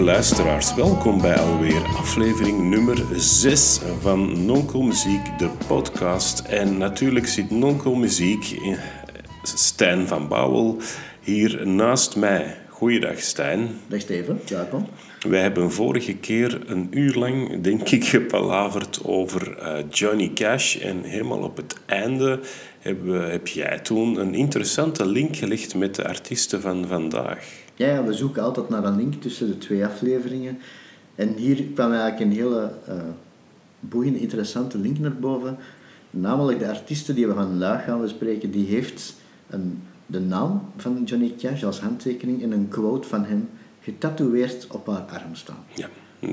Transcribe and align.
Lieve 0.00 0.14
luisteraars, 0.14 0.74
welkom 0.74 1.20
bij 1.20 1.38
alweer 1.38 1.82
aflevering 1.86 2.70
nummer 2.70 3.04
6 3.16 3.80
van 4.00 4.44
Nonkel 4.44 4.82
Muziek, 4.82 5.38
de 5.38 5.50
podcast. 5.66 6.40
En 6.40 6.78
natuurlijk 6.78 7.26
zit 7.26 7.50
Nonkel 7.50 7.94
Muziek, 7.94 8.50
eh, 8.50 8.78
Stijn 9.42 10.06
van 10.06 10.28
Bouwel, 10.28 10.76
hier 11.20 11.66
naast 11.66 12.16
mij. 12.16 12.56
Goeiedag 12.68 13.20
Stijn. 13.20 13.68
Dag 13.86 14.00
Steven, 14.00 14.40
welkom. 14.48 14.86
Wij 15.28 15.40
hebben 15.40 15.72
vorige 15.72 16.14
keer 16.14 16.60
een 16.66 16.88
uur 16.90 17.14
lang, 17.14 17.60
denk 17.60 17.88
ik, 17.88 18.04
gepalaverd 18.04 19.04
over 19.04 19.58
uh, 19.58 19.84
Johnny 19.90 20.30
Cash. 20.34 20.76
En 20.76 21.02
helemaal 21.02 21.42
op 21.42 21.56
het 21.56 21.76
einde 21.86 22.40
heb, 22.78 22.98
heb 23.06 23.48
jij 23.48 23.78
toen 23.78 24.20
een 24.20 24.34
interessante 24.34 25.06
link 25.06 25.36
gelegd 25.36 25.74
met 25.74 25.94
de 25.94 26.08
artiesten 26.08 26.60
van 26.60 26.86
vandaag. 26.86 27.68
Ja, 27.80 28.04
we 28.04 28.12
zoeken 28.12 28.42
altijd 28.42 28.68
naar 28.68 28.84
een 28.84 28.96
link 28.96 29.14
tussen 29.14 29.46
de 29.46 29.58
twee 29.58 29.84
afleveringen. 29.84 30.58
En 31.14 31.34
hier 31.34 31.62
kwam 31.74 31.92
eigenlijk 31.92 32.20
een 32.20 32.36
hele 32.36 32.72
uh, 32.88 32.94
boeiende, 33.80 34.20
interessante 34.20 34.78
link 34.78 34.98
naar 34.98 35.16
boven. 35.16 35.56
Namelijk 36.10 36.58
de 36.58 36.68
artiesten 36.68 37.14
die 37.14 37.26
we 37.26 37.34
vandaag 37.34 37.84
gaan 37.84 38.00
bespreken, 38.00 38.50
die 38.50 38.66
heeft 38.66 39.14
een, 39.50 39.82
de 40.06 40.20
naam 40.20 40.62
van 40.76 41.02
Johnny 41.04 41.34
Cash 41.38 41.64
als 41.64 41.80
handtekening 41.80 42.42
en 42.42 42.52
een 42.52 42.68
quote 42.68 43.08
van 43.08 43.24
hem 43.24 43.48
getatoeëerd 43.80 44.66
op 44.70 44.86
haar 44.86 45.02
arm 45.02 45.34
staan. 45.34 45.64
Ja. 45.74 45.88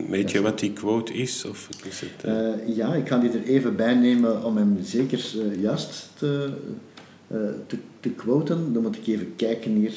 Weet 0.09 0.32
je 0.32 0.42
wat 0.42 0.59
die 0.59 0.73
quote 0.73 1.14
is? 1.14 1.45
Of 1.45 1.70
is 1.89 2.02
het, 2.02 2.26
uh... 2.26 2.32
Uh, 2.34 2.76
ja, 2.76 2.94
ik 2.94 3.08
ga 3.08 3.17
die 3.17 3.32
er 3.32 3.44
even 3.44 3.76
bij 3.76 3.95
nemen 3.95 4.44
om 4.44 4.58
hem 4.58 4.78
zeker 4.82 5.34
uh, 5.36 5.61
juist 5.61 6.09
te, 6.17 6.50
te, 7.67 7.78
te, 8.00 8.09
quoten. 8.09 8.73
Dan 8.73 8.82
moet 8.82 8.95
ik 8.95 9.08
even 9.08 9.36
kijken 9.36 9.72
hier. 9.72 9.94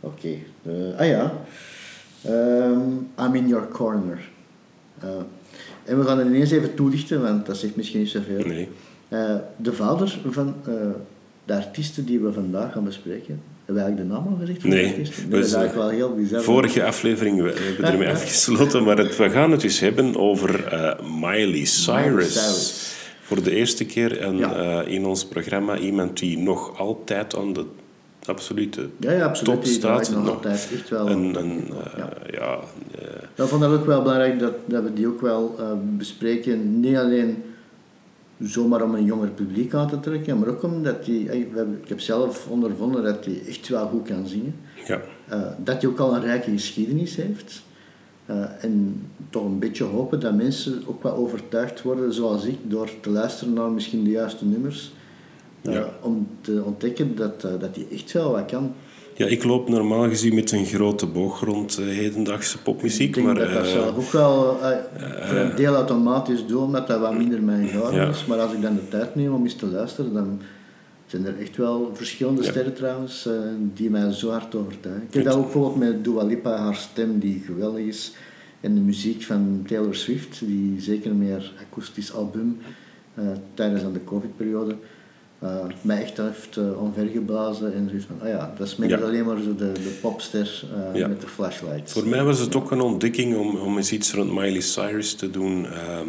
Oké. 0.00 0.36
Okay. 0.64 0.96
ah 0.96 1.06
ja. 1.06 1.32
Um, 2.26 3.08
I'm 3.18 3.34
in 3.34 3.48
your 3.48 3.68
corner. 3.68 4.18
en 5.84 5.98
we 5.98 6.04
gaan 6.04 6.18
het 6.18 6.26
ineens 6.26 6.50
even 6.50 6.74
toelichten, 6.74 7.22
want 7.22 7.46
dat 7.46 7.56
zegt 7.56 7.76
misschien 7.76 8.00
niet 8.00 8.08
zoveel. 8.08 8.46
Nee. 8.46 8.68
de 9.56 9.72
vader 9.72 10.18
van 10.30 10.54
de 11.44 11.54
artiesten 11.54 12.04
die 12.04 12.18
we 12.20 12.32
vandaag 12.32 12.72
gaan 12.72 12.84
bespreken, 12.84 13.42
hebben 13.64 13.74
we 13.74 13.80
eigenlijk 13.80 14.08
de 14.08 14.14
naam 14.14 14.32
al 14.32 14.38
gezegd? 14.40 14.64
Nee. 14.64 14.84
nee 14.84 14.96
dat 15.28 15.44
is 15.44 15.52
eigenlijk 15.52 15.74
wel 15.74 15.88
heel 15.88 16.14
bizar. 16.14 16.42
Vorige 16.42 16.84
aflevering 16.84 17.42
we 17.42 17.48
hebben 17.48 17.84
we 17.84 17.92
ermee 17.92 18.08
afgesloten, 18.08 18.84
maar 18.84 18.98
het, 18.98 19.16
we 19.16 19.30
gaan 19.30 19.50
het 19.50 19.60
dus 19.60 19.80
hebben 19.80 20.16
over 20.16 20.72
uh, 20.72 21.20
Miley, 21.20 21.64
Cyrus. 21.64 22.04
Miley 22.04 22.24
Cyrus. 22.24 22.94
Voor 23.22 23.42
de 23.42 23.54
eerste 23.54 23.84
keer 23.84 24.22
een, 24.22 24.36
ja. 24.36 24.82
uh, 24.84 24.92
in 24.92 25.06
ons 25.06 25.26
programma 25.26 25.78
iemand 25.78 26.18
die 26.18 26.38
nog 26.38 26.78
altijd 26.78 27.36
aan 27.36 27.52
de 27.52 27.64
absolute 28.26 28.88
ja, 28.96 29.12
ja, 29.12 29.24
absoluut. 29.24 29.54
top 29.54 29.64
staat. 29.64 30.10
nog 30.10 30.28
altijd 30.28 30.68
echt 30.72 30.88
wel. 30.88 31.10
Een, 31.10 31.36
uh, 31.70 31.76
ja. 31.96 32.08
ja 32.30 32.58
ik 33.34 33.48
vond 33.48 33.62
het 33.62 33.72
ook 33.72 33.86
wel 33.86 34.02
belangrijk 34.02 34.38
dat, 34.38 34.54
dat 34.64 34.82
we 34.82 34.92
die 34.92 35.06
ook 35.06 35.20
wel 35.20 35.56
bespreken. 35.96 36.80
Niet 36.80 36.96
alleen 36.96 37.42
zomaar 38.42 38.82
om 38.82 38.94
een 38.94 39.04
jonger 39.04 39.28
publiek 39.28 39.74
aan 39.74 39.88
te 39.88 40.00
trekken, 40.00 40.38
maar 40.38 40.48
ook 40.48 40.62
omdat 40.62 41.06
hij, 41.06 41.14
ik 41.82 41.88
heb 41.88 42.00
zelf 42.00 42.46
ondervonden 42.48 43.02
dat 43.02 43.24
hij 43.24 43.42
echt 43.48 43.68
wel 43.68 43.86
goed 43.86 44.08
kan 44.08 44.26
zingen. 44.26 44.54
Ja. 44.86 45.00
Uh, 45.32 45.42
dat 45.58 45.80
hij 45.80 45.90
ook 45.90 45.98
al 45.98 46.14
een 46.14 46.22
rijke 46.22 46.50
geschiedenis 46.50 47.16
heeft. 47.16 47.62
Uh, 48.30 48.64
en 48.64 49.02
toch 49.30 49.44
een 49.44 49.58
beetje 49.58 49.84
hopen 49.84 50.20
dat 50.20 50.34
mensen 50.34 50.82
ook 50.86 51.02
wel 51.02 51.14
overtuigd 51.14 51.82
worden, 51.82 52.12
zoals 52.12 52.44
ik, 52.44 52.58
door 52.62 52.90
te 53.00 53.10
luisteren 53.10 53.52
naar 53.52 53.70
misschien 53.70 54.04
de 54.04 54.10
juiste 54.10 54.44
nummers. 54.44 54.92
Ja. 55.62 55.90
Om 56.00 56.28
te 56.40 56.62
ontdekken 56.64 57.16
dat, 57.16 57.40
dat 57.40 57.74
hij 57.74 57.86
echt 57.92 58.12
wel 58.12 58.32
wat 58.32 58.46
kan. 58.46 58.72
Ja, 59.14 59.26
ik 59.26 59.44
loop 59.44 59.68
normaal 59.68 60.08
gezien 60.08 60.34
met 60.34 60.52
een 60.52 60.66
grote 60.66 61.06
boog 61.06 61.40
rond 61.40 61.78
uh, 61.78 61.86
hedendaagse 61.86 62.62
popmuziek. 62.62 63.08
Ik 63.08 63.14
denk 63.14 63.26
maar, 63.26 63.34
dat 63.34 63.52
dat 63.52 63.64
uh, 63.64 63.70
zelf 63.70 63.96
ook 63.96 64.12
wel 64.12 64.56
uh, 64.62 64.68
voor 65.20 65.36
een 65.36 65.54
deel 65.56 65.74
automatisch 65.74 66.46
doe, 66.46 66.62
omdat 66.62 66.86
dat 66.86 67.00
wat 67.00 67.16
minder 67.16 67.42
mijn 67.42 67.68
genre 67.68 67.94
Ja. 67.94 68.08
is. 68.08 68.26
Maar 68.26 68.38
als 68.38 68.52
ik 68.52 68.62
dan 68.62 68.74
de 68.74 68.88
tijd 68.88 69.14
neem 69.14 69.34
om 69.34 69.42
eens 69.42 69.54
te 69.54 69.66
luisteren, 69.66 70.12
dan 70.12 70.40
zijn 71.06 71.26
er 71.26 71.38
echt 71.40 71.56
wel 71.56 71.90
verschillende 71.94 72.42
Ja. 72.42 72.50
sterren 72.50 72.74
trouwens, 72.74 73.28
die 73.74 73.90
mij 73.90 74.12
zo 74.12 74.30
hard 74.30 74.54
overtuigen. 74.54 75.04
Ik 75.08 75.14
heb 75.14 75.24
dat 75.24 75.34
ook 75.34 75.42
bijvoorbeeld 75.42 75.76
met 75.76 76.04
Dua 76.04 76.24
Lipa, 76.24 76.56
haar 76.56 76.74
stem 76.74 77.18
die 77.18 77.42
geweldig 77.46 77.84
is. 77.84 78.12
En 78.60 78.74
de 78.74 78.80
muziek 78.80 79.22
van 79.22 79.64
Taylor 79.66 79.94
Swift, 79.94 80.40
die 80.46 80.80
zeker 80.80 81.14
meer 81.14 81.52
akoestisch 81.68 82.14
album 82.14 82.58
tijdens 83.54 83.82
aan 83.82 83.92
de 83.92 84.04
covid-periode 84.04 84.76
uh, 85.42 85.50
mij 85.80 86.02
echt 86.02 86.16
heeft 86.16 86.56
uh, 86.56 86.82
omvergeblazen 86.82 87.74
en 87.74 87.86
zoiets 87.88 88.06
van, 88.06 88.16
ah 88.22 88.28
ja, 88.28 88.52
dat 88.58 88.66
is 88.66 88.76
meer 88.76 88.88
Ja. 88.88 88.96
alleen 88.98 89.24
maar 89.24 89.36
zo 89.36 89.54
de, 89.54 89.72
de 89.72 89.98
popster 90.00 90.62
uh, 90.92 90.98
Ja. 90.98 91.08
met 91.08 91.20
de 91.20 91.26
flashlights. 91.26 91.92
Voor 91.92 92.06
mij 92.06 92.24
was 92.24 92.38
het 92.38 92.56
ook 92.56 92.70
een 92.70 92.80
ontdekking 92.80 93.36
om, 93.36 93.56
om 93.56 93.76
eens 93.76 93.92
iets 93.92 94.14
rond 94.14 94.32
Miley 94.32 94.60
Cyrus 94.60 95.14
te 95.14 95.30
doen. 95.30 95.66
Ehm, 95.66 96.08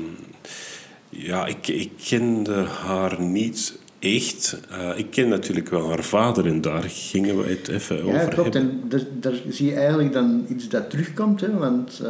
ja, 1.10 1.46
ik, 1.46 1.68
ik 1.68 1.92
kende 2.10 2.54
haar 2.64 3.22
niet 3.22 3.80
echt. 4.00 4.60
Eh, 4.70 4.90
ik 4.98 5.10
ken 5.10 5.30
natuurlijk 5.30 5.70
wel 5.70 5.88
haar 5.90 6.04
vader 6.04 6.46
en 6.48 6.62
daar 6.62 6.84
gingen 6.84 7.38
we 7.38 7.50
het 7.50 7.68
even 7.68 7.96
Ja, 7.96 8.04
over 8.04 8.28
klopt. 8.34 8.54
hebben. 8.54 8.72
En 8.72 8.90
daar, 8.90 9.02
daar 9.20 9.34
zie 9.50 9.66
je 9.70 9.76
eigenlijk 9.76 10.14
dan 10.14 10.46
iets 10.50 10.70
dat 10.70 10.90
terugkomt, 10.90 11.42
hè, 11.42 11.58
want 11.58 12.00
eh, 12.04 12.10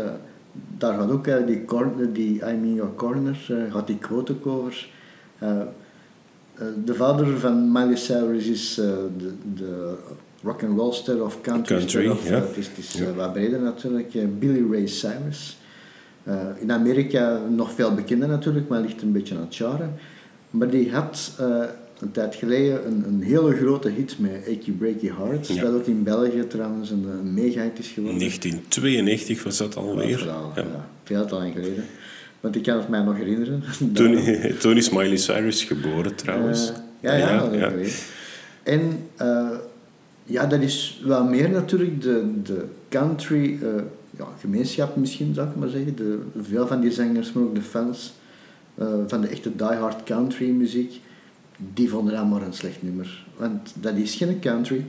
daar 0.77 0.93
gaat 0.99 1.11
ook 1.11 1.47
die, 1.47 1.65
corner, 1.65 2.13
die 2.13 2.35
I'm 2.39 2.63
in 2.63 2.73
your 2.73 2.93
corner, 2.95 3.37
eh, 3.47 3.73
gaat 3.73 3.87
die 3.87 3.97
quote 3.97 4.31
ook 4.31 4.47
over. 4.47 4.87
Eh, 6.61 6.67
de 6.85 6.93
vader 6.93 7.39
van 7.39 7.71
Miley 7.71 7.95
Cyrus 7.95 8.45
is 8.45 8.77
eh, 8.77 8.85
de, 9.17 9.31
de 9.55 9.93
rock 10.43 10.63
and 10.63 10.77
roll 10.77 10.93
ster 10.93 11.23
of 11.23 11.41
country, 11.41 11.77
Country, 11.77 12.07
of, 12.07 12.29
ja. 12.29 12.35
eh, 12.35 12.41
het 12.41 12.57
is, 12.57 12.67
het 12.67 12.77
is 12.77 12.93
Ja. 12.93 13.13
wat 13.13 13.33
breder 13.33 13.59
natuurlijk, 13.59 14.39
Billy 14.39 14.71
Ray 14.71 14.87
Cyrus. 14.87 15.57
In 16.59 16.71
Amerika 16.71 17.39
nog 17.49 17.71
veel 17.71 17.93
bekender 17.93 18.27
natuurlijk, 18.27 18.67
maar 18.67 18.81
ligt 18.81 19.01
een 19.01 19.11
beetje 19.11 19.35
aan 19.35 19.41
het 19.41 19.55
genre. 19.55 19.87
Maar 20.49 20.69
die 20.69 20.91
had 20.91 21.31
een 21.99 22.11
tijd 22.11 22.35
geleden 22.35 22.87
een, 22.87 23.03
een 23.07 23.21
hele 23.21 23.55
grote 23.55 23.89
hit 23.89 24.19
met 24.19 24.31
Achy 24.47 24.71
Breaky 24.71 25.11
Heart. 25.17 25.47
Ja. 25.47 25.61
Dat 25.61 25.73
ook 25.73 25.85
in 25.85 26.03
België 26.03 26.47
trouwens 26.47 26.89
een, 26.89 27.05
een 27.07 27.33
mega-hit 27.33 27.79
is 27.79 27.87
geworden. 27.87 28.19
1992 28.19 29.43
was 29.43 29.57
dat 29.57 29.75
alweer. 29.75 30.25
Ja. 30.25 30.41
ja. 30.55 30.89
veel 31.03 31.25
te 31.25 31.35
lang 31.35 31.53
geleden. 31.53 31.83
Want 32.41 32.55
ik 32.55 32.63
kan 32.63 32.77
het 32.77 32.89
mij 32.89 33.01
nog 33.01 33.17
herinneren. 33.17 33.63
Toen, 33.93 34.19
toen 34.59 34.77
is 34.77 34.89
Miley 34.89 35.17
Cyrus 35.17 35.63
geboren 35.63 36.15
trouwens. 36.15 36.69
Eh, 36.69 36.75
ja, 36.99 37.13
ja, 37.13 37.29
ja, 37.29 37.39
dat 37.39 37.53
ja. 37.53 37.71
En 38.63 38.99
eh, 39.15 39.49
ja, 40.23 40.45
dat 40.45 40.61
is 40.61 41.01
wel 41.05 41.23
meer 41.23 41.49
natuurlijk 41.49 42.01
de, 42.01 42.41
de 42.43 42.65
country 42.89 43.59
eh, 43.61 43.69
ja, 44.17 44.25
gemeenschap 44.39 44.95
misschien, 44.95 45.33
zou 45.33 45.49
ik 45.49 45.55
maar 45.55 45.69
zeggen. 45.69 45.95
De, 45.95 46.19
veel 46.41 46.67
van 46.67 46.81
die 46.81 46.91
zangers, 46.91 47.33
maar 47.33 47.43
ook 47.43 47.55
de 47.55 47.61
fans 47.61 48.13
van 49.07 49.21
de 49.21 49.27
echte 49.27 49.55
diehard 49.55 50.03
country 50.03 50.49
muziek, 50.49 51.01
die 51.73 51.89
vonden 51.89 52.13
dat 52.13 52.29
maar 52.29 52.41
een 52.41 52.53
slecht 52.53 52.83
nummer. 52.83 53.25
Want 53.37 53.73
dat 53.79 53.95
is 53.95 54.15
geen 54.15 54.39
country. 54.39 54.85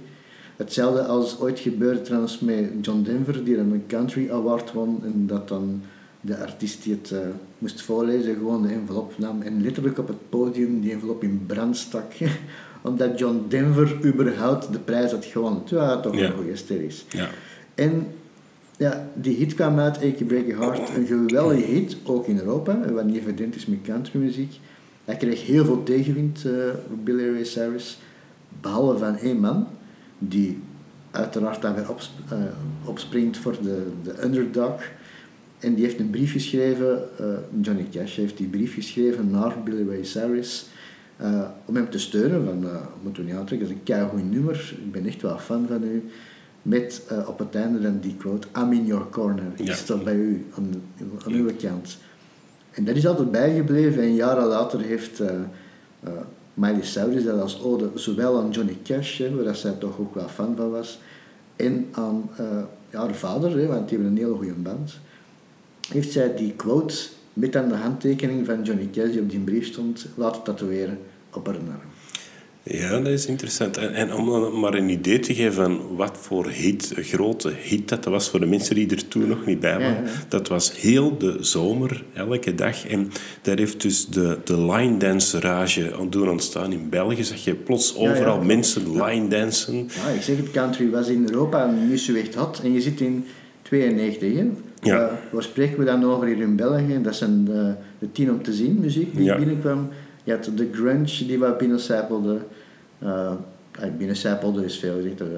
Hetzelfde 0.57 1.03
als 1.03 1.39
ooit 1.41 1.59
gebeurde 1.59 2.03
trouwens 2.03 2.39
met 2.39 2.71
John 2.81 3.03
Denver, 3.03 3.45
die 3.45 3.57
dan 3.57 3.73
een 3.73 3.85
country 3.87 4.31
award 4.31 4.73
won 4.73 5.01
en 5.05 5.27
dat 5.27 5.49
dan 5.49 5.83
de 6.25 6.37
artiest 6.39 6.83
die 6.83 6.95
het 6.95 7.11
eh, 7.11 7.19
moest 7.59 7.83
voorlezen 7.83 8.35
gewoon 8.35 8.63
de 8.63 8.69
envelop 8.69 9.13
nam 9.19 9.43
en 9.43 9.63
letterlijk 9.63 9.99
op 9.99 10.09
het 10.09 10.29
podium 10.29 10.81
die 10.81 10.93
envelop 10.93 11.23
in 11.23 11.45
brand 11.47 11.77
stak. 11.77 12.13
Omdat 12.83 13.19
John 13.19 13.45
Denver 13.49 13.97
überhaupt 14.05 14.73
de 14.73 14.79
prijs 14.79 15.11
had 15.11 15.25
gewonnen. 15.25 15.65
Terwijl 15.65 15.89
hij 15.93 16.03
toch 16.03 16.17
Ja. 16.17 16.27
een 16.27 16.33
goede 16.37 16.57
ster 16.57 16.83
is. 16.83 17.05
Ja. 17.09 17.29
En 17.75 18.07
ja, 18.77 19.09
die 19.15 19.37
hit 19.37 19.55
kwam 19.55 19.79
uit, 19.79 19.97
Achy 19.97 20.25
Breaky 20.25 20.53
Heart. 20.55 20.97
Een 20.97 21.07
geweldige 21.07 21.61
hit, 21.73 21.97
ook 22.05 22.27
in 22.27 22.39
Europa, 22.39 22.93
wat 22.93 23.05
niet 23.05 23.17
evident 23.17 23.55
is 23.57 23.67
met 23.67 23.79
countrymuziek. 23.85 24.59
Hij 25.05 25.17
kreeg 25.17 25.47
heel 25.47 25.65
veel 25.65 25.83
tegenwind, 25.83 26.45
eh, 26.45 26.53
Billy 27.05 27.33
Ray 27.33 27.45
Cyrus. 27.45 27.99
Behalve 28.61 28.99
van 28.99 29.17
één 29.17 29.41
man, 29.41 29.67
die 30.19 30.59
uiteraard 31.11 31.63
dan 31.63 31.75
weer 31.75 31.91
opsp- 31.91 32.31
eh, 32.33 32.39
opspringt 32.85 33.37
voor 33.37 33.57
de, 33.63 33.87
de 34.03 34.25
underdog. 34.25 34.83
En 35.63 35.75
die 35.75 35.85
heeft 35.85 35.99
een 36.01 36.11
brief 36.11 36.33
geschreven, 36.33 37.19
eh, 37.19 37.27
Johnny 37.61 37.87
Cash 37.91 38.17
heeft 38.17 38.37
die 38.37 38.47
brief 38.47 38.75
geschreven 38.75 39.31
naar 39.31 39.55
Billy 39.65 39.89
Ray 39.89 40.05
Cyrus. 40.05 40.67
eh, 41.17 41.43
om 41.65 41.77
hem 41.77 41.91
te 41.91 41.99
steunen, 41.99 42.45
van 42.45 42.65
uh, 42.65 42.77
moeten 43.03 43.23
we 43.25 43.31
niet 43.31 43.39
aantrekken, 43.39 43.69
dat 43.69 43.77
is 43.77 43.81
een 43.81 43.95
keigoed 43.95 44.31
nummer, 44.31 44.75
ik 44.85 44.93
ben 44.93 45.07
echt 45.07 45.23
wel 45.23 45.39
fan 45.39 45.67
van 45.69 45.83
u. 45.85 46.05
Met 46.63 47.03
eh, 47.09 47.29
op 47.29 47.39
het 47.39 47.55
einde 47.55 47.81
dan 47.81 47.99
die 48.01 48.17
quote, 48.17 48.47
I'm 48.59 48.73
in 48.73 48.87
your 48.87 49.09
corner, 49.11 49.45
ik 49.57 49.67
Ja. 49.67 49.75
sta 49.75 49.97
bij 49.97 50.15
u, 50.15 50.47
aan, 50.57 50.83
aan 51.27 51.33
uw 51.33 51.51
kant. 51.61 51.97
En 52.71 52.85
dat 52.85 52.97
is 52.97 53.07
altijd 53.07 53.31
bijgebleven 53.31 54.03
en 54.03 54.15
jaren 54.15 54.47
later 54.47 54.81
heeft 54.81 55.21
eh, 55.21 55.29
eh, 56.01 56.13
Miley 56.55 56.83
Cyrus 56.85 57.25
dat 57.25 57.41
als 57.41 57.63
ode 57.63 57.91
zowel 57.95 58.39
aan 58.41 58.51
Johnny 58.51 58.77
Cash, 58.83 59.19
hè, 59.19 59.43
waar 59.45 59.57
zij 59.57 59.73
toch 59.73 59.99
ook 59.99 60.15
wel 60.15 60.29
fan 60.29 60.57
van 60.57 60.71
was, 60.71 60.99
en 61.57 61.87
aan 61.91 62.31
eh, 62.37 62.47
ja, 62.91 62.99
haar 63.01 63.15
vader, 63.15 63.51
hè, 63.59 63.67
want 63.67 63.89
die 63.89 63.99
hebben 63.99 64.17
een 64.17 64.23
hele 64.25 64.37
goede 64.37 64.53
band, 64.53 64.99
heeft 65.89 66.13
zij 66.13 66.35
die 66.35 66.53
quote 66.57 66.95
met 67.33 67.57
aan 67.57 67.69
de 67.69 67.75
handtekening 67.75 68.47
van 68.47 68.63
Johnny 68.63 68.89
Cash 68.93 69.11
die 69.11 69.21
op 69.21 69.31
die 69.31 69.41
brief 69.41 69.67
stond 69.67 70.07
laten 70.15 70.43
tatoeëren 70.43 70.99
op 71.33 71.47
haar 71.47 71.57
arm. 71.57 71.91
Ja, 72.65 72.99
dat 73.01 73.07
is 73.13 73.27
interessant. 73.27 73.77
En, 73.77 73.95
en 73.95 74.15
om 74.15 74.61
maar 74.61 74.75
een 74.75 74.89
idee 74.89 75.19
te 75.19 75.35
geven 75.35 75.53
van 75.53 75.97
wat 75.97 76.19
voor 76.21 76.47
hit, 76.49 76.93
grote 76.97 77.53
hit 77.63 77.89
dat 77.89 78.05
was 78.05 78.31
voor 78.31 78.41
de 78.41 78.47
mensen 78.47 78.75
die 78.75 78.91
er 78.91 79.09
toen 79.09 79.29
nog 79.29 79.47
niet 79.47 79.61
bij 79.61 79.79
waren. 79.79 80.05
Dat 80.29 80.49
was 80.49 80.81
heel 80.81 81.19
de 81.19 81.37
zomer, 81.41 82.05
elke 82.15 82.55
dag. 82.55 82.87
En 82.87 83.11
daar 83.43 83.59
heeft 83.59 83.83
dus 83.83 84.07
de, 84.07 84.39
de 84.45 84.61
line 84.61 84.97
dance 84.97 85.41
rage 85.41 85.95
aan 85.99 86.11
doen 86.11 86.31
ontstaan 86.31 86.73
in 86.73 86.89
België. 86.89 87.25
Zag 87.25 87.45
je 87.45 87.55
plots 87.55 87.97
overal 87.97 88.43
mensen 88.43 89.03
line 89.03 89.29
dansen. 89.29 89.89
Ja, 90.05 90.09
ik 90.09 90.23
zeg 90.23 90.37
het, 90.37 90.51
country 90.51 90.91
was 90.91 91.09
in 91.09 91.23
Europa 91.29 91.71
niet 91.89 92.01
zo 92.01 92.15
echt 92.15 92.35
hot. 92.35 92.61
En 92.65 92.73
je 92.73 92.81
zit 92.81 93.01
in 93.01 93.25
92, 93.63 94.35
hè? 94.35 94.51
Ja. 94.85 95.11
Uh, 95.11 95.13
waar 95.31 95.43
spreken 95.43 95.79
we 95.79 95.85
dan 95.85 96.05
over 96.05 96.27
hier 96.27 96.41
in 96.41 96.57
België? 96.57 97.03
Dat 97.03 97.15
zijn 97.15 97.45
de, 97.45 97.75
de 97.99 98.13
tien 98.13 98.31
om 98.31 98.43
te 98.43 98.53
zien 98.53 98.81
muziek 98.81 99.15
die 99.17 99.25
Ja. 99.25 99.37
binnenkwam. 99.37 99.89
Je 100.25 100.33
had 100.33 100.51
de 100.55 100.69
grunge 100.73 101.25
die 101.27 101.39
wat 101.39 101.59
binnencijpelde. 101.59 102.39
Uh, 103.03 103.33
binnencijpelde 103.99 104.65
is 104.65 104.79
veel 104.79 104.95
gezegd, 104.95 105.19
dat, 105.19 105.29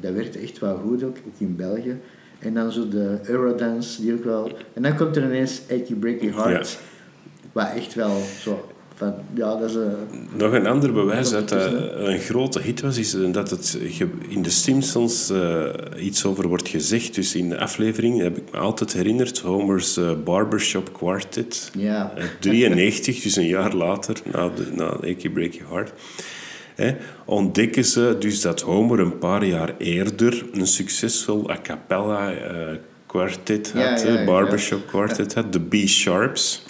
dat 0.00 0.12
werkte 0.12 0.38
echt 0.38 0.58
wel 0.58 0.76
goed 0.76 1.02
ook, 1.02 1.16
ook 1.26 1.38
in 1.38 1.56
België. 1.56 1.96
En 2.38 2.54
dan 2.54 2.72
zo 2.72 2.88
de 2.88 3.18
Eurodance, 3.22 4.00
die 4.00 4.12
ook 4.12 4.24
wel... 4.24 4.50
En 4.72 4.82
dan 4.82 4.96
komt 4.96 5.16
er 5.16 5.24
ineens 5.24 5.62
Achy 5.70 5.94
Breaky 5.94 6.30
Heart. 6.30 6.78
Wat 7.52 7.68
echt 7.74 7.94
wel 7.94 8.16
zo... 8.40 8.68
Van, 8.96 9.14
ja, 9.34 9.56
dat 9.56 9.70
is 9.70 9.74
een... 9.74 9.94
Nog 10.36 10.52
een 10.52 10.66
ander 10.66 10.92
bewijs 10.92 11.30
dat 11.30 11.48
dat 11.48 11.72
een 11.94 12.18
grote 12.18 12.60
hit 12.60 12.80
was, 12.80 12.98
is 12.98 13.16
dat 13.32 13.50
het 13.50 13.78
in 14.28 14.42
de 14.42 14.50
Simpsons 14.50 15.30
eh, 15.30 15.64
iets 15.98 16.24
over 16.24 16.48
wordt 16.48 16.68
gezegd. 16.68 17.14
Dus 17.14 17.34
in 17.34 17.48
de 17.48 17.58
aflevering 17.58 18.20
heb 18.20 18.36
ik 18.36 18.52
me 18.52 18.58
altijd 18.58 18.92
herinnerd, 18.92 19.38
Homer's 19.38 19.96
eh, 19.96 20.10
Barbershop 20.24 20.92
Quartet. 20.92 21.70
Ja. 21.78 22.12
Eh, 22.16 22.24
93, 22.40 23.22
dus 23.22 23.36
een 23.36 23.46
jaar 23.46 23.74
later, 23.74 24.16
na, 24.32 24.48
de, 24.48 24.66
na 24.74 24.86
Achy 24.86 25.28
Breaky 25.28 25.60
Heart. 25.70 25.92
Hè, 26.74 26.94
ontdekken 27.24 27.84
ze 27.84 28.16
dus 28.18 28.40
dat 28.40 28.60
Homer 28.60 29.00
een 29.00 29.18
paar 29.18 29.44
jaar 29.44 29.74
eerder 29.78 30.44
een 30.52 30.66
succesvol 30.66 31.50
a 31.50 31.58
cappella 31.62 32.32
eh, 32.32 32.76
quartet 33.06 33.72
Ja, 33.74 33.90
had, 33.90 34.02
ja, 34.02 34.24
barbershop 34.24 34.86
quartet 34.86 35.34
had, 35.34 35.52
de 35.52 35.60
B-Sharps. 35.60 36.65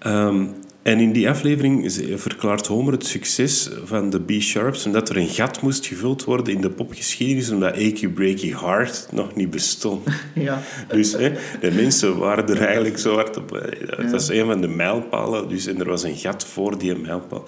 Ehm, 0.00 0.44
en 0.82 1.00
in 1.00 1.12
die 1.12 1.28
aflevering 1.28 1.92
verklaart 2.16 2.66
Homer 2.66 2.92
het 2.92 3.06
succes 3.06 3.70
van 3.84 4.10
de 4.10 4.20
B-Sharps 4.20 4.86
omdat 4.86 5.08
er 5.08 5.16
een 5.16 5.28
gat 5.28 5.60
moest 5.62 5.86
gevuld 5.86 6.24
worden 6.24 6.54
in 6.54 6.60
de 6.60 6.70
popgeschiedenis 6.70 7.50
omdat 7.50 7.72
Achy 7.72 8.08
Breaky 8.08 8.54
Heart 8.54 9.08
nog 9.12 9.34
niet 9.34 9.50
bestond. 9.50 10.08
ja. 10.34 10.62
Dus 10.88 11.12
hè, 11.12 11.32
de 11.60 11.70
mensen 11.70 12.18
waren 12.18 12.48
er 12.48 12.62
eigenlijk 12.62 12.98
zo 12.98 13.14
hard 13.14 13.36
op. 13.36 13.56
eh, 13.56 13.98
Het 13.98 14.10
was 14.10 14.28
een 14.28 14.46
van 14.46 14.60
de 14.60 14.68
mijlpalen, 14.68 15.48
dus, 15.48 15.66
en 15.66 15.80
er 15.80 15.88
was 15.88 16.02
een 16.02 16.16
gat 16.16 16.44
voor 16.44 16.78
die 16.78 16.94
mijlpaal. 16.94 17.44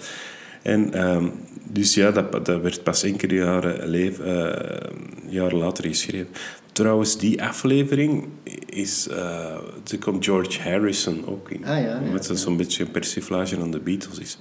En 0.61 0.93
ehm, 0.93 1.27
dus 1.63 1.93
ja, 1.93 2.11
dat, 2.11 2.45
dat 2.45 2.61
werd 2.61 2.83
pas 2.83 3.03
enkele 3.03 3.35
jaren, 3.35 3.93
eh, 3.93 4.89
jaren 5.29 5.57
later 5.57 5.87
geschreven. 5.87 6.27
Trouwens, 6.73 7.17
die 7.17 7.43
aflevering 7.43 8.27
is... 8.65 9.07
eh 9.07 9.55
er 9.91 9.99
komt 9.99 10.25
George 10.25 10.61
Harrison 10.61 11.27
ook 11.27 11.49
in. 11.51 11.65
Ah, 11.65 11.79
ja, 11.79 12.01
ja, 12.05 12.11
Wat 12.11 12.27
ja. 12.27 12.35
zo'n 12.35 12.57
beetje 12.57 12.83
een 12.83 12.91
persiflage 12.91 13.57
aan 13.59 13.71
de 13.71 13.79
Beatles 13.79 14.19
is. 14.19 14.37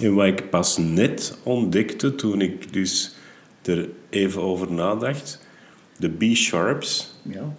En 0.00 0.14
wat 0.14 0.26
ik 0.26 0.50
pas 0.50 0.76
net 0.78 1.38
ontdekte 1.42 2.14
toen 2.14 2.40
ik 2.40 2.72
dus 2.72 3.14
er 3.62 3.88
even 4.10 4.42
over 4.42 4.72
nadacht... 4.72 5.44
De 5.98 6.08
B-sharps... 6.08 7.14
ja. 7.22 7.54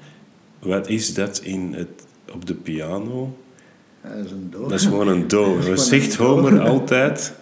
Wat 0.59 0.89
is 0.89 1.13
dat 1.13 1.39
in 1.44 1.73
het, 1.73 2.06
op 2.33 2.45
de 2.45 2.53
piano? 2.53 3.38
Dat 4.03 4.25
is 4.25 4.31
een 4.31 4.47
dood. 4.51 4.69
Dat 4.69 4.80
is 4.80 4.85
gewoon 4.85 5.07
een 5.07 5.27
do. 5.27 5.57
een 5.68 5.77
zegt 5.77 6.18
do. 6.18 6.25
Homer 6.25 6.59
altijd? 6.62 7.33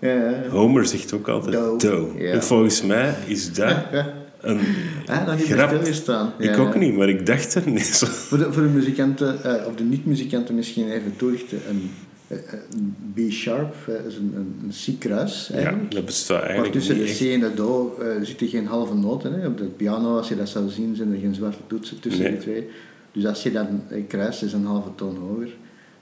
Ja, 0.00 0.08
ja. 0.30 0.48
Homer 0.48 0.86
zegt 0.86 1.12
ook 1.12 1.28
altijd 1.28 1.52
Do. 1.54 1.76
do. 1.76 2.14
En 2.18 2.42
volgens 2.42 2.82
mij 2.82 3.14
is 3.26 3.52
dat 3.52 3.76
een 4.44 4.60
Ah, 5.06 5.36
niet 5.36 5.46
grap. 5.46 5.56
bij 5.68 5.78
stilgestaan. 5.78 6.32
Ja, 6.38 6.52
Ik 6.52 6.58
ook 6.58 6.74
niet, 6.76 6.94
maar 6.96 7.08
ik 7.08 7.26
dacht 7.26 7.54
er 7.54 7.68
niet 7.70 7.84
zo. 7.86 8.06
Voor 8.06 8.38
de, 8.38 8.52
voor 8.52 8.62
de 8.62 8.68
muzikanten, 8.68 9.44
eh, 9.44 9.66
of 9.66 9.74
de 9.74 9.84
niet-muzikanten 9.84 10.54
misschien 10.54 10.90
even 10.90 11.16
toelichten. 11.16 11.58
Een, 11.68 11.90
eh, 12.28 12.38
een 12.72 12.94
B-sharp 13.14 13.74
eh, 13.88 13.94
is 14.06 14.16
een, 14.16 14.32
een, 14.36 14.60
een 14.64 14.94
C-kruis 14.96 15.50
Ja, 15.54 15.78
dat 15.88 16.04
bestaat 16.04 16.36
maar 16.38 16.46
eigenlijk 16.48 16.72
tussen 16.72 16.96
niet 16.98 17.18
de. 17.18 17.24
C 17.28 17.32
en 17.32 17.40
de 17.40 17.54
Do 17.54 17.98
eh, 18.00 18.06
zitten 18.22 18.48
geen 18.48 18.66
halve 18.66 18.94
noten. 18.94 19.32
Hè. 19.40 19.46
Op 19.46 19.58
de 19.58 19.64
piano, 19.64 20.16
als 20.16 20.28
je 20.28 20.36
dat 20.36 20.48
zou 20.48 20.68
zien, 20.68 20.96
zijn 20.96 21.12
er 21.12 21.18
geen 21.18 21.34
zwarte 21.34 21.58
toetsen 21.66 22.00
tussen 22.00 22.22
Nee. 22.22 22.30
die 22.32 22.40
twee. 22.40 22.68
Dus 23.12 23.26
als 23.26 23.42
je 23.42 23.52
dan 23.52 23.82
eh, 23.88 24.02
kruist, 24.08 24.42
is 24.42 24.52
een 24.52 24.64
halve 24.66 24.88
toon 24.94 25.16
hoger. 25.16 25.48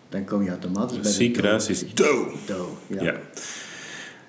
Dan 0.08 0.24
kom 0.24 0.42
je 0.42 0.48
automatisch 0.50 1.00
bij 1.00 1.26
de 1.26 1.30
C-kruis 1.32 1.68
is 1.68 1.84
do. 1.94 2.28
Do, 2.46 2.76
ja. 2.86 3.02
Ja. 3.02 3.14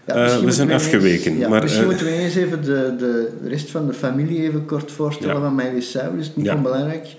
Ja, 0.06 0.14
Eh, 0.16 0.38
we 0.40 0.52
zijn 0.52 0.72
afgeweken, 0.72 1.38
ja, 1.38 1.50
maar, 1.50 1.62
misschien 1.62 1.84
eh, 1.84 1.90
moeten 1.90 2.06
we 2.06 2.12
eens 2.12 2.36
even 2.36 2.64
de, 2.64 2.96
de 2.98 3.32
rest 3.44 3.70
van 3.72 3.88
de 3.88 3.94
familie 3.94 4.42
even 4.42 4.66
kort 4.66 4.92
voorstellen 4.92 5.36
Ja. 5.36 5.42
van 5.42 5.56
Miley 5.56 5.82
Cyrus. 5.82 6.36
Niet 6.36 6.46
Ja. 6.46 6.56
onbelangrijk. 6.56 7.16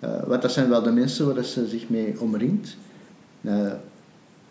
Eh, 0.00 0.10
want 0.26 0.42
dat 0.42 0.52
zijn 0.52 0.68
wel 0.68 0.82
de 0.82 0.90
mensen 0.90 1.26
waar 1.26 1.34
dat 1.34 1.46
ze 1.46 1.66
zich 1.68 1.88
mee 1.88 2.14
omringt. 2.20 2.76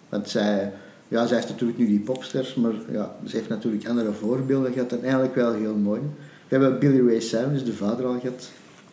Want 0.09 0.29
zij, 0.29 0.71
ja, 1.07 1.25
zij 1.27 1.37
is 1.37 1.47
natuurlijk 1.47 1.77
nu 1.79 1.87
die 1.87 1.99
popster, 1.99 2.53
maar 2.57 2.73
ja, 2.91 3.15
ze 3.27 3.35
heeft 3.35 3.49
natuurlijk 3.49 3.87
andere 3.87 4.11
voorbeelden 4.11 4.73
gehad 4.73 4.91
en 4.91 5.01
eigenlijk 5.01 5.35
wel 5.35 5.53
heel 5.53 5.75
mooi. 5.75 6.01
We 6.47 6.57
hebben 6.57 6.79
Billy 6.79 7.07
Ray 7.07 7.19
Cyrus, 7.19 7.63
de 7.65 7.73
vader 7.73 8.05
al 8.05 8.19
gehad. 8.19 8.49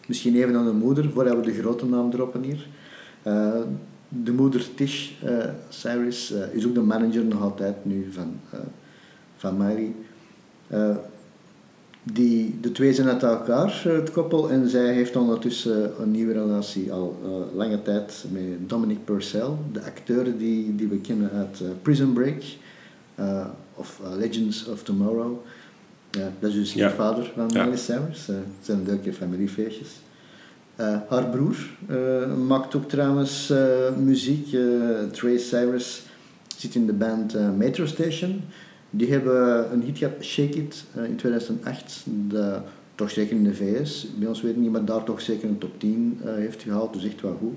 Misschien 0.07 0.37
even 0.37 0.57
aan 0.57 0.65
de 0.67 0.73
moeder, 0.73 1.11
voordat 1.15 1.37
we 1.37 1.43
de 1.43 1.53
grote 1.61 1.87
naam 1.87 2.11
droppen 2.11 2.43
hier. 2.43 2.67
De 4.09 4.33
moeder 4.33 4.75
Tish 4.75 5.11
eh, 5.23 5.37
Cyrus 5.69 6.33
eh, 6.33 6.55
is 6.55 6.67
ook 6.67 6.75
de 6.75 6.81
manager 6.81 7.25
nog 7.25 7.43
altijd 7.43 7.85
nu 7.85 8.09
van, 8.11 8.41
eh, 8.51 8.59
van. 9.37 9.63
Eh, 10.69 10.97
die, 12.03 12.59
de 12.61 12.73
twee 12.73 12.95
zijn 12.95 13.09
uit 13.09 13.23
elkaar, 13.23 13.83
het 13.85 14.11
koppel, 14.11 14.51
en 14.51 14.69
zij 14.69 14.93
heeft 14.95 15.17
ondertussen 15.17 16.03
een 16.03 16.11
nieuwe 16.11 16.33
relatie 16.33 16.93
al 16.93 17.17
lange 17.55 17.83
tijd 17.83 18.25
met 18.31 18.69
Dominic 18.69 19.05
Purcell, 19.05 19.49
de 19.73 19.83
acteur 19.85 20.39
die, 20.39 20.77
die 20.77 20.89
we 20.89 20.97
kennen 21.01 21.31
uit 21.31 21.63
Prison 21.83 22.13
Break 22.13 22.43
of 23.75 24.01
Legends 24.19 24.67
of 24.67 24.83
Tomorrow. 24.83 25.37
Dat 26.11 26.51
is 26.51 26.53
dus 26.55 26.73
de 26.73 26.79
Ja. 26.79 26.91
vader 26.91 27.33
van 27.35 27.49
Ja. 27.49 27.65
Miley 27.65 27.77
Cyrus. 27.79 28.27
Het 28.27 28.37
zijn 28.61 28.85
leuke 28.87 29.13
familiefeestjes. 29.13 29.89
Eh, 30.79 30.97
haar 31.09 31.27
broer 31.27 31.57
eh, 31.89 32.37
maakt 32.47 32.77
ook 32.77 32.89
trouwens 32.89 33.51
eh, 33.51 33.97
muziek. 33.97 34.47
Trey 35.13 35.39
Cyrus 35.39 36.03
zit 36.57 36.75
in 36.75 36.87
de 36.87 36.93
band 36.93 37.57
Metro 37.57 37.87
Station. 37.87 38.41
Die 38.91 39.13
hebben 39.13 39.73
een 39.73 39.83
hit 39.83 39.99
gehad, 39.99 40.13
Shake 40.21 40.59
It, 40.59 40.85
in 40.95 41.17
2008. 41.17 42.05
De, 42.29 42.59
toch 42.99 43.11
zeker 43.11 43.37
in 43.37 43.45
de 43.45 43.55
VS, 43.55 44.07
bij 44.19 44.29
ons 44.29 44.43
weet 44.43 44.53
ik 44.55 44.61
niet, 44.61 44.71
maar 44.71 44.85
daar 44.85 45.05
toch 45.05 45.21
zeker 45.21 45.49
een 45.49 45.59
top 45.59 45.81
10 45.81 46.21
eh, 46.25 46.35
heeft 46.35 46.63
gehaald. 46.63 46.93
Dus 46.93 47.05
echt 47.05 47.21
wel 47.21 47.39
goed. 47.41 47.55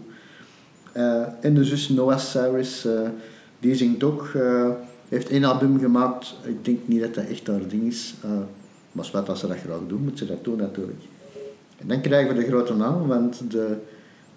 En 1.41 1.53
de 1.53 1.63
zus 1.63 1.89
Noah 1.89 2.17
Cyrus, 2.17 2.85
eh, 2.85 3.09
die 3.59 3.75
zingt 3.75 4.03
ook. 4.03 4.33
heeft 5.09 5.29
één 5.29 5.43
album 5.43 5.79
gemaakt. 5.79 6.35
Ik 6.43 6.65
denk 6.65 6.79
niet 6.85 7.01
dat 7.01 7.13
dat 7.13 7.25
echt 7.25 7.47
haar 7.47 7.67
ding 7.67 7.83
is. 7.83 8.13
maar 8.91 9.09
wat 9.11 9.29
als 9.29 9.39
ze 9.39 9.47
dat 9.47 9.57
graag 9.57 9.79
doen, 9.87 10.03
moet 10.03 10.17
ze 10.17 10.25
dat 10.25 10.43
doen 10.43 10.57
natuurlijk. 10.57 11.01
En 11.81 11.87
dan 11.87 12.01
krijgen 12.01 12.35
we 12.35 12.41
de 12.41 12.47
grote 12.47 12.73
naam, 12.75 13.07
want 13.07 13.41
de 13.51 13.75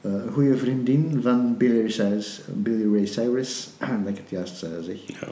eh, 0.01 0.13
goede 0.33 0.57
vriendin 0.57 1.19
van 1.23 1.55
Billy 1.59 1.79
Ray 1.79 1.91
Cyrus, 1.91 2.41
Billy 2.55 2.95
Ray 2.95 3.07
Cyrus 3.07 3.69
dat 4.05 4.09
ik 4.09 4.17
het 4.17 4.31
juist 4.31 4.63
eh, 4.63 4.69
zeg, 4.85 4.97
Ja. 5.07 5.29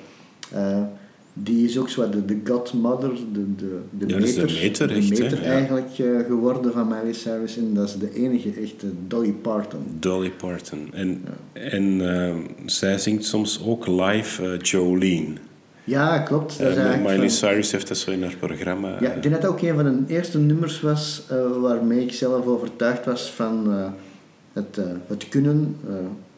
eh, 0.58 0.82
die 1.34 1.64
is 1.64 1.78
ook 1.78 1.88
zo 1.88 2.08
de, 2.10 2.24
de 2.24 2.40
godmother, 2.44 3.10
de, 3.32 3.54
de, 3.54 3.80
de 3.90 4.06
Ja, 4.06 4.16
is 4.16 4.34
de 4.34 4.42
meter, 4.42 4.88
meter 4.88 4.96
echt, 4.96 5.08
meter 5.20 5.42
eigenlijk 5.42 5.88
geworden 6.26 6.72
van 6.72 6.88
Miley 6.88 7.12
Cyrus. 7.12 7.56
En 7.56 7.74
dat 7.74 7.88
is 7.88 7.96
de 7.98 8.14
enige 8.14 8.50
echte 8.60 8.86
Dolly 9.06 9.32
Parton. 9.32 9.80
Dolly 9.98 10.30
Parton. 10.30 10.88
En, 10.92 11.24
en 11.52 12.14
ehm, 12.16 12.38
zij 12.66 12.98
zingt 12.98 13.24
soms 13.24 13.64
ook 13.64 13.86
live 13.86 14.56
Jolene. 14.62 15.34
Ja, 15.84 16.18
klopt. 16.18 16.58
Dat 16.58 16.76
Eh, 16.76 16.96
Miley 16.98 17.16
van- 17.18 17.30
Cyrus 17.30 17.72
heeft 17.72 17.88
dat 17.88 17.96
zo 17.96 18.10
in 18.10 18.22
haar 18.22 18.36
programma. 18.36 18.88
Ja, 18.88 19.10
eh, 19.10 19.16
ik 19.16 19.22
denk 19.22 19.34
dat 19.34 19.42
dat 19.42 19.50
ook 19.50 19.60
een 19.60 19.74
van 19.74 20.04
de 20.06 20.12
eerste 20.14 20.38
nummers 20.38 20.80
was 20.80 21.22
eh, 21.28 21.36
waarmee 21.60 22.00
ik 22.02 22.12
zelf 22.12 22.46
overtuigd 22.46 23.04
was 23.04 23.30
van 23.30 23.68
het, 24.52 24.78
het 25.06 25.28
kunnen. 25.28 25.76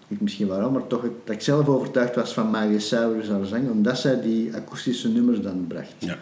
niet 0.09 0.21
misschien 0.21 0.47
waarom, 0.47 0.73
maar 0.73 0.87
toch 0.87 1.03
dat 1.25 1.35
ik 1.35 1.41
zelf 1.43 1.69
overtuigd 1.69 2.15
was 2.15 2.33
van 2.33 2.51
Miley 2.51 2.79
Cyrus 2.79 3.29
haar 3.29 3.45
zang, 3.47 3.71
omdat 3.71 3.99
zij 3.99 4.21
die 4.21 4.55
akoestische 4.55 5.09
nummers 5.09 5.41
dan 5.41 5.65
bracht. 5.69 5.95
ja. 5.99 6.17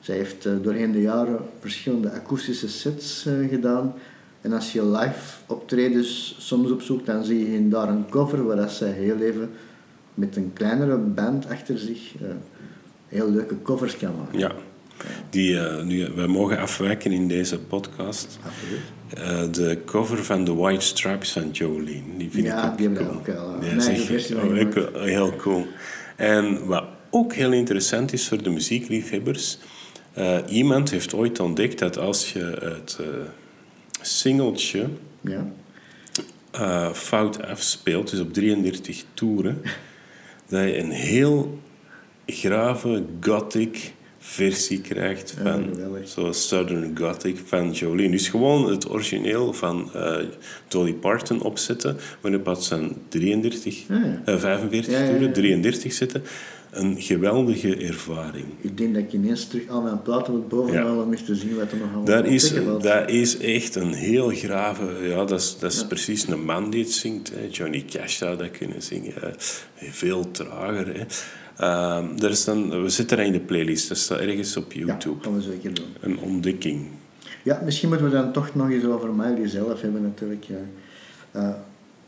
Zij 0.00 0.16
heeft 0.16 0.48
doorheen 0.62 0.92
de 0.92 1.00
jaren 1.00 1.38
verschillende 1.60 2.10
akoestische 2.10 2.68
sets 2.68 3.26
gedaan. 3.50 3.94
En 4.40 4.52
als 4.52 4.72
je 4.72 4.86
live 4.86 5.36
optredens 5.46 6.36
soms 6.38 6.70
opzoekt, 6.70 7.06
dan 7.06 7.24
zie 7.24 7.50
je 7.52 7.68
daar 7.68 7.88
een 7.88 8.08
cover 8.08 8.44
waar 8.46 8.56
dat 8.56 8.70
zij 8.72 8.90
heel 8.90 9.18
even 9.18 9.50
met 10.14 10.36
een 10.36 10.50
kleinere 10.52 10.96
band 10.96 11.48
achter 11.48 11.78
zich 11.78 12.12
heel 13.12 13.30
leuke 13.30 13.62
covers 13.62 13.96
kan 13.96 14.14
maken. 14.18 14.38
Ja. 14.38 14.52
Die, 15.30 15.58
eh, 15.58 15.84
nu, 15.84 16.08
wij 16.14 16.26
mogen 16.26 16.58
afwijken 16.58 17.12
in 17.12 17.28
deze 17.28 17.58
podcast. 17.58 18.38
Eh, 19.14 19.42
de 19.50 19.78
cover 19.84 20.24
van 20.24 20.44
The 20.44 20.56
White 20.56 20.84
Stripes 20.84 21.32
van 21.32 21.50
Jolene. 21.50 22.16
Die 22.16 22.30
vind 22.30 22.46
Ja, 22.46 22.64
ik 22.64 22.70
ook 22.70 22.76
die 22.76 22.86
hebben 22.86 23.06
cool. 23.06 23.22
daar 23.24 23.36
ook 23.36 23.60
wel, 23.60 23.70
eh, 23.70 23.76
is 23.94 24.04
versie 24.04 24.36
van 24.36 24.58
oh, 24.58 25.02
heel 25.02 25.36
cool. 25.36 25.66
En 26.16 26.66
wat 26.66 26.84
ook 27.10 27.34
heel 27.34 27.52
interessant 27.52 28.12
is 28.12 28.28
voor 28.28 28.42
de 28.42 28.50
muziekliefhebbers. 28.50 29.58
Uh, 30.18 30.38
iemand 30.48 30.90
heeft 30.90 31.14
ooit 31.14 31.40
ontdekt 31.40 31.78
dat 31.78 31.98
als 31.98 32.32
je 32.32 32.58
het 32.60 32.98
uh, 33.00 33.06
singeltje 34.00 34.86
Ja. 35.20 35.46
uh, 36.54 36.92
fout 36.92 37.42
afspeelt, 37.42 38.10
dus 38.10 38.20
op 38.20 38.32
33 38.32 39.04
toeren, 39.14 39.62
dat 40.48 40.60
je 40.62 40.78
een 40.78 40.90
heel 40.90 41.58
grave 42.26 43.02
gothic 43.20 43.92
versie 44.18 44.80
krijgt 44.80 45.34
Ja, 45.44 45.52
van 45.52 45.64
zoals 46.04 46.48
Southern 46.48 46.98
Gothic 46.98 47.36
van 47.46 47.70
Jolene. 47.72 48.10
Dus 48.10 48.28
gewoon 48.28 48.70
het 48.70 48.90
origineel 48.90 49.52
van 49.52 49.90
eh, 49.94 50.16
Dolly 50.68 50.92
Parton 50.92 51.42
opzetten, 51.42 51.96
maar 52.20 52.34
op 52.44 52.56
zijn 52.58 52.92
33, 53.08 53.82
Ah, 53.90 53.96
ja. 54.04 54.22
eh, 54.24 54.38
45 54.38 54.92
Ja, 54.92 54.98
ja, 54.98 55.04
ja. 55.04 55.10
toeren, 55.10 55.32
33 55.32 55.92
zetten. 55.92 56.22
Een 56.70 57.00
geweldige 57.02 57.76
ervaring. 57.76 58.44
Ik 58.60 58.76
denk 58.78 58.94
dat 58.94 59.02
ik 59.02 59.12
ineens 59.12 59.46
terug 59.46 59.68
al 59.68 59.82
mijn 59.82 60.02
platen 60.02 60.32
moet 60.32 60.48
bovenhalen 60.48 61.04
om 61.04 61.12
eens 61.12 61.24
te 61.24 61.34
zien 61.34 61.54
wat 61.56 61.70
er 61.72 61.76
nog 61.76 61.86
allemaal 61.86 62.04
Dat 62.04 62.24
is, 62.26 62.52
dat 62.82 63.08
is 63.10 63.38
echt 63.38 63.74
een 63.74 63.92
heel 63.92 64.28
grave... 64.28 64.84
Ja, 65.08 65.24
dat 65.24 65.40
is, 65.40 65.56
dat 65.58 65.72
is 65.72 65.86
precies 65.86 66.28
een 66.28 66.44
man 66.44 66.70
die 66.70 66.82
het 66.82 66.92
zingt. 66.92 67.30
Hè. 67.34 67.48
Johnny 67.50 67.84
Cash 67.90 68.16
zou 68.16 68.36
dat 68.36 68.50
kunnen 68.50 68.82
zingen. 68.82 69.12
hè. 69.20 69.28
Veel 69.90 70.30
trager. 70.30 70.86
Hè. 70.86 71.04
Ehm, 71.56 72.06
er 72.18 72.30
is 72.30 72.44
dan, 72.44 72.82
we 72.82 72.88
zitten 72.88 73.18
in 73.18 73.32
de 73.32 73.40
playlist. 73.40 73.88
Dat 73.88 73.98
staat 73.98 74.18
ergens 74.18 74.56
op 74.56 74.72
Ja, 74.72 74.84
YouTube. 74.84 75.22
gaan 75.24 75.34
we 75.34 75.42
zeker 75.42 75.74
doen. 75.74 75.86
Een 76.00 76.18
ontdekking. 76.18 76.86
Ja, 77.42 77.60
misschien 77.64 77.88
moeten 77.88 78.06
we 78.06 78.12
dan 78.12 78.32
toch 78.32 78.54
nog 78.54 78.70
eens 78.70 78.84
over 78.84 79.14
Miley 79.14 79.48
zelf 79.48 79.80
hebben 79.80 80.02
natuurlijk. 80.02 80.44
Ja. 80.44 80.56
Eh, 81.30 81.48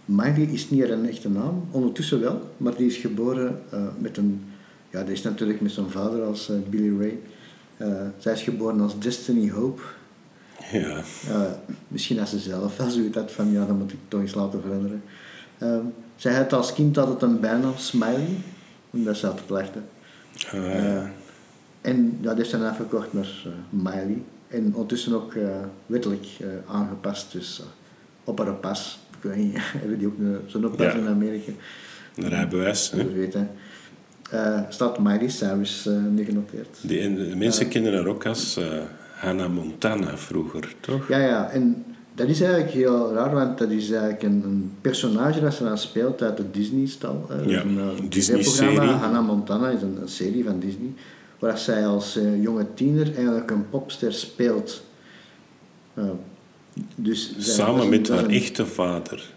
Miley 0.04 0.48
is 0.52 0.70
niet 0.70 0.88
een 0.88 1.08
echte 1.08 1.30
naam, 1.30 1.64
ondertussen 1.70 2.20
wel, 2.20 2.50
maar 2.56 2.74
die 2.76 2.86
is 2.86 2.96
geboren 2.96 3.60
eh, 3.70 3.80
met 3.98 4.16
een... 4.16 4.44
Ja, 4.90 5.02
die 5.02 5.12
is 5.12 5.22
natuurlijk 5.22 5.60
met 5.60 5.72
zijn 5.72 5.90
vader 5.90 6.22
als 6.22 6.50
eh, 6.50 6.56
Billy 6.70 6.98
Ray. 6.98 7.18
Zij 8.18 8.32
is 8.32 8.42
geboren 8.42 8.80
als 8.80 8.98
Destiny 8.98 9.50
Hope. 9.50 9.82
Ja. 10.72 11.02
Misschien 11.88 12.20
als 12.20 12.30
ze 12.30 12.38
zelf 12.38 12.76
wel 12.76 12.90
zoiets 12.90 13.16
had 13.16 13.32
van, 13.32 13.52
ja, 13.52 13.66
dan 13.66 13.78
moet 13.78 13.92
ik 13.92 13.98
toch 14.08 14.20
eens 14.20 14.34
laten 14.34 14.62
veranderen. 14.62 15.02
Eh, 15.58 15.76
zij 16.16 16.34
had 16.34 16.52
als 16.52 16.72
kind 16.72 16.98
altijd 16.98 17.22
een 17.22 17.40
bijnaam, 17.40 17.72
Smiley, 17.76 18.28
omdat 18.94 19.16
ze 19.16 19.26
altijd 19.26 19.50
lachte. 19.50 19.78
Eh, 20.50 20.96
Eh, 20.96 21.02
en 21.80 22.18
ja, 22.20 22.34
die 22.34 22.44
is 22.44 22.50
dan 22.50 22.62
afgekocht 22.68 23.12
naar 23.12 23.42
eh, 23.44 23.52
Miley. 23.70 24.22
En 24.48 24.64
ondertussen 24.74 25.14
ook 25.14 25.34
eh, 25.34 25.48
wettelijk 25.86 26.26
aangepast, 26.66 27.32
dus 27.32 27.62
op 28.24 28.38
haar 28.38 28.54
pas. 28.54 28.98
Ik 29.16 29.22
weet 29.30 29.36
niet, 29.36 29.58
hebben 29.80 29.98
die 29.98 30.06
ook 30.06 30.16
zo'n 30.46 30.74
Ja. 30.78 30.92
in 30.92 31.06
Amerika? 31.06 31.52
een 32.16 32.28
rijbewijs. 32.28 32.90
Hè. 32.90 32.96
Dat 33.04 33.12
weten. 33.12 33.50
Eh 34.30 34.60
staat 34.68 34.98
Miley 34.98 35.28
Cyrus 35.28 35.88
nu 36.10 36.24
genoteerd. 36.24 36.78
Die, 36.82 37.14
de 37.14 37.36
mensen 37.36 37.68
kennen 37.68 37.94
haar 37.94 38.06
ook 38.06 38.26
als 38.26 38.60
Hannah 39.14 39.52
Montana 39.52 40.16
vroeger, 40.16 40.74
toch? 40.80 41.08
Ja, 41.08 41.18
ja, 41.18 41.50
en 41.50 41.84
dat 42.14 42.28
is 42.28 42.40
eigenlijk 42.40 42.72
heel 42.72 43.12
raar, 43.12 43.34
want 43.34 43.58
dat 43.58 43.70
is 43.70 43.90
eigenlijk 43.90 44.22
een, 44.22 44.42
een 44.44 44.72
personage 44.80 45.40
dat 45.40 45.54
ze 45.54 45.64
dan 45.64 45.78
speelt 45.78 46.22
uit 46.22 46.36
de 46.36 46.50
Disney-stal. 46.50 47.26
Ja, 47.46 47.60
een, 47.62 47.78
eh, 47.78 47.84
een. 47.98 48.08
Disney-serie. 48.08 48.78
Hannah 48.78 49.26
Montana 49.26 49.68
is 49.68 49.82
een, 49.82 49.98
een 50.02 50.08
serie 50.08 50.44
van 50.44 50.58
Disney, 50.58 50.92
waar 51.38 51.58
zij 51.58 51.86
als 51.86 52.16
eh, 52.16 52.42
jonge 52.42 52.66
tiener 52.74 53.14
eigenlijk 53.14 53.50
een 53.50 53.68
popster 53.70 54.12
speelt. 54.12 54.82
Eh, 55.94 56.04
dus 56.94 57.34
Samen 57.38 57.88
met 57.88 58.00
is 58.00 58.08
haar 58.14 58.24
een- 58.24 58.30
echte 58.30 58.66
vader. 58.66 59.30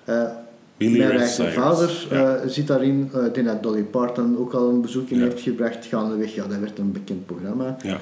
Billy 0.78 0.98
mijn 0.98 1.12
eigen 1.12 1.54
vader 1.54 2.08
Ja. 2.12 2.48
zit 2.48 2.68
daarin. 2.68 3.12
Ik 3.26 3.34
denk 3.34 3.48
dat 3.48 3.64
Dolly 3.64 3.84
Parton 3.84 4.38
ook 4.38 4.54
al 4.54 4.70
een 4.70 4.82
bezoek 4.82 5.10
in 5.10 5.18
Ja. 5.18 5.24
heeft 5.24 5.42
gebracht. 5.42 5.86
Gaandeweg, 5.86 6.36
ja, 6.36 6.48
dat 6.48 6.60
werd 6.60 6.78
een 6.80 6.92
bekend 6.92 7.26
programma. 7.26 7.78
Ja. 7.84 8.00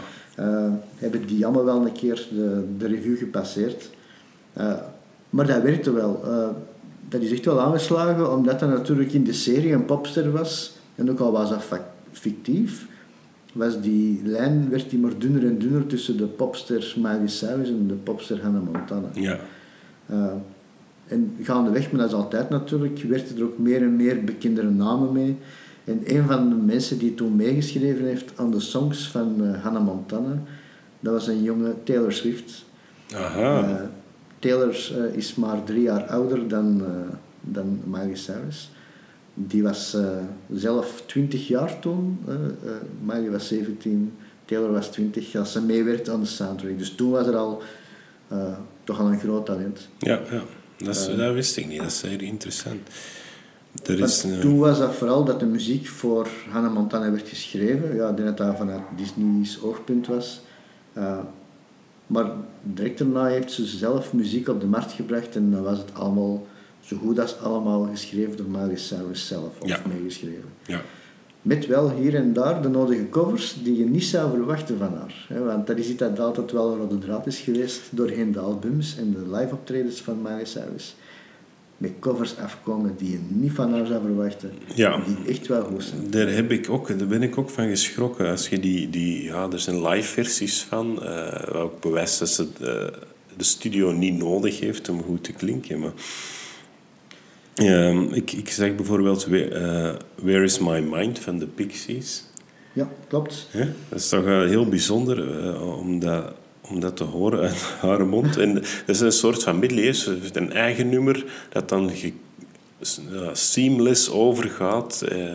Hebben 0.95 1.27
die 1.27 1.45
allemaal 1.45 1.65
wel 1.65 1.85
een 1.85 1.91
keer 1.91 2.27
de, 2.31 2.63
de 2.77 2.87
review 2.87 3.17
gepasseerd. 3.17 3.89
Eh, 4.55 4.73
maar 5.29 5.47
dat 5.47 5.61
werkte 5.61 5.91
wel. 5.91 6.21
Eh, 6.25 6.47
dat 7.09 7.21
is 7.21 7.31
echt 7.31 7.45
wel 7.45 7.61
aangeslagen, 7.61 8.31
omdat 8.31 8.59
dat 8.59 8.69
natuurlijk 8.69 9.13
in 9.13 9.23
de 9.23 9.33
serie 9.33 9.71
een 9.71 9.85
popster 9.85 10.31
was. 10.31 10.77
En 10.95 11.11
ook 11.11 11.19
al 11.19 11.31
was 11.31 11.49
dat 11.49 11.63
fictief, 12.11 12.87
was 13.53 13.81
die 13.81 14.21
lijn 14.23 14.69
werd 14.69 14.89
die 14.89 14.99
maar 14.99 15.17
dunner 15.17 15.45
en 15.45 15.57
dunner 15.57 15.87
tussen 15.87 16.17
de 16.17 16.25
popster 16.25 16.93
Miley 16.97 17.27
Cyrus 17.27 17.69
en 17.69 17.87
de 17.87 17.93
popster 17.93 18.41
Hannah 18.41 18.63
Montana. 18.63 19.07
Ja. 19.13 19.39
Eh, 20.05 20.25
en 21.07 21.35
gaandeweg, 21.41 21.91
maar 21.91 22.01
dat 22.01 22.09
is 22.09 22.15
altijd 22.15 22.49
natuurlijk, 22.49 23.03
werd 23.03 23.37
er 23.37 23.43
ook 23.43 23.57
meer 23.57 23.81
en 23.81 23.95
meer 23.95 24.23
bekendere 24.23 24.69
namen 24.69 25.11
mee. 25.11 25.37
En 25.83 26.01
een 26.05 26.25
van 26.27 26.49
de 26.49 26.55
mensen 26.55 26.97
die 26.97 27.15
toen 27.15 27.35
meegeschreven 27.35 28.05
heeft 28.05 28.31
aan 28.35 28.51
de 28.51 28.59
songs 28.59 29.07
van 29.07 29.35
eh, 29.39 29.63
Hannah 29.63 29.85
Montana, 29.85 30.41
dat 30.99 31.13
was 31.13 31.27
een 31.27 31.43
jonge 31.43 31.73
Taylor 31.83 32.13
Swift. 32.13 32.65
Aha. 33.13 33.89
Taylor 34.45 34.91
eh, 34.91 35.17
is 35.17 35.35
maar 35.35 35.63
drie 35.63 35.81
jaar 35.81 36.03
ouder 36.03 36.47
dan, 36.47 36.81
eh, 36.85 37.15
dan 37.41 37.81
Miley 37.85 38.15
Cyrus. 38.15 38.69
Die 39.33 39.63
was 39.63 39.93
eh, 39.93 40.07
zelf 40.53 41.03
20 41.05 41.47
jaar 41.47 41.79
toen. 41.79 42.19
Miley 43.05 43.31
was 43.31 43.47
17, 43.47 44.13
Taylor 44.45 44.71
was 44.71 44.87
20 44.87 45.35
als 45.35 45.51
ze 45.51 45.61
meewerkte 45.61 46.11
aan 46.11 46.19
de 46.19 46.25
soundtrack. 46.25 46.77
Dus 46.77 46.89
toen 46.89 47.11
was 47.11 47.27
er 47.27 47.35
al 47.35 47.61
toch 48.83 48.99
al 48.99 49.05
een 49.05 49.19
groot 49.19 49.45
talent. 49.45 49.87
Ja, 49.97 50.19
ja. 50.31 50.41
Dat, 50.77 50.95
is, 50.95 51.15
dat 51.17 51.33
wist 51.33 51.57
ik 51.57 51.67
niet. 51.67 51.77
Dat 51.77 51.87
is 51.87 51.99
zeer 51.99 52.21
interessant. 52.21 52.89
Er 53.83 54.01
een, 54.01 54.39
toen 54.39 54.57
was 54.57 54.79
dat 54.79 54.95
vooral 54.95 55.23
dat 55.23 55.39
de 55.39 55.45
muziek 55.45 55.87
voor 55.87 56.27
Hannah 56.49 56.73
Montana 56.73 57.11
werd 57.11 57.27
geschreven. 57.27 57.95
Ja, 57.95 58.09
ik 58.09 58.15
denk 58.17 58.27
dat 58.27 58.37
dat 58.37 58.57
vanuit 58.57 58.81
Disney's 58.97 59.59
oogpunt 59.61 60.07
was. 60.07 60.41
Maar 62.07 62.31
direct 62.63 62.97
daarna 62.97 63.25
heeft 63.25 63.51
ze 63.51 63.65
zelf 63.65 64.13
muziek 64.13 64.47
op 64.47 64.59
de 64.59 64.65
markt 64.67 64.91
gebracht 64.91 65.35
en 65.35 65.51
dan 65.51 65.63
was 65.63 65.77
het 65.77 65.93
allemaal 65.93 66.47
zo 66.79 66.97
goed 66.97 67.19
als 67.19 67.39
allemaal 67.39 67.87
geschreven 67.91 68.37
door 68.37 68.49
Miley 68.49 68.75
Cyrus 68.77 69.27
zelf, 69.27 69.59
of 69.59 69.67
Ja. 69.67 69.81
meegeschreven. 69.97 70.49
ja. 70.65 70.81
Met 71.41 71.65
wel 71.67 71.89
hier 71.91 72.15
en 72.15 72.33
daar 72.33 72.61
de 72.61 72.67
nodige 72.69 73.09
covers 73.09 73.55
die 73.63 73.77
je 73.77 73.85
niet 73.85 74.03
zou 74.03 74.29
verwachten 74.31 74.77
van 74.77 74.93
haar. 74.93 75.25
Hè, 75.27 75.43
want 75.43 75.67
dat 75.67 75.77
is 75.77 75.87
iets 75.89 75.97
dat 75.99 76.19
altijd 76.19 76.51
wel 76.51 76.71
een 76.71 76.77
rode 76.77 76.97
draad 76.97 77.27
is 77.27 77.39
geweest 77.39 77.81
doorheen 77.91 78.31
de 78.31 78.39
albums 78.39 78.97
en 78.97 79.11
de 79.13 79.35
live 79.37 79.53
optredens 79.53 80.01
van 80.01 80.21
Miley 80.21 80.45
Cyrus. 80.45 80.95
Met 81.77 81.91
covers 81.99 82.37
afkomen 82.37 82.95
die 82.97 83.11
je 83.11 83.19
niet 83.27 83.51
van 83.51 83.73
haar 83.73 83.85
zou 83.85 84.01
verwachten. 84.01 84.51
Ja. 84.75 85.01
Die 85.05 85.33
echt 85.33 85.47
wel 85.47 85.63
goed 85.63 85.83
zijn. 85.83 86.09
Daar, 86.09 86.29
heb 86.29 86.51
ik 86.51 86.69
ook, 86.69 86.99
daar 86.99 87.07
ben 87.07 87.23
ik 87.23 87.37
ook 87.37 87.49
van 87.49 87.67
geschrokken. 87.67 88.29
Als 88.29 88.49
je 88.49 88.59
die, 88.59 88.89
die, 88.89 89.23
ja, 89.23 89.49
er 89.51 89.59
zijn 89.59 89.87
live 89.87 90.07
versies 90.07 90.61
van, 90.61 91.03
eh 91.03 91.31
wat 91.31 91.55
ook 91.55 91.81
bewijst 91.81 92.19
dat 92.19 92.29
ze 92.29 92.43
eh, 92.43 92.99
de 93.37 93.43
studio 93.43 93.91
niet 93.91 94.17
nodig 94.17 94.59
heeft 94.59 94.89
om 94.89 95.03
goed 95.03 95.23
te 95.23 95.31
klinken. 95.31 95.79
Maar, 95.79 95.93
Ehm, 97.55 98.13
ik, 98.13 98.31
ik 98.31 98.49
zeg 98.49 98.75
bijvoorbeeld 98.75 99.25
Where, 99.25 99.49
eh, 99.49 99.95
Where 100.23 100.43
is 100.43 100.59
My 100.59 100.79
Mind 100.79 101.19
van 101.19 101.37
de 101.37 101.47
Pixies. 101.47 102.23
Ja, 102.73 102.89
klopt. 103.07 103.47
Dat 103.89 103.99
is 103.99 104.09
toch 104.09 104.25
eh, 104.25 104.39
heel 104.39 104.67
bijzonder 104.67 105.39
eh, 105.39 105.61
om, 106.69 106.79
dat, 106.79 106.97
te 106.97 107.03
horen 107.03 107.39
uit 107.39 107.61
haar 107.81 108.05
mond. 108.07 108.37
En 108.37 108.53
dat 108.53 108.63
is 108.85 108.99
een 108.99 109.11
soort 109.11 109.43
van 109.43 109.59
middeleeuws, 109.59 110.03
Ze 110.03 110.17
heeft 110.21 110.35
een 110.35 110.51
eigen 110.53 110.89
nummer 110.89 111.25
dat 111.49 111.69
dan 111.69 111.89
ge- 111.89 112.13
ja, 113.11 113.33
seamless 113.33 114.09
overgaat 114.09 115.01
eh, 115.01 115.33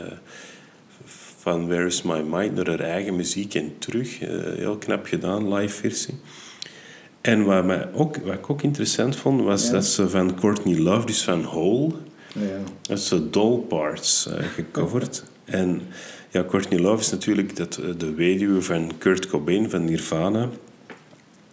van 1.38 1.66
Where 1.68 1.86
is 1.86 2.02
My 2.02 2.20
Mind 2.26 2.54
naar 2.54 2.66
haar 2.68 2.80
eigen 2.80 3.16
muziek 3.16 3.54
en 3.54 3.72
terug. 3.78 4.20
Eh, 4.20 4.28
heel 4.56 4.76
knap 4.76 5.06
gedaan, 5.06 5.54
live 5.54 5.74
versie. 5.74 6.14
En 7.20 7.44
wat, 7.44 7.64
mij 7.64 7.88
ook, 7.92 8.16
wat 8.16 8.34
ik 8.34 8.50
ook 8.50 8.62
interessant 8.62 9.16
vond, 9.16 9.42
was 9.42 9.66
Ja. 9.66 9.72
dat 9.72 9.84
ze 9.86 10.08
van 10.08 10.34
Courtney 10.34 10.78
Love, 10.78 11.06
dus 11.06 11.22
van 11.22 11.42
Hole, 11.44 11.92
Ja, 12.34 12.40
dat 12.82 13.06
de 13.10 13.30
Doll 13.30 13.58
Parts 13.58 14.26
eh, 14.26 14.44
gecoverd. 14.54 15.24
En 15.44 15.82
ja, 16.30 16.44
Courtney 16.44 16.78
Love 16.80 17.00
is 17.00 17.10
natuurlijk 17.10 17.56
dat, 17.56 17.76
eh, 17.76 17.88
de 17.98 18.14
weduwe 18.14 18.62
van 18.62 18.92
Kurt 18.98 19.26
Cobain 19.26 19.70
van 19.70 19.84
Nirvana. 19.84 20.48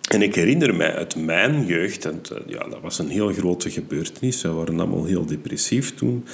En 0.08 0.22
ik 0.22 0.36
herinner 0.36 0.76
mij 0.76 0.96
uit 0.96 1.16
mijn 1.16 1.66
jeugd, 1.66 2.06
en 2.06 2.22
ja, 2.48 2.68
dat 2.70 2.80
was 2.82 3.00
een 3.00 3.10
heel 3.10 3.34
grote 3.34 3.70
gebeurtenis. 3.70 4.42
We 4.42 4.50
waren 4.50 4.80
allemaal 4.80 5.06
heel 5.06 5.26
depressief 5.26 5.96
toen 5.96 6.26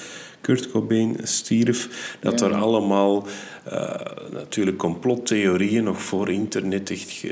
Kurt 0.41 0.71
Cobain 0.71 1.15
stierf. 1.23 2.15
Dat 2.19 2.39
Ja. 2.39 2.45
er 2.45 2.53
allemaal 2.53 3.27
eh, 3.63 3.95
natuurlijk 4.31 4.77
complottheorieën 4.77 5.83
nog 5.83 6.01
voor 6.01 6.29
internet 6.29 6.91
echt 6.91 7.23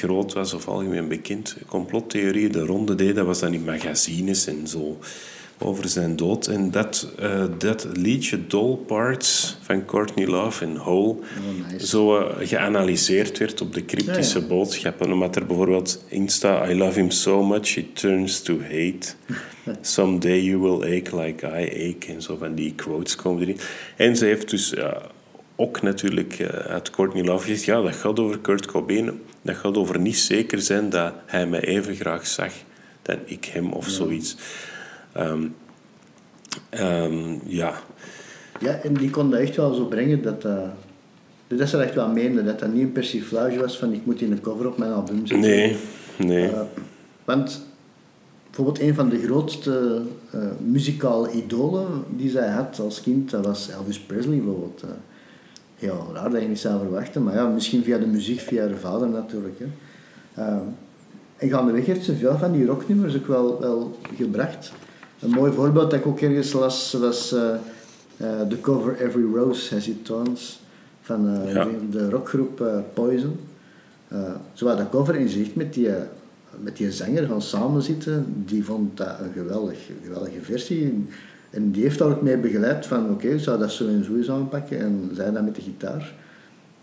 groot 0.00 0.32
was 0.32 0.52
of 0.52 0.68
algemeen 0.68 1.08
bekend. 1.08 1.56
Complottheorieën 1.66 2.52
de 2.52 2.64
ronde 2.64 2.94
deden, 2.94 3.14
dat 3.14 3.26
was 3.26 3.40
dan 3.40 3.52
in 3.54 3.64
magazines 3.64 4.46
en 4.46 4.66
zo 4.68 4.98
over 5.58 5.88
zijn 5.88 6.16
dood. 6.16 6.46
En 6.46 6.70
dat, 6.70 7.08
eh, 7.18 7.44
dat 7.58 7.86
liedje 7.92 8.46
Doll 8.46 8.76
Parts 8.76 9.56
van 9.62 9.84
Courtney 9.84 10.26
Love 10.26 10.64
en 10.64 10.76
Hole 10.76 11.08
Oh, 11.08 11.70
nice. 11.72 11.86
zo 11.86 12.18
eh, 12.18 12.48
geanalyseerd 12.48 13.38
werd 13.38 13.60
op 13.60 13.74
de 13.74 13.84
cryptische 13.84 14.38
Ja, 14.38 14.44
ja. 14.44 14.50
boodschappen. 14.50 15.12
Omdat 15.12 15.36
er 15.36 15.46
bijvoorbeeld 15.46 16.04
in 16.08 16.28
staat... 16.28 16.68
I 16.68 16.74
love 16.74 16.98
him 16.98 17.10
so 17.10 17.42
much, 17.42 17.76
it 17.76 17.96
turns 17.96 18.40
to 18.42 18.60
hate. 18.60 19.06
Someday 19.80 20.40
you 20.40 20.58
will 20.58 20.82
ache 21.00 21.16
like 21.22 21.46
I 21.46 21.94
ache. 21.94 22.12
En 22.12 22.22
zo 22.22 22.36
van 22.36 22.54
die 22.54 22.74
quotes 22.74 23.16
komen 23.16 23.42
erin. 23.42 23.58
En 23.96 24.16
ze 24.16 24.24
heeft 24.24 24.50
dus 24.50 24.74
ook 25.56 25.82
natuurlijk 25.82 26.40
uit 26.66 26.90
Courtney 26.90 27.24
Love 27.24 27.44
gezegd, 27.44 27.64
ja, 27.64 27.82
dat 27.82 27.94
gaat 27.96 28.18
over 28.18 28.38
Kurt 28.38 28.66
Cobain. 28.66 29.20
Dat 29.42 29.56
gaat 29.56 29.76
over 29.76 30.00
niet 30.00 30.18
zeker 30.18 30.60
zijn 30.60 30.90
dat 30.90 31.12
hij 31.26 31.46
mij 31.46 31.60
even 31.60 31.94
graag 31.96 32.26
zag 32.26 32.52
dan 33.02 33.18
ik 33.24 33.44
hem 33.44 33.72
of 33.72 33.88
zoiets. 33.88 34.36
Um, 35.18 35.54
um, 36.80 37.40
ja. 37.44 37.72
Ja, 38.60 38.72
en 38.72 38.94
die 38.94 39.10
kon 39.10 39.30
dat 39.30 39.40
echt 39.40 39.56
wel 39.56 39.74
zo 39.74 39.84
brengen 39.84 40.22
dat 40.22 40.42
dat... 40.42 40.52
Uh, 40.52 40.68
dat 41.58 41.68
ze 41.68 41.82
echt 41.82 41.94
wel 41.94 42.08
meende, 42.08 42.44
dat 42.44 42.58
dat 42.58 42.72
niet 42.72 42.82
een 42.82 42.92
persiflage 42.92 43.58
was 43.58 43.78
van 43.78 43.92
ik 43.92 44.06
moet 44.06 44.20
in 44.20 44.32
een 44.32 44.40
cover 44.40 44.66
op 44.66 44.78
mijn 44.78 44.92
album 44.92 45.26
zetten. 45.26 45.40
Nee, 45.40 45.76
nee. 46.16 46.50
Uh, 46.50 46.60
want 47.24 47.66
bijvoorbeeld 48.44 48.80
een 48.80 48.94
van 48.94 49.08
de 49.08 49.22
grootste 49.22 50.02
uh, 50.34 50.40
muzikale 50.66 51.30
idolen 51.30 52.04
die 52.08 52.30
zij 52.30 52.48
had 52.48 52.80
als 52.80 53.00
kind, 53.00 53.30
dat 53.30 53.44
was 53.44 53.70
Elvis 53.70 53.98
Presley 53.98 54.36
bijvoorbeeld. 54.36 54.82
Uh, 54.84 54.90
heel 55.76 56.10
raar 56.14 56.30
dat 56.30 56.42
je 56.42 56.48
niet 56.48 56.58
zou 56.58 56.78
verwachten, 56.78 57.22
maar 57.22 57.34
ja, 57.34 57.48
misschien 57.48 57.82
via 57.84 57.98
de 57.98 58.06
muziek, 58.06 58.40
via 58.40 58.68
haar 58.68 58.76
vader 58.76 59.08
natuurlijk. 59.08 59.58
Hè. 59.58 59.66
Uh, 60.42 60.58
en 61.36 61.48
gaandeweg 61.48 61.86
heeft 61.86 62.04
ze 62.04 62.16
veel 62.16 62.38
van 62.38 62.52
die 62.52 62.66
rocknummers 62.66 63.16
ook 63.16 63.26
wel, 63.26 63.60
wel 63.60 63.98
gebracht. 64.16 64.72
Een 65.20 65.30
mooi 65.30 65.52
voorbeeld 65.52 65.90
dat 65.90 66.00
ik 66.00 66.06
ook 66.06 66.20
ergens 66.20 66.52
las 66.52 66.92
was 66.92 67.28
de 68.48 68.60
cover 68.60 69.00
Every 69.00 69.34
Rose 69.34 69.74
Has 69.74 69.88
Its 69.88 69.98
Thorns 70.02 70.60
van 71.02 71.40
ja. 71.46 71.64
de, 71.64 71.88
de, 71.90 72.10
rockgroep 72.10 72.62
Poison. 72.94 73.38
zo 74.52 74.66
had 74.66 74.78
dat 74.78 74.88
cover 74.90 75.14
in 75.14 75.28
zicht 75.28 75.54
met 75.54 75.74
die 75.74 75.90
met 76.62 76.76
die 76.76 76.92
zanger 76.92 77.26
gaan 77.26 77.42
samenzitten, 77.42 78.26
die 78.46 78.64
vond 78.64 78.96
dat 78.96 79.08
een 79.20 79.32
geweldig, 79.32 79.78
geweldige 80.04 80.40
versie. 80.42 81.06
En 81.50 81.70
die 81.70 81.82
heeft 81.82 81.98
daar 81.98 82.08
ook 82.08 82.22
mee 82.22 82.36
begeleid 82.36 82.86
van, 82.86 83.10
oké, 83.10 83.26
okay, 83.26 83.38
zou 83.38 83.58
dat 83.58 83.72
zo 83.72 83.86
en 83.86 84.04
zo 84.04 84.16
eens 84.16 84.30
aanpakken? 84.30 84.78
En 84.78 85.10
zij 85.14 85.30
dat 85.30 85.44
met 85.44 85.54
de 85.54 85.60
gitaar. 85.60 86.12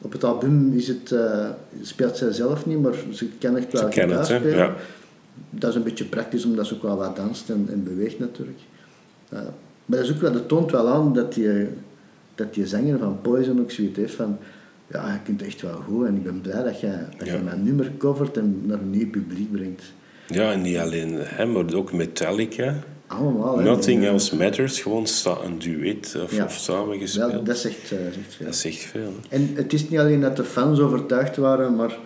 Op 0.01 0.11
het 0.11 0.23
album 0.23 0.73
is 0.73 0.87
het, 0.87 1.11
uh, 1.11 1.49
speelt 1.81 2.17
zij 2.17 2.31
zelf 2.31 2.65
niet, 2.65 2.81
maar 2.81 2.93
ze 3.11 3.27
kan 3.39 3.57
echt 3.57 3.71
wel 3.71 3.91
gitaar 3.91 4.25
spelen. 4.25 4.55
Ja. 4.55 4.75
Dat 5.49 5.69
is 5.69 5.75
een 5.75 5.83
beetje 5.83 6.05
praktisch, 6.05 6.45
omdat 6.45 6.67
ze 6.67 6.73
ook 6.73 6.81
wel 6.81 6.97
wat 6.97 7.15
danst 7.15 7.49
en, 7.49 7.67
en 7.71 7.83
beweegt 7.83 8.19
natuurlijk. 8.19 8.59
Uh, 9.33 9.39
maar 9.85 9.97
dat, 9.97 10.07
is 10.07 10.13
ook 10.13 10.21
wel, 10.21 10.31
dat 10.31 10.47
toont 10.47 10.71
wel 10.71 10.87
aan 10.87 11.13
dat 11.13 11.33
die, 11.33 11.67
dat 12.35 12.53
die 12.53 12.67
zanger 12.67 12.97
van 12.97 13.21
Poison 13.21 13.59
ook 13.59 13.71
zoiets 13.71 13.97
heeft 13.97 14.13
van 14.13 14.37
ja, 14.87 15.11
je 15.11 15.19
kunt 15.23 15.41
echt 15.41 15.61
wel 15.61 15.81
goed. 15.87 16.07
En 16.07 16.15
ik 16.15 16.23
ben 16.23 16.41
blij 16.41 16.63
dat 16.63 16.79
je, 16.79 16.93
dat 17.17 17.27
je 17.27 17.37
mijn 17.43 17.63
nummer 17.63 17.91
covert 17.97 18.37
en 18.37 18.61
naar 18.65 18.79
een 18.79 18.89
nieuw 18.89 19.09
publiek 19.09 19.51
brengt. 19.51 19.83
Ja, 20.27 20.51
en 20.51 20.61
niet 20.61 20.77
alleen 20.77 21.13
hem, 21.17 21.51
maar 21.51 21.73
ook 21.73 21.93
Metallica. 21.93 22.75
Allemaal. 23.07 23.59
Nothing 23.59 24.05
Else 24.05 24.35
Matters, 24.35 24.81
gewoon 24.81 25.07
een 25.43 25.59
duet 25.59 26.17
of, 26.23 26.35
ja. 26.35 26.43
of 26.43 26.53
samengespeeld. 26.53 27.31
Wel, 27.31 27.43
dat 27.43 27.57
zegt, 27.57 27.91
uh, 27.91 27.99
zegt 27.99 28.35
veel. 28.35 28.45
Dat 28.45 28.55
zegt 28.55 28.83
veel. 28.83 29.13
En 29.29 29.51
het 29.55 29.73
is 29.73 29.89
niet 29.89 29.99
alleen 29.99 30.21
dat 30.21 30.35
de 30.35 30.43
fans 30.43 30.79
overtuigd 30.79 31.35
waren, 31.35 31.75
maar 31.75 31.97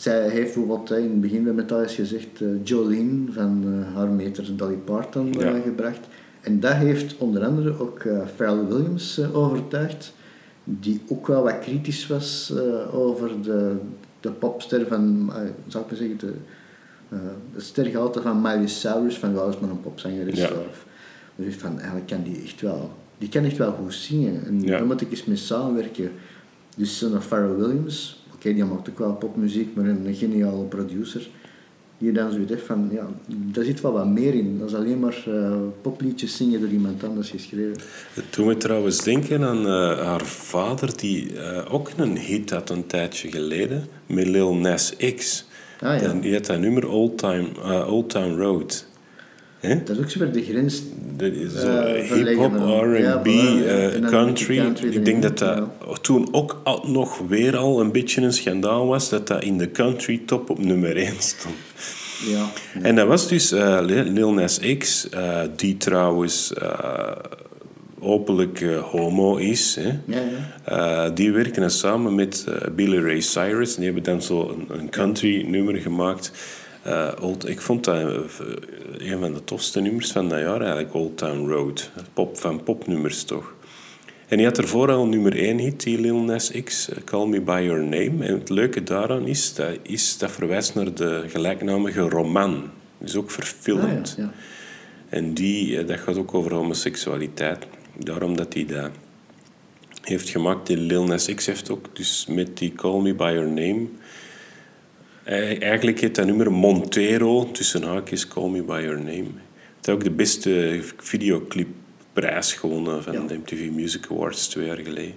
zij 0.00 0.28
heeft 0.28 0.54
bijvoorbeeld 0.54 0.90
in 0.90 1.10
het 1.10 1.20
begin 1.20 1.42
met 1.42 1.54
Metallica 1.54 1.92
gezegd 1.92 2.40
uh, 2.40 2.48
Jolene 2.62 3.32
van 3.32 3.64
uh, 3.66 3.94
haar 3.96 4.08
meter 4.08 4.56
Dolly 4.56 4.76
Parton 4.76 5.34
gebracht. 5.64 6.06
En 6.40 6.60
dat 6.60 6.72
heeft 6.72 7.16
onder 7.18 7.44
andere 7.44 7.80
ook 7.80 8.02
Pharrell 8.34 8.64
Williams 8.64 9.20
overtuigd 9.32 10.14
die 10.64 11.00
ook 11.08 11.26
wel 11.26 11.42
wat 11.42 11.58
kritisch 11.58 12.06
was 12.06 12.52
over 12.92 13.42
de, 13.42 13.76
de 14.20 14.30
popster 14.30 14.86
van, 14.86 15.32
zou 15.66 15.84
ik 15.84 15.90
maar 15.90 15.98
zeggen, 15.98 16.18
de, 16.18 16.32
de 17.54 17.60
stergehalte 17.60 18.22
van 18.22 18.40
Miley 18.40 18.66
Cyrus, 18.66 19.18
van 19.18 19.34
wel 19.34 19.46
eens 19.46 19.58
maar 19.58 19.70
een 19.70 19.80
popzanger 19.80 20.28
is. 20.28 20.38
Ja. 20.38 20.50
Dus 21.36 21.54
van, 21.54 21.76
eigenlijk 21.76 22.06
kan 22.06 22.22
die 22.22 22.42
echt 22.42 22.60
wel, 22.60 22.90
die 23.18 23.28
kan 23.28 23.44
echt 23.44 23.56
wel 23.56 23.72
goed 23.72 23.94
zingen. 23.94 24.44
En 24.44 24.60
ja. 24.60 24.70
daar 24.70 24.86
moet 24.86 25.00
ik 25.00 25.10
eens 25.10 25.24
mee 25.24 25.36
samenwerken. 25.36 26.10
Dus 26.76 26.98
zo'n 26.98 27.20
Pharrell 27.20 27.56
Williams, 27.56 28.19
okay, 28.40 28.54
die 28.54 28.64
maakt 28.64 28.88
ook 28.90 28.98
wel 28.98 29.14
popmuziek, 29.14 29.74
maar 29.74 29.84
een 29.84 30.14
geniale 30.14 30.64
producer 30.64 31.28
die 32.00 32.12
dan 32.12 32.32
zoiets 32.32 32.50
heeft 32.50 32.66
van, 32.66 32.88
ja, 32.92 33.06
daar 33.26 33.64
zit 33.64 33.80
wel 33.80 33.92
wat 33.92 34.06
meer 34.06 34.34
in. 34.34 34.58
Dat 34.58 34.68
is 34.68 34.74
alleen 34.74 34.98
maar 34.98 35.24
uh, 35.28 35.52
popliedjes 35.82 36.36
zingen 36.36 36.60
door 36.60 36.68
iemand 36.68 37.04
anders 37.04 37.30
geschreven. 37.30 37.76
Het 38.14 38.24
doet 38.30 38.46
me 38.46 38.56
trouwens 38.56 39.04
denken 39.04 39.42
aan 39.42 39.66
uh, 39.66 40.06
haar 40.06 40.24
vader, 40.24 40.96
die 40.96 41.32
uh, 41.32 41.74
ook 41.74 41.90
een 41.96 42.16
hit 42.16 42.50
had 42.50 42.70
een 42.70 42.86
tijdje 42.86 43.30
geleden, 43.30 43.84
met 44.06 44.26
Lil 44.26 44.54
Nas 44.54 44.96
X. 45.16 45.48
Ah, 45.80 46.00
ja. 46.00 46.12
Die 46.12 46.32
had 46.32 46.46
dat 46.46 46.58
nummer 46.58 46.88
Old 46.88 47.18
Time, 47.18 47.48
Old 47.86 48.12
Road. 48.12 48.86
He? 49.60 49.82
Dat 49.82 49.96
is 49.96 50.02
ook 50.02 50.10
zo 50.10 50.18
weer 50.18 50.32
de 50.32 50.42
grens. 50.42 50.82
Dat 51.16 51.32
is 51.32 51.52
hip-hop, 52.12 52.52
RB, 52.82 53.26
ja, 53.26 53.90
country. 54.10 54.56
country. 54.56 54.88
Ik 54.88 55.04
denk 55.04 55.22
dat 55.22 55.38
dat 55.38 55.68
toen 56.00 56.28
ook 56.32 56.60
al, 56.64 56.84
nog 56.86 57.18
weer 57.28 57.56
al 57.56 57.80
een 57.80 57.92
beetje 57.92 58.20
een 58.20 58.32
schandaal 58.32 58.86
was 58.86 59.08
dat 59.08 59.26
dat 59.26 59.42
in 59.42 59.58
de 59.58 59.70
country 59.70 60.22
top 60.26 60.50
op 60.50 60.58
nummer 60.58 60.96
1 60.96 61.12
stond. 61.18 61.54
Ja, 62.26 62.50
En 62.82 62.94
dat 62.96 63.06
was 63.06 63.28
dus 63.28 63.52
uh, 63.52 63.78
Lil 63.82 64.32
Nas 64.32 64.58
X, 64.78 65.08
uh, 65.14 65.40
die 65.56 65.76
trouwens 65.76 66.52
openlijk 67.98 68.62
homo 68.90 69.36
is. 69.36 69.76
Hè. 69.80 69.98
Ja, 70.04 70.22
ja. 70.66 71.08
die 71.08 71.32
werken 71.32 71.70
samen 71.70 72.14
met 72.14 72.44
Billy 72.76 73.02
Ray 73.02 73.20
Cyrus. 73.20 73.74
Die 73.74 73.84
hebben 73.84 74.02
dan 74.02 74.22
zo 74.22 74.48
een, 74.48 74.80
een 74.80 74.90
country 74.90 75.44
nummer 75.48 75.76
gemaakt. 75.76 76.32
Old, 77.20 77.48
ik 77.48 77.60
vond 77.60 77.84
dat 77.84 77.96
een 78.98 79.18
van 79.18 79.32
de 79.32 79.44
tofste 79.44 79.80
nummers 79.80 80.12
van 80.12 80.28
dat 80.28 80.38
jaar 80.38 80.60
eigenlijk, 80.60 80.94
Old 80.94 81.18
Town 81.18 81.48
Road. 81.48 81.90
Pop, 82.12 82.38
van 82.38 82.62
popnummers 82.62 83.24
toch. 83.24 83.54
En 84.30 84.36
hij 84.36 84.46
had 84.46 84.58
ervoor 84.58 84.90
al 84.90 85.06
nummer 85.06 85.36
1 85.36 85.58
hit, 85.58 85.82
die 85.82 86.00
Lil 86.00 86.16
Nas 86.16 86.50
X, 86.64 86.88
eh, 86.88 86.96
Call 87.04 87.26
Me 87.26 87.40
By 87.40 87.62
Your 87.64 87.82
Name. 87.82 88.24
En 88.26 88.34
het 88.38 88.48
leuke 88.48 88.82
daaraan 88.82 89.26
is, 89.26 89.54
dat, 89.54 89.78
is, 89.82 90.18
dat 90.18 90.30
verwijst 90.30 90.74
naar 90.74 90.94
de 90.94 91.24
gelijknamige 91.28 92.00
roman. 92.00 92.70
is 93.04 93.16
ook 93.16 93.30
verfilmd. 93.30 94.10
Ah, 94.10 94.16
ja, 94.16 94.22
ja. 94.22 94.32
En 95.08 95.34
die, 95.34 95.78
eh, 95.78 95.86
dat 95.86 96.00
gaat 96.00 96.16
ook 96.16 96.34
over 96.34 96.54
homoseksualiteit. 96.54 97.66
Daarom 97.96 98.36
dat 98.36 98.54
hij 98.54 98.66
dat 98.66 98.90
heeft 100.02 100.28
gemaakt. 100.28 100.66
Die 100.66 100.76
Lil 100.76 101.04
Nas 101.04 101.34
X 101.34 101.46
heeft 101.46 101.70
ook 101.70 101.96
dus 101.96 102.26
met 102.28 102.58
die 102.58 102.72
Call 102.72 103.00
Me 103.00 103.14
By 103.14 103.30
Your 103.34 103.48
Name... 103.48 103.86
Eigenlijk 105.30 106.00
heet 106.00 106.14
dat 106.14 106.26
nummer 106.26 106.52
Montero, 106.52 107.50
tussen 107.52 107.82
haakjes 107.82 108.28
Call 108.28 108.48
Me 108.48 108.62
By 108.62 108.80
Your 108.84 108.98
Name. 108.98 109.26
Het 109.76 109.88
is 109.88 109.94
ook 109.94 110.04
de 110.04 110.10
beste 110.10 110.80
videoclip 110.96 111.68
prijs 112.12 112.52
gewonnen 112.52 113.02
van 113.02 113.26
de 113.26 113.34
MTV 113.34 113.70
Music 113.70 114.06
Awards 114.10 114.48
twee 114.48 114.66
jaar 114.66 114.76
geleden. 114.76 115.14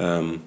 Um, 0.00 0.42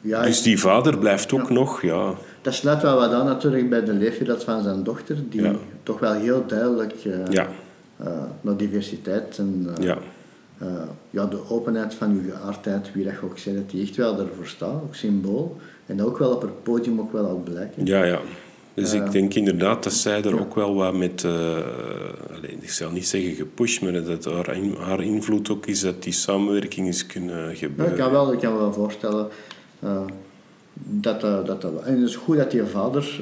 ja, 0.00 0.22
dus 0.22 0.42
die 0.42 0.58
vader 0.58 0.98
blijft 0.98 1.32
ook 1.32 1.50
nog, 1.50 1.82
ja... 1.82 2.14
Dat 2.42 2.54
sluit 2.54 2.82
wel 2.82 2.96
wat 2.96 3.12
aan 3.12 3.26
natuurlijk 3.26 3.70
bij 3.70 3.84
de 3.84 3.92
leefwereld 3.92 4.44
van 4.44 4.62
zijn 4.62 4.82
dochter, 4.82 5.16
die 5.28 5.50
toch 5.82 5.98
wel 5.98 6.12
heel 6.12 6.46
duidelijk 6.46 7.04
uh, 7.04 7.14
ja. 7.30 7.48
uh, 8.00 8.06
naar 8.40 8.56
diversiteit 8.56 9.38
en 9.38 9.74
uh, 9.80 9.94
ja. 10.60 10.88
ja, 11.10 11.26
de 11.26 11.50
openheid 11.50 11.94
van 11.94 12.10
uw 12.10 12.30
geaardheid, 12.30 12.92
wie 12.92 13.04
dat 13.04 13.12
je 13.12 13.24
ook 13.24 13.38
zei, 13.38 13.56
dat 13.56 13.70
die 13.70 13.82
echt 13.82 13.96
wel 13.96 14.18
ervoor 14.18 14.46
staat, 14.46 14.82
ook 14.82 14.94
symbool. 14.94 15.56
En 15.86 15.96
dat 15.96 16.06
ook 16.06 16.18
wel 16.18 16.32
op 16.32 16.42
het 16.42 16.62
podium 16.62 17.00
ook 17.00 17.12
wel 17.12 17.26
al 17.26 17.42
blijken. 17.44 17.86
Ja, 17.86 18.04
ja. 18.04 18.20
Dus 18.74 18.92
ik 18.92 19.10
denk 19.10 19.34
inderdaad 19.34 19.82
dat 19.84 19.92
zij 19.92 20.22
er 20.22 20.40
ook 20.40 20.54
wel 20.54 20.74
wat 20.74 20.94
met, 20.94 21.22
uh, 21.22 21.56
ik 22.60 22.70
zal 22.70 22.90
niet 22.90 23.08
zeggen 23.08 23.34
gepusht, 23.34 23.82
maar 23.82 23.92
dat 23.92 24.24
haar, 24.24 24.56
haar 24.78 25.02
invloed 25.02 25.50
ook 25.50 25.66
is 25.66 25.80
dat 25.80 26.02
die 26.02 26.12
samenwerking 26.12 26.88
is 26.88 27.06
kunnen 27.06 27.56
gebeuren. 27.56 27.84
Ja, 27.84 27.90
ik, 27.90 27.96
kan 27.96 28.10
wel, 28.10 28.32
ik 28.32 28.38
kan 28.38 28.52
me 28.52 28.58
wel 28.58 28.72
voorstellen 28.72 29.28
dat, 30.84 31.20
dat 31.20 31.60
dat... 31.60 31.82
En 31.84 32.00
het 32.00 32.08
is 32.08 32.16
goed 32.16 32.36
dat 32.36 32.52
je 32.52 32.66
vader, 32.66 33.20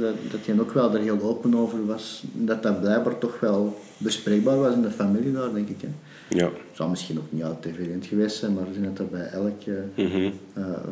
dat, 0.00 0.14
dat 0.30 0.40
hij 0.44 0.60
ook 0.60 0.72
wel 0.72 0.94
er 0.94 1.00
heel 1.00 1.20
open 1.22 1.54
over 1.54 1.86
was. 1.86 2.24
Dat 2.32 2.62
dat 2.62 2.80
blijkbaar 2.80 3.18
toch 3.18 3.40
wel 3.40 3.78
bespreekbaar 3.96 4.58
was 4.58 4.74
in 4.74 4.82
de 4.82 4.90
familie 4.90 5.32
daar, 5.32 5.52
denk 5.52 5.68
ik. 5.68 5.80
Hè. 5.80 5.88
Ja. 6.28 6.44
Het 6.44 6.76
zou 6.76 6.90
misschien 6.90 7.18
ook 7.18 7.32
niet 7.32 7.42
altijd 7.42 7.74
geweest 8.00 8.36
zijn, 8.36 8.54
maar 8.54 8.66
ik 8.66 8.72
denk 8.72 8.84
dat 8.84 8.96
dat 8.96 9.10
bij 9.10 9.26
elke 9.26 9.82
mm 9.94 10.32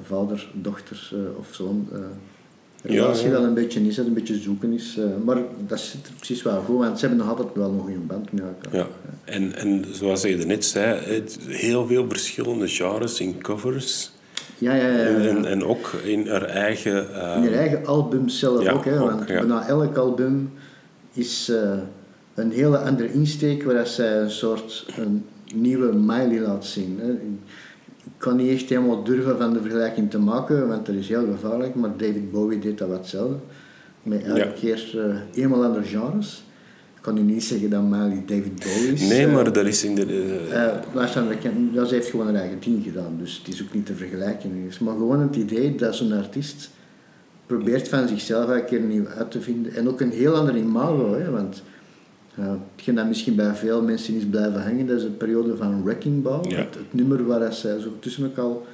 vader, 0.02 0.48
dochter 0.52 1.14
of 1.38 1.48
zoon 1.50 1.88
relatie 2.86 3.24
ja, 3.24 3.30
wel 3.30 3.44
een 3.44 3.54
beetje 3.54 3.80
is, 3.80 3.94
dat 3.94 4.06
een 4.06 4.14
beetje 4.14 4.38
zoeken 4.38 4.72
is. 4.72 4.96
Uh, 4.98 5.04
maar 5.24 5.36
dat 5.66 5.80
zit 5.80 6.06
er 6.06 6.12
precies 6.16 6.42
wel 6.42 6.62
goed, 6.62 6.78
want 6.78 6.98
ze 6.98 7.06
hebben 7.06 7.26
nog 7.26 7.36
altijd 7.36 7.54
wel 7.54 7.70
nog 7.70 7.86
een 7.86 8.06
band 8.06 8.32
met 8.32 8.42
elkaar. 8.42 8.80
Ja. 8.80 8.86
En, 9.24 9.54
en 9.54 9.84
zoals 9.90 10.22
je 10.22 10.36
net 10.36 10.64
zei, 10.64 11.22
heel 11.46 11.86
veel 11.86 12.04
verschillende 12.08 12.68
genres 12.68 13.20
in 13.20 13.40
covers. 13.40 14.10
Ja, 14.58 14.74
ja, 14.74 14.88
ja. 14.88 15.04
En, 15.04 15.44
en, 15.44 15.64
ook 15.64 15.92
in 16.04 16.28
haar 16.28 16.44
eigen... 16.44 17.06
Uh, 17.10 17.34
in 17.36 17.42
haar 17.42 17.52
eigen 17.52 17.86
album 17.86 18.28
zelf 18.28 18.68
ook, 18.68 18.84
hè, 18.84 18.98
want 18.98 19.28
ja. 19.28 19.42
na 19.42 19.66
elk 19.66 19.96
album 19.96 20.52
is 21.12 21.48
uh, 21.50 21.72
een 22.36 22.50
hele 22.50 22.78
andere 22.78 23.12
insteek 23.12 23.62
waar 23.62 23.86
zij 23.86 24.20
een 24.20 24.30
soort 24.30 24.86
een 24.96 25.24
nieuwe 25.54 25.92
Miley 25.94 26.40
laat 26.40 26.64
zien. 26.66 26.98
Hè 27.00 27.10
ik 28.04 28.22
kan 28.22 28.36
niet 28.36 28.50
echt 28.50 28.68
helemaal 28.68 29.04
durven 29.04 29.38
van 29.38 29.52
de 29.52 29.60
vergelijking 29.60 30.10
te 30.10 30.18
maken, 30.18 30.68
want 30.68 30.86
dat 30.86 30.94
is 30.94 31.08
heel 31.08 31.26
gevaarlijk. 31.32 31.74
Maar 31.74 31.90
David 31.96 32.30
Bowie 32.32 32.58
deed 32.58 32.78
dat 32.78 32.88
wat 32.88 32.98
hetzelfde. 32.98 33.36
Met 34.02 34.22
elke 34.22 34.52
keer 34.60 34.92
uh, 34.96 35.42
eenmaal 35.42 35.64
andere 35.64 35.84
genres. 35.84 36.44
Ik 36.96 37.02
kan 37.02 37.18
u 37.18 37.20
niet 37.20 37.44
zeggen 37.44 37.70
dat 37.70 37.82
Miley 37.82 38.22
David 38.26 38.64
Bowie 38.64 38.92
is. 38.92 39.00
Nee, 39.08 39.26
Eh, 39.26 39.32
maar 39.32 39.52
dat 39.52 39.66
is 39.66 39.84
in 39.84 39.94
de... 39.94 40.04
eh, 40.50 40.64
eh, 40.66 40.72
luister, 40.92 41.28
dat 41.28 41.38
kan- 41.38 41.68
ja, 41.72 41.84
ze 41.84 41.94
heeft 41.94 42.08
gewoon 42.10 42.26
haar 42.26 42.34
eigen 42.34 42.60
ding 42.60 42.84
gedaan, 42.84 43.16
dus 43.18 43.38
het 43.44 43.54
is 43.54 43.62
ook 43.62 43.74
niet 43.74 43.86
te 43.86 43.94
vergelijken. 43.94 44.50
Maar 44.80 44.94
gewoon 44.94 45.20
het 45.20 45.36
idee 45.36 45.74
dat 45.74 45.94
zo'n 45.96 46.12
artiest 46.12 46.70
probeert 47.46 47.88
van 47.88 48.08
zichzelf 48.08 48.50
elke 48.50 48.64
keer 48.64 48.80
nieuw 48.80 49.06
uit 49.06 49.30
te 49.30 49.40
vinden. 49.40 49.74
En 49.74 49.88
ook 49.88 50.00
een 50.00 50.10
heel 50.12 50.34
ander 50.34 50.56
imago, 50.56 51.14
hè, 51.18 51.30
want 51.30 51.62
uh, 52.38 52.52
hetgeen 52.76 52.94
dat 52.94 53.06
misschien 53.06 53.34
bij 53.34 53.54
veel 53.54 53.82
mensen 53.82 54.14
is 54.14 54.24
blijven 54.26 54.62
hangen, 54.62 54.86
dat 54.86 54.96
is 54.96 55.02
de 55.02 55.08
periode 55.10 55.56
van 55.56 55.82
Wrecking 55.84 56.22
Ball. 56.22 56.40
Ja. 56.48 56.56
Het, 56.56 56.74
het 56.74 56.94
nummer 56.94 57.26
waar 57.26 57.52
zij 57.52 57.78
zo 57.80 57.88
tussen 58.00 58.24
ook 58.26 58.38
al 58.38 58.66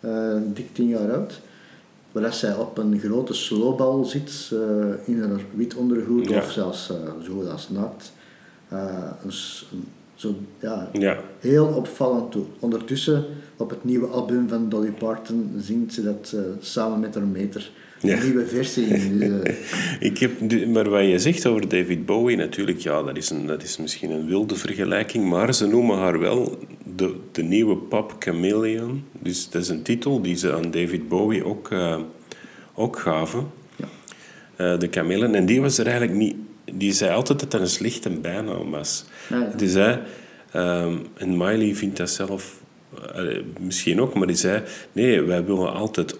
eh, 0.00 0.36
dik 0.54 0.74
tien 0.74 0.88
jaar 0.88 1.12
oud. 1.12 1.40
Waar 2.12 2.32
zij 2.34 2.54
op 2.54 2.78
een 2.78 2.98
grote 3.00 3.34
slowbal 3.34 4.04
zit, 4.04 4.50
eh, 4.52 4.58
in 5.14 5.22
een 5.22 5.40
wit 5.54 5.74
ondergoed 5.74 6.28
Ja. 6.28 6.36
of 6.38 6.50
zelfs 6.50 6.90
eh, 6.90 6.96
zo 7.24 7.42
als 7.42 7.68
een 7.68 7.76
een- 9.72 9.84
zo, 10.14 10.34
ja, 10.60 10.88
ja, 10.92 11.18
heel 11.40 11.66
opvallend 11.66 12.30
toe. 12.32 12.44
Ondertussen, 12.58 13.24
op 13.56 13.70
het 13.70 13.84
nieuwe 13.84 14.06
album 14.06 14.48
van 14.48 14.68
Dolly 14.68 14.90
Parton, 14.92 15.54
zingt 15.58 15.92
ze 15.94 16.02
dat 16.02 16.34
samen 16.60 17.00
met 17.00 17.14
haar 17.14 17.26
meter. 17.26 17.70
Ja. 18.00 18.16
Een 18.16 18.22
nieuwe 18.22 18.46
versie. 18.46 19.18
Dus, 19.18 19.56
Ik 20.08 20.18
heb, 20.18 20.40
maar 20.66 20.90
wat 20.90 21.04
je 21.04 21.18
zegt 21.18 21.46
over 21.46 21.68
David 21.68 22.06
Bowie, 22.06 22.36
natuurlijk, 22.36 22.78
ja, 22.78 23.02
dat 23.02 23.16
is, 23.16 23.30
een, 23.30 23.46
dat 23.46 23.62
is 23.62 23.76
misschien 23.76 24.10
een 24.10 24.26
wilde 24.26 24.56
vergelijking, 24.56 25.28
maar 25.28 25.54
ze 25.54 25.66
noemen 25.66 25.98
haar 25.98 26.18
wel 26.18 26.58
de, 26.96 27.14
de 27.32 27.42
nieuwe 27.42 27.76
pop 27.76 28.16
chameleon. 28.18 29.04
Dus 29.20 29.50
dat 29.50 29.62
is 29.62 29.68
een 29.68 29.82
titel 29.82 30.22
die 30.22 30.36
ze 30.36 30.52
aan 30.52 30.70
David 30.70 31.08
Bowie 31.08 31.44
ook, 31.44 31.70
eh, 31.70 32.00
ook 32.74 32.98
gaven. 32.98 33.50
Ja. 33.76 33.88
Eh, 34.56 34.78
de 34.78 34.88
chameleon. 34.90 35.34
En 35.34 35.46
die 35.46 35.60
was 35.60 35.78
er 35.78 35.86
eigenlijk 35.86 36.18
niet... 36.18 36.34
Die 36.72 36.92
zei 36.92 37.14
altijd 37.14 37.40
dat 37.40 37.50
dat 37.50 37.60
een 37.60 37.68
slechte 37.68 38.10
bijnaam 38.10 38.70
was. 38.70 39.04
Ja. 39.28 39.52
Die 39.56 39.68
zei... 39.68 39.98
ehm, 40.52 40.96
en 41.14 41.36
Miley 41.36 41.74
vindt 41.74 41.96
dat 41.96 42.10
zelf 42.10 42.64
misschien 43.60 44.00
ook, 44.00 44.14
maar 44.14 44.26
die 44.26 44.36
zei... 44.36 44.62
Nee, 44.92 45.22
wij 45.22 45.44
willen 45.44 45.72
altijd 45.72 46.16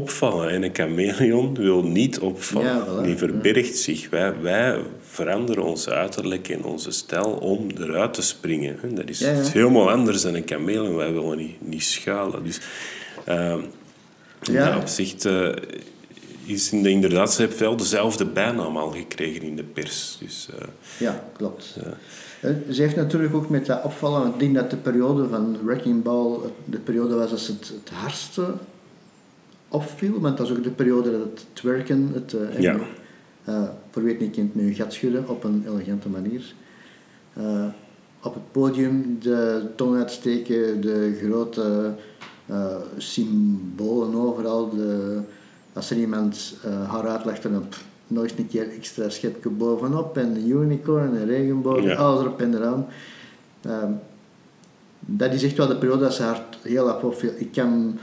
opvallen. 0.00 0.50
En 0.50 0.62
een 0.62 0.74
chameleon 0.74 1.54
wil 1.54 1.82
niet 1.82 2.18
opvallen. 2.18 2.66
Ja, 2.74 2.86
voilà. 2.86 3.04
Die 3.04 3.16
verbergt 3.16 3.76
zich. 3.76 4.10
Wij, 4.10 4.40
wij 4.40 4.80
veranderen 5.02 5.64
ons 5.64 5.88
uiterlijk 5.88 6.48
en 6.48 6.64
onze 6.64 6.90
stijl 6.90 7.30
om 7.30 7.66
eruit 7.80 8.14
te 8.14 8.22
springen. 8.22 8.94
Dat 8.94 9.08
is, 9.08 9.18
Ja, 9.18 9.30
ja. 9.30 9.40
is 9.40 9.52
helemaal 9.52 9.90
anders 9.90 10.22
dan 10.22 10.34
een 10.34 10.42
chameleon. 10.46 10.96
Wij 10.96 11.12
willen 11.12 11.36
niet, 11.38 11.56
niet 11.68 11.82
schuilen. 11.84 12.44
Dus... 12.44 12.60
ehm, 13.24 13.60
in 14.42 14.52
Ja. 14.52 14.70
dat 14.70 14.80
opzicht 14.80 15.24
eh, 15.24 15.48
is 16.44 16.72
in 16.72 16.82
de- 16.82 16.90
inderdaad, 16.90 17.32
ze 17.34 17.42
heeft 17.42 17.58
wel 17.58 17.76
dezelfde 17.76 18.24
bijnaam 18.24 18.76
al 18.76 18.90
gekregen 18.90 19.42
in 19.42 19.56
de 19.56 19.62
pers. 19.64 20.16
Dus, 20.20 20.48
eh, 20.58 20.66
Ja, 20.98 21.24
klopt. 21.36 21.76
Eh, 21.84 22.50
Ze 22.70 22.82
heeft 22.82 22.96
natuurlijk 22.96 23.34
ook 23.34 23.48
met 23.48 23.66
dat 23.66 23.84
opvallen, 23.84 24.28
ik 24.28 24.38
denk 24.38 24.54
dat 24.54 24.70
de 24.70 24.76
periode 24.76 25.28
van 25.28 25.56
Wrecking 25.64 26.02
Ball 26.02 26.36
de 26.64 26.78
periode 26.78 27.14
was 27.14 27.30
dat 27.30 27.38
ze 27.40 27.52
het, 27.52 27.68
het 27.84 27.90
hardste 27.94 28.54
opviel, 29.68 30.20
want 30.20 30.36
dat 30.36 30.46
is 30.50 30.56
ook 30.56 30.62
de 30.62 30.70
periode 30.70 31.10
dat 31.10 31.20
het 31.20 31.46
twerken, 31.52 32.10
het, 32.14 32.32
eh, 32.34 32.60
Ja. 32.60 32.76
eh, 33.44 33.62
voor 33.90 34.02
wie 34.02 34.12
het 34.12 34.20
niet 34.20 34.34
kent, 34.34 34.54
met 34.54 34.64
je 34.64 34.74
gat 34.74 34.92
schudden 34.92 35.28
op 35.28 35.44
een 35.44 35.64
elegante 35.66 36.08
manier. 36.08 36.54
Eh, 37.32 37.64
op 38.22 38.34
het 38.34 38.52
podium 38.52 39.16
de 39.20 39.66
tong 39.76 39.96
uitsteken, 39.96 40.80
de 40.80 41.18
grote 41.22 41.92
symbolen 42.96 44.14
overal. 44.14 44.70
De, 44.70 45.18
als 45.72 45.90
er 45.90 45.96
iemand 45.96 46.54
haar 46.88 47.08
uitlegt, 47.08 47.42
dan 47.42 47.68
pff, 47.68 47.84
nog 48.06 48.22
eens 48.22 48.32
een 48.38 48.48
keer 48.48 48.68
extra 48.70 49.08
schepje 49.08 49.48
bovenop 49.50 50.16
en 50.16 50.34
een 50.36 50.48
unicorn 50.48 51.16
en 51.16 51.26
regenboog, 51.26 51.82
Ja. 51.82 51.94
alles 51.94 52.20
erop 52.20 52.40
en 52.40 52.54
eraan. 52.54 52.86
Ehm, 53.62 53.90
dat 55.00 55.32
is 55.32 55.42
echt 55.42 55.56
wel 55.56 55.66
de 55.66 55.76
periode 55.76 56.02
dat 56.02 56.14
ze 56.14 56.22
haar 56.22 56.44
heel 56.62 56.88
erg 56.88 57.02
opviel. 57.02 57.30
Ik 57.36 57.52
kan 57.52 57.98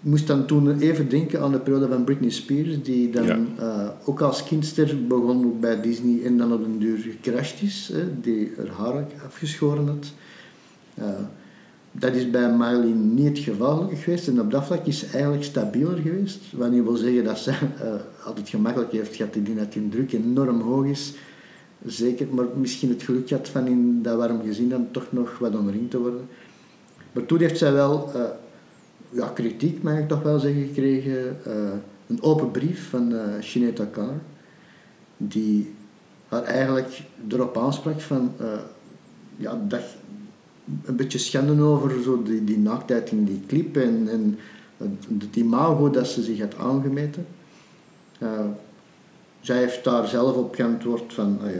moest 0.00 0.26
dan 0.26 0.46
toen 0.46 0.78
even 0.78 1.08
denken 1.08 1.40
aan 1.40 1.52
de 1.52 1.58
periode 1.58 1.88
van 1.88 2.04
Britney 2.04 2.30
Spears, 2.30 2.82
die 2.82 3.10
dan 3.10 3.24
Ja. 3.26 3.38
eh, 3.58 3.88
ook 4.04 4.20
als 4.20 4.44
kindster 4.44 5.06
begon 5.06 5.60
bij 5.60 5.80
Disney 5.80 6.24
en 6.24 6.38
dan 6.38 6.52
op 6.52 6.64
een 6.64 6.78
duur 6.78 6.98
gecrashed 6.98 7.62
is, 7.62 7.90
hè, 7.92 8.20
die 8.20 8.52
haar 8.56 8.92
haar 8.94 9.06
afgeschoren 9.26 9.86
had. 9.86 10.12
Eh, 10.94 11.04
dat 11.92 12.14
is 12.14 12.30
bij 12.30 12.50
Miley 12.52 12.92
niet 12.92 13.26
het 13.28 13.38
geval 13.38 13.90
geweest 13.94 14.28
en 14.28 14.40
op 14.40 14.50
dat 14.50 14.64
vlak 14.66 14.86
is 14.86 14.98
ze 14.98 15.06
eigenlijk 15.12 15.44
stabieler 15.44 15.98
geweest. 15.98 16.38
Wat 16.52 16.70
niet 16.70 16.82
wil 16.82 16.96
zeggen 16.96 17.24
dat 17.24 17.38
ze 17.38 17.50
eh, 17.50 18.26
altijd 18.26 18.48
gemakkelijk 18.48 18.92
heeft 18.92 19.16
gehad, 19.16 19.32
denk 19.32 19.58
dat 19.58 19.72
die 19.72 19.88
druk 19.88 20.12
enorm 20.12 20.60
hoog 20.60 20.84
is. 20.86 21.12
Zeker, 21.86 22.26
maar 22.30 22.44
misschien 22.56 22.88
het 22.88 23.02
geluk 23.02 23.30
had 23.30 23.48
van 23.48 23.66
in 23.66 24.02
dat 24.02 24.16
warm 24.16 24.40
gezin 24.44 24.68
dan 24.68 24.88
toch 24.90 25.06
nog 25.10 25.38
wat 25.38 25.54
omringd 25.54 25.90
te 25.90 25.98
worden. 25.98 26.28
Maar 27.12 27.26
toen 27.26 27.38
heeft 27.38 27.58
zij 27.58 27.72
wel 27.72 28.10
ja, 29.10 29.28
kritiek, 29.28 29.82
mag 29.82 29.98
ik 29.98 30.08
toch 30.08 30.22
wel 30.22 30.38
zeggen, 30.38 30.66
gekregen. 30.66 31.44
eh, 31.44 31.72
een 32.06 32.22
open 32.22 32.50
brief 32.50 32.88
van 32.88 33.14
eh 33.14 33.22
Sinead 33.40 33.80
O'Connor, 33.80 34.20
die 35.16 35.74
haar 36.28 36.42
eigenlijk 36.42 37.02
erop 37.28 37.58
aansprak 37.58 38.00
van, 38.00 38.32
eh, 38.38 38.58
ja, 39.36 39.60
dat, 39.68 39.82
een 40.84 40.96
beetje 40.96 41.18
schande 41.18 41.62
over 41.62 42.02
zo 42.02 42.22
die, 42.22 42.44
die 42.44 42.58
naaktheid 42.58 43.10
in 43.10 43.24
die 43.24 43.42
clip 43.46 43.76
en, 43.76 44.08
en 44.10 44.38
het 45.18 45.36
imago 45.36 45.90
dat 45.90 46.06
ze 46.06 46.22
zich 46.22 46.40
had 46.40 46.58
aangemeten. 46.58 47.26
Eh, 48.18 48.44
zij 49.40 49.58
heeft 49.58 49.84
daar 49.84 50.08
zelf 50.08 50.36
op 50.36 50.54
geantwoord 50.54 51.12
van, 51.12 51.38
eh, 51.44 51.50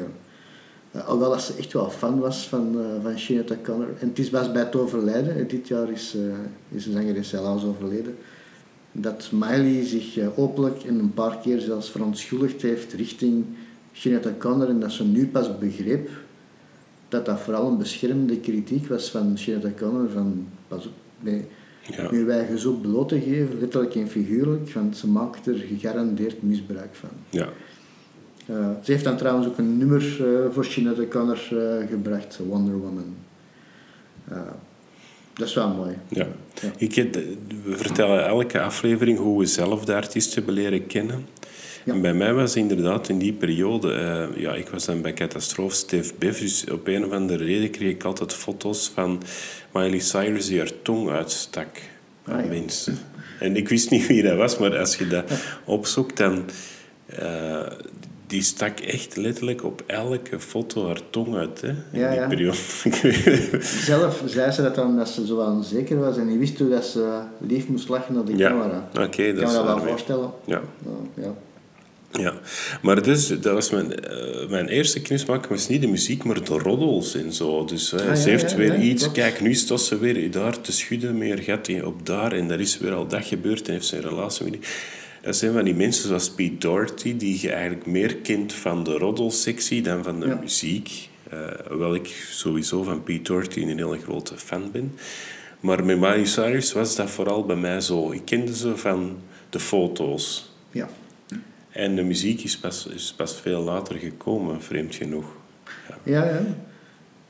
alhoewel 1.05 1.31
dat 1.31 1.43
ze 1.43 1.55
echt 1.59 1.73
wel 1.73 1.91
fan 1.91 2.19
was 2.19 2.49
van, 2.49 2.75
uh, 2.79 3.03
van 3.03 3.19
Sinead 3.19 3.51
O'Connor. 3.51 3.89
En 4.01 4.09
het 4.09 4.19
is 4.19 4.31
was 4.31 4.53
bij 4.53 4.63
het 4.63 4.77
overlijden, 4.77 5.37
eh, 5.37 5.49
dit 5.49 5.69
jaar 5.69 5.91
is, 5.91 6.15
uh, 6.15 6.23
is 6.69 6.85
de 6.85 6.91
zangeres 6.91 7.31
helaas 7.31 7.65
overleden, 7.65 8.17
dat 8.93 9.29
Miley 9.33 9.87
zich 9.87 10.19
openlijk 10.37 10.83
en 10.83 10.99
een 10.99 11.15
paar 11.15 11.39
keer 11.39 11.61
zelfs 11.61 11.91
verontschuldigd 11.91 12.63
heeft 12.63 12.93
richting 12.93 13.45
Sinead 13.93 14.27
O'Connor 14.27 14.69
en 14.69 14.81
dat 14.81 14.93
ze 14.93 15.05
nu 15.05 15.27
pas 15.27 15.59
begreep 15.59 16.11
dat 17.09 17.27
dat 17.27 17.41
vooral 17.41 17.71
een 17.71 17.79
beschermende 17.79 18.41
kritiek 18.41 18.87
was 18.87 19.11
van 19.11 19.39
Sinead 19.39 19.65
O'Connor, 19.65 20.11
van 20.11 20.47
pas 20.69 20.87
op, 20.87 20.93
nee, 21.21 21.45
ja. 21.91 22.11
nu 22.11 22.25
wij 22.25 22.57
zo 22.57 22.73
bloot 22.73 23.09
te 23.09 23.21
geven, 23.21 23.59
letterlijk 23.59 23.95
en 23.95 24.09
figuurlijk, 24.09 24.73
want 24.73 24.97
ze 24.97 25.09
maakt 25.09 25.47
er 25.47 25.57
gegarandeerd 25.57 26.43
misbruik 26.43 26.95
van. 26.95 27.11
Ja. 27.31 27.49
Uh, 28.51 28.57
ze 28.83 28.93
heeft 28.93 29.05
dan 29.05 29.17
trouwens 29.17 29.47
ook 29.47 29.59
een 29.59 29.79
nummer 29.79 30.21
uh, 30.21 30.53
voor 30.53 30.65
Sinead 30.65 30.99
O'Connor 30.99 31.49
uh, 31.53 31.89
gebracht, 31.89 32.39
Wonder 32.49 32.79
Woman. 32.79 33.17
dat 35.33 35.49
is 35.49 35.55
wel 35.55 35.69
mooi. 35.69 35.97
Ja. 36.09 36.27
ja. 36.61 36.71
Ik, 36.77 36.95
we 37.65 37.77
vertellen 37.77 38.27
elke 38.27 38.61
aflevering 38.61 39.19
hoe 39.19 39.39
we 39.39 39.47
zelf 39.47 39.85
de 39.85 39.95
artiest 39.95 40.35
hebben 40.35 40.55
leren 40.55 40.87
kennen. 40.87 41.27
Ja. 41.87 41.93
En 41.93 42.01
bij 42.01 42.15
mij 42.15 42.35
was 42.35 42.57
inderdaad 42.57 43.09
in 43.09 43.19
die 43.19 43.33
periode, 43.33 43.93
uh, 43.93 44.41
ja, 44.43 44.55
ik 44.55 44.69
was 44.69 44.85
dan 44.85 45.03
bij 45.03 45.13
Catastrofe 45.13 45.77
Steve 45.77 46.13
Biff, 46.19 46.41
dus 46.41 46.65
op 46.71 46.87
een 46.87 47.05
of 47.05 47.11
andere 47.11 47.45
reden 47.45 47.71
kreeg 47.71 47.91
ik 47.91 48.05
altijd 48.05 48.33
foto's 48.33 48.91
van 48.95 49.23
Miley 49.73 49.99
Cyrus 49.99 50.47
die 50.47 50.59
haar 50.59 50.83
tong 50.83 51.11
uitstak 51.11 51.69
aan 52.25 52.37
ah, 52.37 52.45
ja. 52.45 52.51
mensen. 52.51 52.99
En 53.41 53.57
ik 53.57 53.69
wist 53.69 53.91
niet 53.91 54.07
wie 54.07 54.23
dat 54.23 54.37
was, 54.37 54.59
maar 54.59 54.79
als 54.79 54.97
je 54.97 55.07
dat 55.07 55.31
opzoekt, 55.65 56.17
dan... 56.17 56.45
Uh, 57.21 57.67
die 58.27 58.43
stak 58.43 58.81
echt 58.81 59.17
letterlijk 59.17 59.65
op 59.65 59.83
elke 59.87 60.41
foto 60.41 60.87
haar 60.87 61.01
tong 61.11 61.35
uit, 61.35 61.61
hè, 61.61 61.69
in 61.69 61.77
ja, 61.93 62.11
die 62.11 62.19
ja. 62.19 62.27
periode. 62.27 62.57
Zelf 63.61 64.23
zei 64.27 64.51
ze 64.51 64.63
dat 64.63 64.75
dan 64.75 64.97
dat 64.97 65.09
ze 65.09 65.27
zo 65.27 65.37
onzeker 65.37 65.99
was 65.99 66.17
en 66.17 66.27
niet 66.27 66.39
wist 66.39 66.59
hoe 66.59 66.69
dat 66.69 66.85
ze 66.85 67.19
lief 67.41 67.69
moest 67.69 67.89
lachen 67.89 68.15
naar 68.15 68.25
de 68.25 68.37
ja. 68.37 68.49
camera. 68.49 68.89
Oké, 68.95 69.03
okay, 69.03 69.33
dat 69.33 69.43
kan 69.43 69.51
is 69.51 69.51
me 69.51 69.57
dat 69.57 69.67
wel 69.67 69.77
mee. 69.77 69.87
voorstellen. 69.87 70.31
Ja. 70.45 70.61
ja. 71.15 71.35
Ja, 72.13 72.35
maar 72.83 73.03
dus, 73.03 73.29
dat 73.29 73.53
was 73.53 73.71
mijn, 73.71 73.93
uh, 73.93 74.49
mijn 74.49 74.69
eerste 74.69 75.01
kennismaking 75.01 75.49
was 75.49 75.69
niet 75.69 75.81
de 75.81 75.87
muziek, 75.87 76.25
maar 76.25 76.45
de 76.45 76.59
roddels 76.59 77.15
en 77.15 77.33
zo. 77.33 77.65
Dus 77.65 77.95
ah, 77.95 78.15
ze 78.15 78.31
heeft 78.31 78.55
weer 78.55 78.79
iets, 78.81 79.13
kijk, 79.13 79.41
nu 79.41 79.55
staat 79.55 79.81
ze 79.81 79.99
weer 79.99 80.31
daar 80.31 80.61
te 80.61 80.73
schudden 80.73 81.19
met 81.19 81.29
haar 81.29 81.39
gat 81.39 81.83
op 81.83 82.07
daar 82.07 82.33
en 82.33 82.49
dat 82.49 82.59
is 82.59 82.79
weer 82.79 82.93
al 82.93 83.07
dat 83.07 83.25
gebeurd 83.25 83.67
en 83.67 83.73
heeft 83.73 83.87
ze 83.87 83.97
een 83.97 84.09
relatie 84.09 84.45
met 84.45 84.53
die. 84.53 84.63
Dat 85.27 85.37
zijn 85.37 85.53
van 85.53 85.65
die 85.65 85.75
mensen 85.75 86.09
zoals 86.09 86.31
Pete 86.31 86.59
Doherty, 86.59 87.17
die 87.17 87.41
je 87.41 87.53
eigenlijk 87.53 87.87
meer 87.87 88.17
kent 88.17 88.53
van 88.53 88.85
de 88.85 88.99
roddelsectie 88.99 89.83
dan 89.83 90.05
van 90.05 90.21
de 90.21 90.27
Ja. 90.27 90.39
muziek. 90.41 91.09
Uh, 91.33 91.39
hoewel 91.69 91.95
ik 91.95 92.27
sowieso 92.31 92.83
van 92.83 93.03
Pete 93.03 93.23
Doherty 93.23 93.61
een 93.61 93.79
hele 93.79 93.99
grote 93.99 94.37
fan 94.37 94.71
ben. 94.73 94.95
Maar 95.61 95.85
met 95.85 95.99
Miley 95.99 96.25
Cyrus 96.25 96.73
was 96.73 96.97
dat 96.97 97.11
vooral 97.11 97.45
bij 97.45 97.57
mij 97.57 97.81
zo. 97.81 98.11
Ik 98.13 98.25
kende 98.25 98.57
ze 98.57 98.77
van 98.77 99.17
de 99.51 99.61
foto's. 99.61 100.53
Ja. 100.71 100.89
En 101.71 101.97
de 101.97 102.03
muziek 102.03 102.43
is 102.45 102.59
pas, 102.59 102.87
is 102.87 103.15
pas 103.17 103.41
veel 103.41 103.63
later 103.63 103.97
gekomen, 103.97 104.63
vreemd 104.63 104.95
genoeg. 104.95 105.27
Ja, 106.03 106.25
ja. 106.25 106.43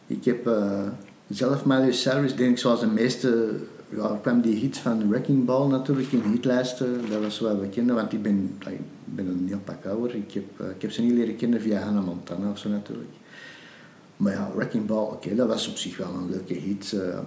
Ik 0.06 0.24
heb 0.24 0.46
uh, 0.46 0.82
zelf 1.28 1.64
Miley 1.64 1.92
Cyrus, 1.92 2.34
denk 2.36 2.50
ik, 2.50 2.58
zoals 2.58 2.80
de 2.80 2.86
meeste 2.86 3.48
ja, 3.88 4.10
er 4.10 4.18
kwam 4.22 4.40
die 4.40 4.54
hit 4.54 4.78
van 4.78 5.08
Wrecking 5.08 5.44
Ball 5.44 5.68
natuurlijk 5.68 6.12
in 6.12 6.22
hitlijsten. 6.22 7.00
Dat 7.10 7.22
was 7.22 7.40
wat 7.40 7.60
we 7.60 7.68
kenden, 7.68 7.94
want 7.94 8.12
ik 8.12 8.22
ben, 8.22 8.56
ik 8.66 8.80
ben 9.04 9.26
een 9.26 9.44
heel 9.46 9.60
pak 9.64 9.86
ouder. 9.86 10.14
Ik 10.14 10.32
heb, 10.32 10.60
eh, 10.60 10.70
ik 10.70 10.82
heb 10.82 10.92
ze 10.92 11.02
niet 11.02 11.12
leren 11.12 11.36
kennen 11.36 11.60
via 11.60 11.80
Hannah 11.80 12.04
Montana 12.04 12.50
of 12.50 12.58
zo 12.58 12.68
natuurlijk. 12.68 13.10
Maar 14.16 14.32
ja, 14.32 14.50
Wrecking 14.54 14.86
Ball, 14.86 15.04
oké, 15.04 15.34
dat 15.34 15.48
was 15.48 15.68
op 15.68 15.76
zich 15.76 15.96
wel 15.96 16.14
een 16.14 16.30
leuke 16.30 16.54
hit. 16.54 16.92
Uh, 16.94 17.18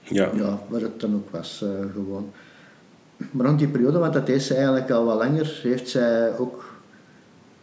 ja. 0.00 0.30
ja, 0.34 0.62
wat 0.68 0.80
het 0.80 1.00
dan 1.00 1.14
ook 1.14 1.30
was, 1.30 1.62
uh, 1.64 1.70
gewoon. 1.92 2.30
Maar 3.30 3.46
rond 3.46 3.58
die 3.58 3.68
periode, 3.68 3.98
want 3.98 4.12
dat 4.12 4.28
is 4.28 4.50
eigenlijk 4.50 4.90
al 4.90 5.04
wat 5.04 5.18
langer, 5.18 5.60
heeft 5.62 5.88
zij 5.88 6.38
ook 6.38 6.73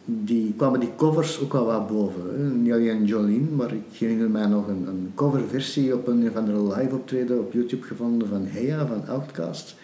die 0.04 0.54
kwamen 0.56 0.80
die 0.80 0.90
covers 0.96 1.40
ook 1.40 1.52
wel 1.52 1.66
wat 1.66 1.88
boven. 1.88 2.22
Hè. 2.34 2.50
Niet 2.50 2.72
alleen 2.72 3.04
Jolene, 3.04 3.50
maar 3.56 3.72
ik 3.72 3.98
herinner 3.98 4.30
mij 4.30 4.46
nog 4.46 4.68
een, 4.68 4.86
een 4.86 5.12
coverversie 5.14 5.94
op 5.94 6.06
een 6.06 6.30
van 6.32 6.44
de 6.44 6.62
live 6.62 6.94
optreden 6.94 7.38
op 7.38 7.52
YouTube 7.52 7.86
gevonden 7.86 8.28
van 8.28 8.46
Heya 8.46 8.86
van 8.86 9.06
Outcast. 9.06 9.74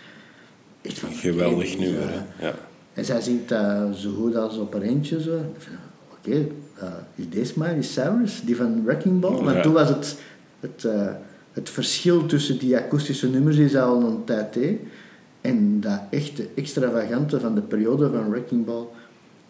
Echt 0.83 0.99
van 0.99 1.13
Geweldig 1.13 1.79
nummer, 1.79 2.25
ja. 2.41 2.55
En 2.93 3.05
zij 3.05 3.21
zingt 3.21 3.53
uh, 3.53 3.91
zo 3.93 4.11
goed 4.11 4.37
als 4.37 4.59
op 4.59 4.75
een 4.75 4.83
eentje. 4.83 5.23
Zo. 5.23 5.35
Oké, 5.35 6.29
okay, 6.29 6.53
uh, 6.83 6.89
is 7.15 7.29
deze 7.31 7.53
Miley 7.57 7.83
Cyrus, 7.83 8.43
die 8.45 8.57
van 8.57 8.85
Wrecking 8.85 9.21
Ball? 9.21 9.43
Maar 9.43 9.63
toen 9.63 9.73
was 9.73 9.89
het, 9.89 10.19
het, 10.61 10.85
uh, 10.87 11.09
het 11.53 11.71
verschil 11.71 12.27
tussen 12.27 12.59
die 12.59 12.77
akoestische 12.77 13.29
nummers 13.29 13.57
die 13.57 13.69
ze 13.69 13.81
al 13.81 14.03
een 14.03 14.25
tijd 14.25 14.55
deed 14.55 14.81
en 15.41 15.81
dat 15.81 16.01
echte 16.11 16.49
extravagante 16.55 17.41
van 17.41 17.55
de 17.55 17.61
periode 17.61 18.11
van 18.11 18.31
Wrecking 18.31 18.65
Ball 18.65 18.87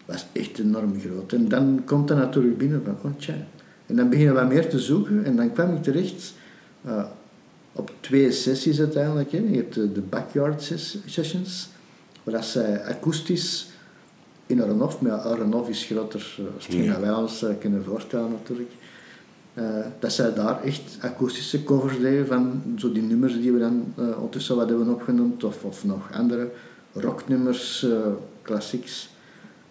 was 0.09 0.25
echt 0.31 0.59
enorm 0.59 0.99
groot. 0.99 1.33
En 1.33 1.47
dan 1.47 1.81
komt 1.85 2.07
dat 2.07 2.17
natuurlijk 2.17 2.57
binnen 2.57 2.81
van, 2.85 2.97
oh 3.11 3.17
tja. 3.17 3.33
En 3.85 3.95
dan 3.95 4.09
beginnen 4.09 4.33
we 4.33 4.39
wat 4.39 4.49
meer 4.49 4.69
te 4.69 4.79
zoeken 4.79 5.25
en 5.25 5.35
dan 5.35 5.53
kwam 5.53 5.75
ik 5.75 5.83
terecht 5.83 6.33
uh, 6.85 7.03
op 7.71 7.91
twee 7.99 8.31
sessies 8.31 8.79
uiteindelijk. 8.79 9.31
Hè. 9.31 9.37
Je 9.37 9.55
hebt 9.55 9.73
de, 9.73 9.91
de 9.91 10.01
backyard 10.01 10.73
sessions, 11.05 11.69
waar 12.23 12.43
zij 12.43 12.83
akoestisch 12.83 13.69
in 14.45 14.63
Aronov, 14.63 14.99
maar 14.99 15.11
Aronov 15.11 15.69
is 15.69 15.83
groter 15.83 16.37
uh, 16.69 16.85
ja. 16.85 16.99
wij 16.99 17.13
ons 17.13 17.43
uh, 17.43 17.49
kunnen 17.59 17.83
voorstellen 17.83 18.31
natuurlijk. 18.31 18.69
Uh, 19.53 19.63
dat 19.99 20.13
zij 20.13 20.33
daar 20.33 20.63
echt 20.63 20.97
akoestische 21.01 21.63
covers 21.63 21.99
deden 21.99 22.27
van 22.27 22.61
zo 22.77 22.91
die 22.91 23.01
nummers 23.01 23.33
die 23.33 23.51
we 23.51 23.59
dan 23.59 23.93
ondertussen 23.95 24.55
wat 24.55 24.69
hebben 24.69 24.89
opgenoemd, 24.89 25.43
of, 25.43 25.63
of 25.63 25.85
nog 25.85 26.11
andere 26.13 26.51
rocknummers, 26.93 27.85
classics 28.41 29.09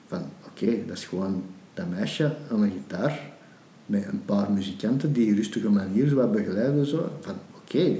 van 0.09 0.23
oké, 0.47 0.87
dat 0.87 0.97
is 0.97 1.05
gewoon 1.05 1.45
dat 1.75 1.91
meisje 1.91 2.35
aan 2.51 2.63
een 2.63 2.73
gitaar 2.73 3.21
met 3.87 4.05
een 4.07 4.25
paar 4.25 4.51
muzikanten 4.51 5.13
die 5.13 5.35
rustige 5.35 5.71
manier 5.71 6.09
zo 6.09 6.27
begeleiden. 6.31 6.87
Zo, 6.87 7.13
van 7.21 7.35
oké, 7.57 7.97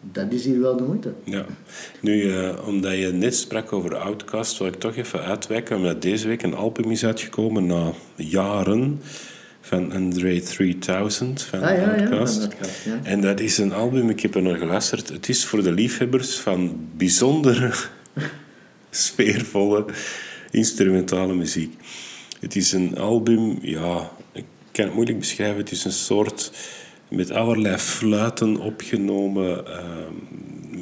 dat 0.00 0.32
is 0.32 0.44
hier 0.44 0.60
wel 0.60 0.76
de 0.76 0.82
moeite. 0.82 1.12
Ja. 1.24 1.44
Nu, 2.00 2.22
uh, 2.22 2.66
omdat 2.66 2.96
je 2.96 3.06
net 3.12 3.36
sprak 3.36 3.72
over 3.72 3.96
Outcast, 3.96 4.58
wil 4.58 4.66
ik 4.66 4.74
toch 4.74 4.96
even 4.96 5.22
uitwijken, 5.22 5.76
omdat 5.76 6.02
deze 6.02 6.28
week 6.28 6.42
een 6.42 6.54
album 6.54 6.90
is 6.90 7.04
uitgekomen 7.04 7.66
na 7.66 7.92
jaren 8.14 9.00
van 9.60 9.92
Andre 9.92 10.40
3000 10.40 11.42
van 11.42 11.62
ah, 11.62 11.76
ja, 11.76 11.96
Outcast. 11.96 12.48
Ja, 12.84 13.00
En 13.02 13.20
dat 13.20 13.40
is 13.40 13.58
een 13.58 13.72
album, 13.72 14.10
ik 14.10 14.20
heb 14.20 14.34
er 14.34 14.42
nog 14.42 14.58
geluisterd, 14.58 15.08
het 15.08 15.28
is 15.28 15.44
voor 15.44 15.62
de 15.62 15.72
liefhebbers 15.72 16.38
van 16.38 16.88
bijzondere, 16.96 17.72
sfeervolle 18.90 19.84
instrumentale 20.50 21.34
muziek. 21.34 21.74
Het 22.40 22.56
is 22.56 22.72
een 22.72 22.98
album, 22.98 23.58
ja, 23.62 24.10
ik 24.32 24.44
kan 24.72 24.84
het 24.84 24.94
moeilijk 24.94 25.18
beschrijven. 25.18 25.56
Het 25.56 25.70
is 25.70 25.84
een 25.84 25.92
soort 25.92 26.52
met 27.08 27.30
allerlei 27.30 27.76
fluiten 27.76 28.56
opgenomen, 28.56 29.64
uh, 29.68 29.82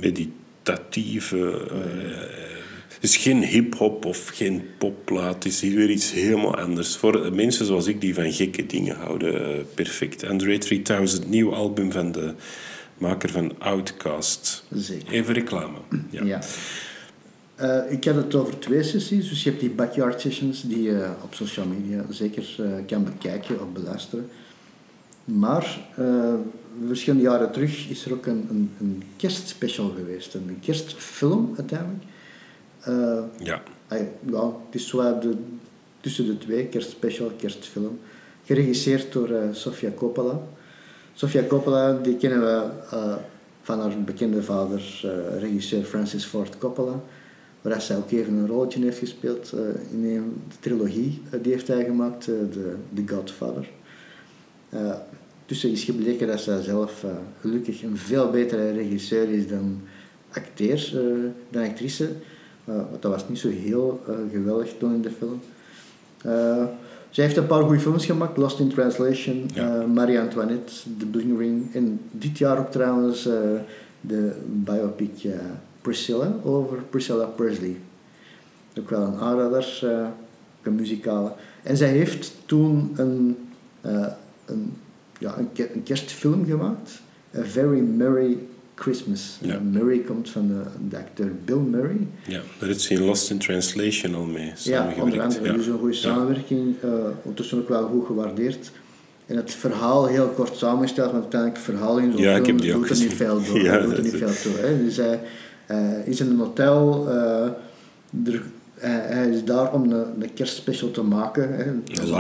meditatieve. 0.01 1.37
Uh, 1.73 2.45
het 2.95 3.13
is 3.13 3.17
geen 3.17 3.43
hip-hop 3.45 4.05
of 4.05 4.29
geen 4.29 4.63
popplaat. 4.79 5.35
Het 5.35 5.45
is 5.45 5.61
hier 5.61 5.77
weer 5.77 5.91
iets 5.91 6.13
helemaal 6.13 6.57
anders. 6.57 6.97
Voor 6.97 7.35
mensen 7.35 7.67
zoals 7.67 7.87
ik 7.87 8.01
die 8.01 8.15
van 8.15 8.33
gekke 8.33 8.67
dingen 8.67 8.97
houden, 8.97 9.57
uh, 9.57 9.65
perfect. 9.75 10.25
Andre 10.25 10.59
3000, 10.59 11.29
nieuw 11.29 11.55
album 11.55 11.93
van 11.93 12.13
de 12.13 12.35
maker 12.99 13.31
van 13.31 13.53
Outcast. 13.59 14.65
Zeker. 14.71 15.13
Even 15.13 15.35
reclame. 15.35 15.79
ja. 16.11 16.25
ja. 16.25 16.41
Uh, 17.61 17.93
ik 17.93 18.05
heb 18.05 18.17
het 18.17 18.35
over 18.35 18.59
twee 18.59 18.83
sessies. 18.83 19.29
Dus 19.29 19.43
je 19.43 19.49
hebt 19.49 19.61
die 19.61 19.71
backyard 19.71 20.21
sessions 20.21 20.63
die 20.63 20.83
je 20.83 21.09
op 21.23 21.35
social 21.35 21.67
media 21.67 22.05
zeker 22.11 22.57
uh, 22.61 22.67
kan 22.87 23.05
bekijken 23.05 23.61
of 23.61 23.73
beluisteren. 23.73 24.29
Maar 25.25 25.81
uh, 25.99 26.35
verschillende 26.87 27.25
jaren 27.25 27.53
terug 27.53 27.89
is 27.89 28.05
er 28.05 28.13
ook 28.13 28.27
een, 28.27 28.47
een, 28.51 28.71
een 28.81 29.03
kerstspecial 29.17 29.93
geweest. 29.97 30.35
Een 30.35 30.59
kerstfilm 30.61 31.55
uiteindelijk. 31.57 32.03
ja. 33.39 33.63
ja. 34.27 34.53
Het 34.71 34.81
is 34.81 34.89
zo 34.89 35.19
de, 35.19 35.35
tussen 36.01 36.27
de 36.27 36.39
twee, 36.39 36.67
kerstspecial, 36.67 37.31
kerstfilm. 37.37 37.99
Geregisseerd 38.45 39.13
door 39.13 39.31
Sofia 39.53 39.91
Coppola. 39.97 40.41
Sofia 41.15 41.43
Coppola, 41.47 41.93
die 41.93 42.17
kennen 42.17 42.41
we 42.41 42.71
van 43.63 43.81
haar 43.81 44.03
bekende 44.05 44.43
vader, 44.43 45.01
regisseur 45.39 45.85
Francis 45.85 46.25
Ford 46.25 46.59
Coppola 46.59 47.01
waar 47.65 47.83
zij 47.83 47.97
ook 47.97 48.11
even 48.11 48.35
een 48.35 48.47
rolletje 48.47 48.83
heeft 48.83 48.99
gespeeld 48.99 49.53
uh, 49.55 49.61
in 49.93 50.17
een 50.17 50.43
trilogie 50.61 51.23
uh, 51.27 51.43
die 51.43 51.53
heeft 51.53 51.69
hij 51.69 51.85
gemaakt, 51.85 52.29
uh, 52.29 52.35
de, 52.53 52.75
The 52.95 53.15
Godfather. 53.15 53.69
dus 55.47 55.65
er 55.65 55.71
is 55.71 55.85
gebleken 55.85 56.27
dat 56.27 56.41
zij 56.41 56.63
zelf 56.63 57.05
gelukkig 57.41 57.83
een 57.83 57.97
veel 57.97 58.31
betere 58.31 58.71
regisseur 58.71 59.29
is 59.29 59.49
dan 59.49 59.81
acteur, 60.31 60.93
dan 61.51 61.63
actrice. 61.63 62.09
want 62.65 63.03
dat 63.03 63.13
was 63.13 63.29
niet 63.29 63.39
zo 63.39 63.49
heel 63.49 64.01
geweldig 64.33 64.75
toen 64.79 64.95
in 64.95 65.03
de 65.03 65.11
film. 65.11 65.41
zij 67.11 67.25
heeft 67.25 67.37
een 67.37 67.47
paar 67.47 67.63
goede 67.63 67.81
films 67.81 68.07
gemaakt, 68.07 68.37
Lost 68.37 68.59
in 68.59 68.69
Translation, 68.69 69.51
Marie 69.95 70.21
Antoinette, 70.21 70.73
The 70.99 71.07
Bling 71.07 71.39
Ring 71.39 71.75
en 71.75 72.01
dit 72.11 72.39
jaar 72.39 72.59
ook 72.59 72.71
trouwens 72.71 73.23
de 74.01 74.33
biopic 74.47 75.27
Priscilla 75.85 76.37
over 76.45 76.77
Priscilla 76.91 77.25
Presley. 77.25 77.77
Ook 78.79 78.91
wel 78.91 79.03
een 79.03 79.19
aanrader, 79.19 79.81
uh, 79.85 80.07
een 80.63 80.75
muzikale. 80.75 81.33
En 81.63 81.77
zij 81.77 81.89
heeft 81.89 82.33
toen 82.47 82.93
een, 82.97 83.37
uh, 83.87 84.07
een, 84.45 84.73
ja, 85.19 85.39
een, 85.39 85.49
een, 85.75 85.83
kerstfilm 85.83 86.47
gemaakt, 86.47 86.91
A 87.39 87.43
Very 87.43 87.81
Merry 87.81 88.39
Christmas. 88.75 89.39
Ja. 89.41 89.59
Murray 89.59 89.99
komt 89.99 90.31
van 90.31 90.49
de, 90.49 90.63
de, 90.89 90.97
acteur 90.97 91.33
Bill 91.45 91.57
Murray. 91.57 92.07
Ja, 92.27 92.41
daar 92.59 92.69
is 92.69 92.89
hij 92.89 92.99
Lost 92.99 93.31
in 93.31 93.39
Translation 93.39 94.15
al 94.15 94.25
mee 94.25 94.53
Ja, 94.57 94.95
onder 95.01 95.21
andere. 95.21 95.45
Ja. 95.45 95.53
Dus 95.53 95.67
een 95.67 95.79
goede 95.79 95.95
samenwerking, 95.95 96.75
uh, 96.85 96.91
ondertussen 97.23 97.59
ook 97.59 97.69
wel 97.69 97.89
goed 97.89 98.07
gewaardeerd. 98.07 98.71
En 99.27 99.37
het 99.37 99.55
verhaal 99.55 100.07
heel 100.07 100.29
kort 100.29 100.57
samengesteld, 100.57 101.11
want 101.11 101.23
uiteindelijk 101.23 101.67
het 101.67 101.75
verhaal 101.75 101.99
in 101.99 102.13
zo'n 102.13 102.21
ja, 102.21 102.45
film 102.45 102.61
doet 102.61 102.91
er 102.91 102.99
niet 102.99 103.15
veel 103.15 103.43
door. 103.45 103.61
Ja, 103.69 103.79
doet 103.79 103.97
er 103.97 104.03
niet 104.03 104.17
veel 104.17 104.35
toe. 104.43 104.53
Hè. 104.61 104.85
Dus 104.85 104.97
hij, 104.97 105.21
uh, 105.71 106.07
is 106.07 106.21
in 106.21 106.31
een 106.31 106.39
hotel. 106.39 107.09
Uh, 107.09 108.33
er, 108.33 108.43
hij 108.75 109.29
is 109.29 109.45
daar 109.45 109.73
om 109.73 109.83
een, 109.83 110.23
een 110.23 110.35
kerstspecial 110.35 110.91
te 110.91 111.03
maken. 111.03 111.57
Hè. 111.57 111.65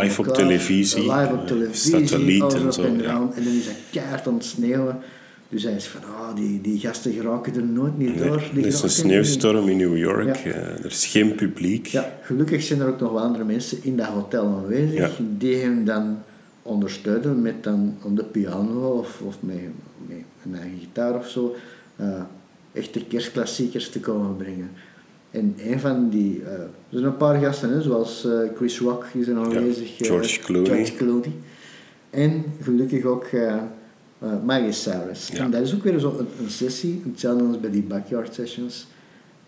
Live 0.00 0.20
op 0.20 0.26
televisie. 0.26 1.02
Live 1.02 1.32
op 1.32 1.46
televisie. 1.46 2.06
Satelliet 2.06 2.54
en 2.54 2.72
zo. 2.72 2.82
En, 2.82 2.98
ja. 2.98 3.28
en 3.34 3.44
dan 3.44 3.52
is 3.52 3.64
hij 3.64 3.76
keihard 3.90 4.26
aan 4.26 4.34
het 4.34 4.44
sneeuwen. 4.44 4.98
Dus 5.48 5.62
hij 5.62 5.72
is 5.72 5.86
van, 5.86 6.00
ah, 6.00 6.36
die, 6.36 6.60
die 6.60 6.78
gasten 6.78 7.12
geraken 7.12 7.54
er 7.54 7.64
nooit 7.64 7.98
niet 7.98 8.18
door. 8.18 8.42
er 8.56 8.66
is 8.66 8.82
een 8.82 8.90
sneeuwstorm 8.90 9.68
in 9.68 9.76
New 9.76 9.96
York. 9.96 10.36
Ja. 10.36 10.50
Er 10.52 10.86
is 10.86 11.06
geen 11.06 11.34
publiek. 11.34 11.86
Ja, 11.86 12.18
gelukkig 12.22 12.62
zijn 12.62 12.80
er 12.80 12.88
ook 12.88 13.00
nog 13.00 13.12
wel 13.12 13.22
andere 13.22 13.44
mensen 13.44 13.78
in 13.82 13.96
dat 13.96 14.06
hotel 14.06 14.46
aanwezig. 14.46 15.18
Ja. 15.18 15.24
Die 15.38 15.56
hem 15.56 15.84
dan 15.84 16.18
ondersteunen 16.62 17.42
met 17.42 17.64
dan 17.64 17.96
op 18.02 18.16
de 18.16 18.24
piano 18.24 18.98
of, 18.98 19.20
of 19.20 19.36
met, 19.40 19.56
met 20.06 20.16
een 20.44 20.54
eigen 20.54 20.78
gitaar 20.78 21.14
of 21.14 21.28
zo. 21.28 21.56
Uh, 22.00 22.22
echte 22.74 23.04
kerstklassiekers 23.04 23.90
te 23.90 24.00
komen 24.00 24.36
brengen. 24.36 24.70
En 25.30 25.54
een 25.58 25.80
van 25.80 26.08
die, 26.08 26.40
uh, 26.40 26.48
er 26.48 26.68
zijn 26.90 27.04
een 27.04 27.16
paar 27.16 27.40
gasten, 27.40 27.70
hè, 27.70 27.82
zoals 27.82 28.24
uh, 28.24 28.38
Chris 28.56 28.78
Rock 28.78 29.06
is 29.12 29.28
er 29.28 29.36
aanwezig. 29.36 29.98
Ja, 29.98 30.06
George, 30.06 30.38
uh, 30.38 30.44
Clooney. 30.44 30.74
George 30.74 30.94
Clooney. 30.94 31.32
En 32.10 32.44
gelukkig 32.62 33.04
ook 33.04 33.26
Miley 34.44 34.72
Cyrus. 34.72 35.28
Ja. 35.28 35.44
En 35.44 35.50
dat 35.50 35.60
is 35.60 35.74
ook 35.74 35.82
weer 35.82 35.98
zo 35.98 36.16
een, 36.18 36.26
een, 36.40 36.50
sessie, 36.50 37.02
hetzelfde 37.04 37.44
als 37.44 37.60
bij 37.60 37.70
die 37.70 37.82
backyard 37.82 38.34
sessions, 38.34 38.86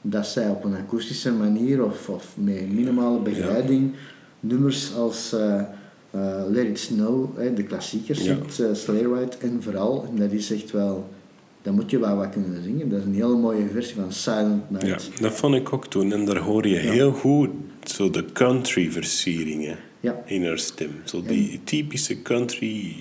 dat 0.00 0.26
zij 0.26 0.48
op 0.48 0.64
een 0.64 0.76
akoestische 0.76 1.32
manier 1.32 1.84
of, 1.84 2.08
of 2.08 2.34
met 2.36 2.72
minimale 2.72 3.18
begeleiding 3.18 3.92
nummers 4.40 4.94
als 4.94 5.34
Let 6.50 6.66
It 6.66 6.78
Snow, 6.78 7.38
de 7.56 7.62
klassiekers, 7.62 8.24
ja. 8.24 8.36
Sleigh 8.72 9.06
Ride 9.06 9.36
en 9.40 9.62
vooral, 9.62 10.06
en 10.10 10.16
dat 10.16 10.32
is 10.32 10.52
echt 10.52 10.70
wel 10.70 11.08
dan 11.66 11.74
moet 11.74 11.90
je 11.90 11.98
wel 11.98 12.16
wat 12.16 12.28
kunnen 12.28 12.62
zingen. 12.62 12.88
Dat 12.88 12.98
is 12.98 13.04
een 13.04 13.14
hele 13.14 13.36
mooie 13.36 13.66
versie 13.72 13.94
van 13.94 14.12
Silent 14.12 14.70
Night. 14.70 15.10
Ja, 15.14 15.20
dat 15.20 15.32
vond 15.32 15.54
ik 15.54 15.72
ook 15.72 15.86
toen. 15.86 16.12
En 16.12 16.24
daar 16.24 16.38
hoor 16.38 16.66
je 16.66 16.76
heel 16.76 17.12
goed 17.12 17.50
zo 17.82 18.10
de 18.10 18.24
country 18.32 18.90
versieringen 18.90 19.76
ja. 20.00 20.22
in 20.24 20.46
haar 20.46 20.58
stem. 20.58 20.90
Zo 21.04 21.22
die 21.22 21.60
typische 21.64 22.22
country 22.22 22.94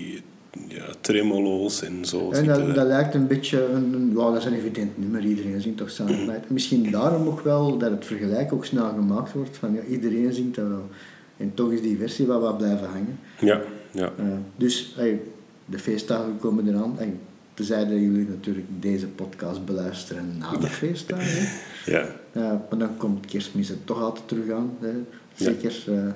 ja, 0.68 0.86
tremolo's 1.02 1.82
en 1.82 2.06
zo. 2.06 2.32
En 2.32 2.46
dat, 2.46 2.76
dat 2.76 2.88
lijkt 2.88 3.14
een 3.14 3.28
beetje 3.28 3.66
een, 3.66 4.14
dat 4.14 4.38
is 4.38 4.46
een 4.46 4.54
evident 4.54 4.98
nummer, 4.98 5.26
iedereen 5.26 5.62
zingt 5.62 5.78
toch 5.78 5.90
samen. 5.90 6.44
Misschien 6.48 6.92
daarom 6.92 7.28
ook 7.28 7.42
wel 7.42 7.78
dat 7.78 7.92
het 7.92 8.06
vergelijk 8.06 8.54
ook 8.54 8.66
snel 8.66 8.90
gemaakt 8.90 9.34
wordt, 9.34 9.58
van 9.58 9.74
ja, 9.74 9.82
iedereen 9.90 10.34
zingt 10.34 10.56
dat 10.56 10.68
wel. 10.68 10.90
En 11.38 11.54
toch 11.54 11.72
is 11.72 11.82
die 11.82 11.98
versie 11.98 12.28
wel 12.28 12.40
wat 12.40 12.58
blijven 12.58 12.88
hangen. 12.88 13.20
Ja, 13.40 13.62
ja. 13.92 14.14
Uh, 14.20 14.26
dus 14.56 14.94
hey, 14.96 15.22
de 15.66 15.80
feestdagen 15.80 16.38
komen 16.40 16.68
eraan. 16.68 16.94
Hey, 16.98 17.14
tenzij 17.56 17.86
dat 17.86 18.00
jullie 18.00 18.28
natuurlijk 18.28 18.68
deze 18.80 19.08
podcast 19.08 19.66
beluisteren 19.66 20.38
na 20.38 20.58
de 20.58 20.68
feestdagen. 20.68 21.48
Ja. 21.86 22.06
Uh, 22.34 22.44
maar 22.70 22.80
dan 22.80 22.98
komt 22.98 23.26
kerstmis 23.26 23.70
er 23.70 23.84
toch 23.84 24.02
altijd 24.02 24.28
terug 24.28 24.52
aan. 24.52 24.78
Hè. 24.80 24.92
Zeker 25.36 25.84
uh, 25.90 26.08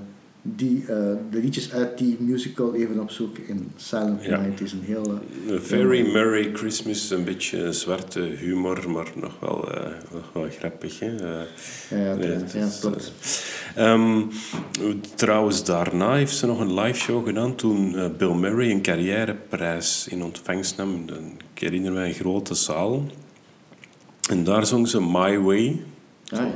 die, 0.41 0.81
uh, 0.81 0.87
de 1.31 1.39
liedjes 1.39 1.71
uit 1.71 1.97
die 1.97 2.17
musical 2.19 2.75
even 2.75 2.99
opzoeken. 2.99 3.47
In 3.47 3.71
Silent 3.75 4.23
ja. 4.23 4.41
Night 4.41 4.61
is 4.61 4.71
een 4.71 4.83
hele... 4.83 5.13
A 5.51 5.59
very 5.59 6.11
Merry 6.11 6.49
Christmas, 6.53 7.09
een 7.09 7.23
beetje 7.23 7.73
zwarte 7.73 8.19
humor, 8.19 8.89
maar 8.89 9.11
nog 9.15 9.39
wel, 9.39 9.67
nog 10.13 10.29
wel 10.33 10.47
grappig. 10.49 10.99
Hè? 10.99 11.05
ja, 11.05 11.45
ja, 11.89 12.13
nee, 12.13 12.37
ja, 12.53 12.67
klopt. 12.79 13.13
Um, 13.77 14.29
trouwens, 15.15 15.63
daarna 15.63 16.13
heeft 16.13 16.35
ze 16.35 16.45
nog 16.45 16.59
een 16.59 16.73
live 16.73 16.99
show 16.99 17.25
gedaan 17.25 17.55
toen 17.55 17.95
Bill 18.17 18.33
Murray 18.33 18.71
een 18.71 18.81
carrièreprijs 18.81 20.07
in 20.07 20.23
ontvangst 20.23 20.77
nam. 20.77 21.05
Ik 21.53 21.61
herinner 21.61 21.91
mij 21.91 22.07
een 22.07 22.13
grote 22.13 22.53
zaal. 22.53 23.05
En 24.29 24.43
daar 24.43 24.65
zong 24.65 24.87
ze 24.87 25.01
My 25.01 25.39
Way. 25.39 25.81
Ah, 26.29 26.39
ja. 26.39 26.47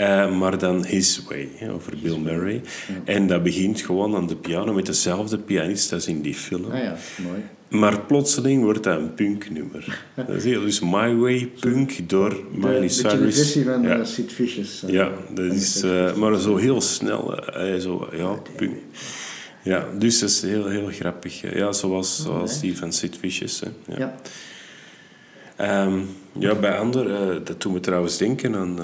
Uh, 0.00 0.38
maar 0.38 0.58
dan 0.58 0.84
His 0.84 1.22
Way, 1.28 1.48
hè, 1.54 1.72
over 1.72 1.92
His 1.92 2.00
Bill 2.00 2.18
Murray. 2.18 2.62
Ja. 2.88 2.94
En 3.04 3.26
dat 3.26 3.42
begint 3.42 3.80
gewoon 3.80 4.14
aan 4.14 4.26
de 4.26 4.36
piano 4.36 4.72
met 4.72 4.86
dezelfde 4.86 5.38
pianist 5.38 5.92
als 5.92 6.06
in 6.06 6.20
die 6.20 6.34
film. 6.34 6.70
Ah 6.70 6.82
ja, 6.82 6.96
mooi. 7.22 7.42
Maar 7.68 8.00
plotseling 8.00 8.62
wordt 8.62 8.82
dat 8.82 8.98
een 8.98 9.14
punknummer. 9.14 10.04
dat 10.14 10.28
is 10.28 10.44
heel, 10.44 10.60
dus 10.60 10.80
My 10.80 11.14
Way, 11.14 11.50
punk 11.60 12.08
door 12.08 12.40
Miley 12.52 12.88
Cyrus. 12.88 13.12
De 13.12 13.32
versie 13.32 13.64
van 13.64 13.82
ja. 13.82 13.98
uh, 13.98 14.04
Sid 14.04 14.32
Vicious. 14.32 14.82
Uh, 14.84 14.90
ja, 14.90 15.12
dat 15.34 15.52
is, 15.52 15.84
uh, 15.84 16.14
maar 16.14 16.38
zo 16.38 16.56
heel 16.56 16.80
snel. 16.80 17.42
zo, 17.80 18.08
ja, 18.12 18.38
punk. 18.56 18.76
Ja, 19.62 19.86
dus 19.98 20.18
dat 20.18 20.28
is 20.28 20.42
heel, 20.42 20.68
heel 20.68 20.88
grappig. 20.88 21.54
Ja, 21.54 21.72
zoals, 21.72 22.22
zoals 22.22 22.60
die 22.60 22.76
van 22.76 22.92
Sid 22.92 23.16
Vicious. 23.20 23.60
Hè. 23.60 23.94
Ja. 23.96 24.14
ja. 25.58 25.84
Um, 25.84 26.08
ja, 26.38 26.54
bij 26.54 26.78
anderen, 26.78 27.44
dat 27.44 27.62
doet 27.62 27.72
me 27.72 27.80
trouwens 27.80 28.16
denken 28.16 28.54
aan 28.54 28.78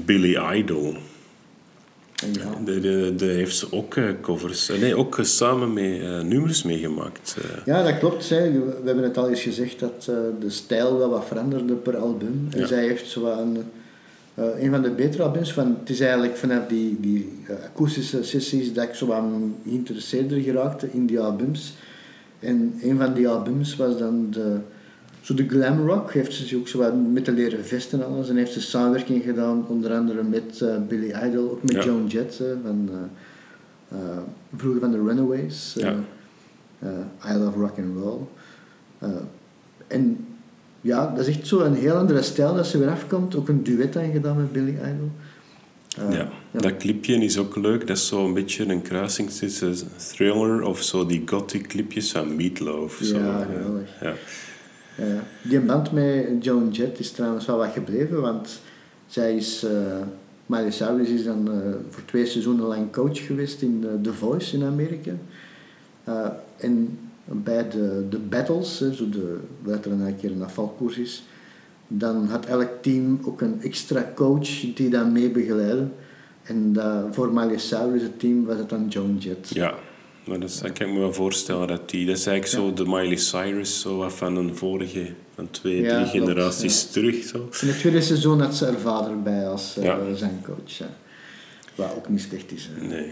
Billy 0.00 0.36
Idol. 0.54 0.94
Ja. 2.32 2.64
De, 2.64 2.80
de, 2.80 3.14
de, 3.16 3.24
heeft 3.24 3.56
ze 3.56 3.72
ook 3.72 3.94
uh, 3.94 4.08
covers, 4.20 4.68
nee, 4.68 4.94
ook 4.96 5.18
uh, 5.18 5.24
samen 5.24 5.72
met 5.72 5.84
uh, 5.84 6.20
nummers 6.20 6.62
meegemaakt. 6.62 7.36
Ja, 7.64 7.82
dat 7.82 7.98
klopt. 7.98 8.28
We 8.28 8.80
hebben 8.84 9.04
het 9.04 9.16
al 9.18 9.28
eens 9.28 9.42
gezegd 9.42 9.80
dat 9.80 10.04
de 10.40 10.50
stijl 10.50 10.98
wel 10.98 11.10
wat 11.10 11.24
veranderde 11.26 11.74
per 11.74 11.96
album. 11.96 12.48
En 12.50 12.58
Ja. 12.60 12.66
zij 12.66 12.82
heeft 12.86 13.10
zo 13.10 13.26
een, 13.26 13.58
een 14.34 14.70
van 14.70 14.82
de 14.82 14.90
betere 14.90 15.22
albums. 15.22 15.52
Van, 15.52 15.76
het 15.80 15.90
is 15.90 16.00
eigenlijk 16.00 16.36
vanaf 16.36 16.66
die, 16.68 16.96
die 17.00 17.38
akoestische 17.64 18.24
sessies 18.24 18.72
dat 18.72 18.84
ik 18.84 18.94
zo 18.94 19.06
wat 19.06 19.24
geïnteresseerder 19.64 20.40
geraakte 20.40 20.88
in 20.92 21.06
die 21.06 21.20
albums. 21.20 21.74
En 22.40 22.78
een 22.82 22.98
van 22.98 23.14
die 23.14 23.28
albums 23.28 23.76
was 23.76 23.98
dan 23.98 24.26
de, 24.30 24.56
zo 25.22 25.34
de 25.34 25.48
glam 25.48 25.86
rock. 25.88 26.12
Heeft 26.12 26.32
ze 26.32 26.46
zich 26.46 26.58
ook 26.58 26.68
zo 26.68 26.78
wat 26.78 26.94
met 27.12 27.24
de 27.24 27.32
leren 27.32 27.64
vesten 27.64 28.00
en 28.00 28.06
alles. 28.06 28.28
En 28.28 28.36
heeft 28.36 28.52
ze 28.52 28.60
samenwerking 28.60 29.22
gedaan, 29.22 29.66
onder 29.68 29.92
andere 29.92 30.22
met 30.22 30.60
uh, 30.62 30.76
Billy 30.88 31.14
Idol, 31.24 31.50
ook 31.50 31.62
met 31.62 31.72
Ja. 31.72 31.84
Joan 31.84 32.06
Jett 32.06 32.38
uh, 32.40 32.46
van 32.62 32.90
uh, 33.92 33.98
vroeger 34.56 34.80
van 34.80 34.90
de 34.90 34.96
Runaways. 34.96 35.74
Ja. 35.78 35.94
I 37.30 37.32
Love 37.32 37.58
Rock 37.58 37.78
and 37.78 37.96
Roll. 38.02 38.20
en 39.86 40.26
ja, 40.80 41.12
dat 41.14 41.26
is 41.26 41.36
echt 41.36 41.46
zo 41.46 41.60
een 41.60 41.74
heel 41.74 41.94
andere 41.94 42.22
stijl 42.22 42.54
dat 42.54 42.66
ze 42.66 42.78
weer 42.78 42.88
afkomt. 42.88 43.36
Ook 43.36 43.48
een 43.48 43.62
duet 43.62 43.96
aangedaan 43.96 44.36
met 44.36 44.52
Billy 44.52 44.76
Idol. 44.76 45.10
ja. 46.10 46.28
dat 46.50 46.76
clipje 46.76 47.14
is 47.14 47.38
ook 47.38 47.56
leuk. 47.56 47.86
Dat 47.86 47.96
is 47.96 48.06
zo 48.06 48.24
een 48.24 48.34
beetje 48.34 48.68
een 48.68 48.82
kruising 48.82 49.30
tussen 49.30 49.74
thriller 49.96 50.62
of 50.62 50.82
zo 50.82 51.06
die 51.06 51.22
gothic 51.26 51.68
clipjes 51.68 52.12
van 52.12 52.36
Meatloaf. 52.36 53.00
Ja, 53.00 53.06
zo. 53.06 53.44
geweldig. 53.46 53.88
Ja. 54.00 54.14
Uh, 55.00 55.06
die 55.42 55.60
band 55.60 55.92
met 55.92 56.44
Joan 56.44 56.70
Jett 56.70 56.98
is 56.98 57.10
trouwens 57.10 57.46
wel 57.46 57.56
wat 57.56 57.72
gebleven, 57.72 58.20
want 58.20 58.60
zij 59.06 59.36
is, 59.36 59.64
uh, 60.48 60.98
is 60.98 61.24
dan 61.24 61.48
uh, 61.48 61.74
voor 61.88 62.04
twee 62.04 62.26
seizoenen 62.26 62.66
lang 62.66 62.92
coach 62.92 63.26
geweest 63.26 63.62
in 63.62 63.86
The 64.02 64.12
Voice 64.12 64.56
in 64.56 64.64
Amerika. 64.64 65.12
en 66.56 66.98
bij 67.24 67.68
de, 67.68 68.18
battles, 68.28 68.76
zo 68.92 69.08
de, 69.08 69.38
wat 69.62 69.84
er 69.84 69.92
een 69.92 70.16
keer 70.16 70.30
een 70.30 70.42
afvalkoers 70.42 70.98
is, 70.98 71.24
dan 71.88 72.26
had 72.26 72.46
elk 72.46 72.70
team 72.80 73.20
ook 73.24 73.40
een 73.40 73.62
extra 73.62 74.12
coach 74.14 74.74
die 74.74 74.90
dat 74.90 75.10
mee 75.10 75.30
begeleidde. 75.30 75.86
En 76.42 76.76
voor 77.10 77.32
Miley 77.32 77.58
Cyrus, 77.58 78.02
het 78.02 78.18
team, 78.18 78.44
was 78.44 78.58
het 78.58 78.68
dan 78.68 78.88
Joan 78.88 79.16
Jett. 79.16 79.48
Ja. 79.48 79.74
Maar 80.24 80.40
dat, 80.40 80.60
kan 80.72 80.86
ik 80.86 80.92
me 80.92 80.98
wel 80.98 81.12
voorstellen. 81.12 81.68
Dat, 81.68 81.90
die, 81.90 82.06
dat 82.06 82.16
is 82.18 82.26
eigenlijk 82.26 82.64
Ja. 82.64 82.68
zo 82.68 82.84
de 82.84 82.90
Miley 82.90 83.16
Cyrus 83.16 83.80
zo 83.80 83.96
wat 83.96 84.12
van 84.12 84.36
een 84.36 84.56
vorige, 84.56 85.06
van 85.34 85.50
twee, 85.50 85.80
Ja, 85.80 85.88
drie 86.04 86.10
klopt, 86.10 86.10
generaties 86.30 86.82
ja. 86.82 86.88
terug. 86.92 87.24
Zo. 87.24 87.48
In 87.60 87.68
het 87.68 87.78
tweede 87.78 88.00
seizoen 88.00 88.40
had 88.40 88.56
ze 88.56 88.64
haar 88.64 88.78
vader 88.78 89.22
bij 89.22 89.48
als 89.48 89.76
uh, 89.78 89.94
zangcoach. 90.14 90.78
Ja. 90.78 90.88
Wat 91.74 91.94
ook 91.96 92.08
niet 92.08 92.20
slecht 92.20 92.52
is. 92.52 92.68
hè. 92.72 92.86
Nee. 92.86 93.08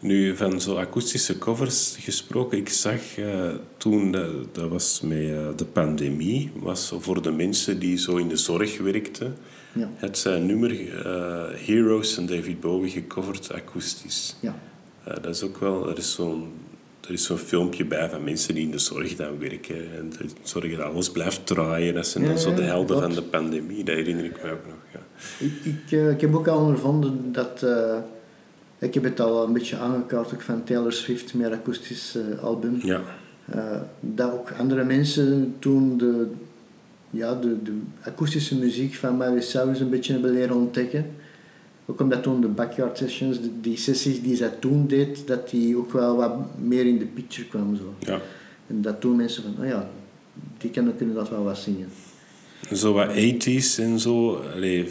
Nu, 0.00 0.36
van 0.36 0.60
zo 0.60 0.74
akoestische 0.76 1.38
covers 1.38 1.96
gesproken, 1.98 2.58
ik 2.58 2.68
zag 2.68 3.16
eh, 3.18 3.50
toen, 3.76 4.12
dat, 4.12 4.54
dat 4.54 4.68
was 4.68 5.00
met 5.02 5.18
eh, 5.18 5.48
de 5.56 5.64
pandemie, 5.72 6.50
was 6.54 6.92
voor 6.98 7.22
de 7.22 7.30
mensen 7.30 7.78
die 7.78 7.98
zo 7.98 8.16
in 8.16 8.28
de 8.28 8.36
zorg 8.36 8.78
werkten, 8.78 9.36
Ja. 9.72 9.90
het 9.96 10.18
zijn 10.18 10.46
nummer 10.46 10.70
Heroes 11.66 12.12
van 12.14 12.26
David 12.26 12.60
Bowie 12.60 12.90
gecoverd 12.90 13.52
akoestisch. 13.52 14.36
Ja. 14.40 14.58
Eh, 15.06 15.14
dat 15.22 15.34
is 15.34 15.42
ook 15.42 15.58
wel, 15.58 15.88
er 15.90 15.98
is 15.98 16.12
zo'n 16.12 16.48
er 17.06 17.12
is 17.12 17.24
zo'n 17.24 17.36
filmpje 17.38 17.84
bij 17.84 18.10
van 18.10 18.24
mensen 18.24 18.54
die 18.54 18.64
in 18.64 18.70
de 18.70 18.78
zorg 18.78 19.16
dan 19.16 19.38
werken 19.38 19.76
en 19.96 20.10
de 20.18 20.28
zorg 20.42 20.76
dat 20.76 20.80
alles 20.92 21.10
blijft 21.10 21.46
draaien. 21.46 21.94
Dat 21.94 22.06
zijn 22.06 22.24
dan 22.24 22.32
Ja, 22.32 22.38
zo 22.38 22.54
de 22.54 22.62
helden 22.62 23.00
van 23.00 23.12
de 23.14 23.22
pandemie, 23.22 23.84
dat 23.84 23.94
herinner 23.94 24.24
ik 24.24 24.42
me 24.42 24.50
ook 24.50 24.66
nog. 24.66 24.76
Ja. 24.92 25.00
Ik, 25.38 25.52
ik, 25.64 25.92
eh, 25.92 26.10
ik 26.10 26.20
heb 26.20 26.34
ook 26.34 26.46
al 26.48 26.58
ondervonden 26.58 27.32
dat... 27.32 27.62
eh, 27.62 27.96
ik 28.78 28.94
heb 28.94 29.02
het 29.02 29.20
al 29.20 29.44
een 29.46 29.52
beetje 29.52 29.76
aangekaart 29.76 30.34
ook 30.34 30.40
van 30.42 30.64
Taylor 30.64 30.92
Swift, 30.92 31.34
meer 31.34 31.52
akoestisch 31.52 32.18
album. 32.40 32.78
Ja, 32.82 33.00
Eh, 33.50 33.80
dat 34.00 34.32
ook 34.32 34.50
andere 34.58 34.84
mensen 34.84 35.54
toen 35.58 35.98
de, 35.98 36.26
ja, 37.10 37.34
de, 37.34 37.62
de 37.62 37.78
akoestische 38.04 38.58
muziek 38.58 38.94
van 38.94 39.16
Miley 39.16 39.40
Cyrus 39.40 39.80
een 39.80 39.90
beetje 39.90 40.12
hebben 40.12 40.30
leren 40.30 40.56
ontdekken. 40.56 41.06
Ook 41.86 42.00
omdat 42.00 42.22
toen 42.22 42.40
de 42.40 42.48
backyard 42.48 42.98
sessions, 42.98 43.38
die 43.60 43.76
sessies 43.76 44.22
die 44.22 44.36
zij 44.36 44.48
toen 44.48 44.86
deed, 44.86 45.26
dat 45.26 45.50
die 45.50 45.76
ook 45.76 45.92
wel 45.92 46.16
wat 46.16 46.34
meer 46.58 46.86
in 46.86 46.98
de 46.98 47.04
picture 47.04 47.48
kwam. 47.48 47.76
Zo. 47.76 47.94
ja. 47.98 48.20
En 48.66 48.82
dat 48.82 49.00
toen 49.00 49.16
mensen 49.16 49.42
van, 49.42 49.54
oh 49.64 49.68
ja, 49.68 49.90
die 50.58 50.70
kunnen, 50.70 50.96
kunnen 50.96 51.14
dat 51.14 51.30
wel 51.30 51.44
wat 51.44 51.58
zingen. 51.58 51.88
Zo 52.72 52.92
wat 52.92 53.08
80s 53.08 53.78
en 53.78 53.98
zo. 53.98 54.42
Allee, 54.54 54.84
eh, 54.84 54.90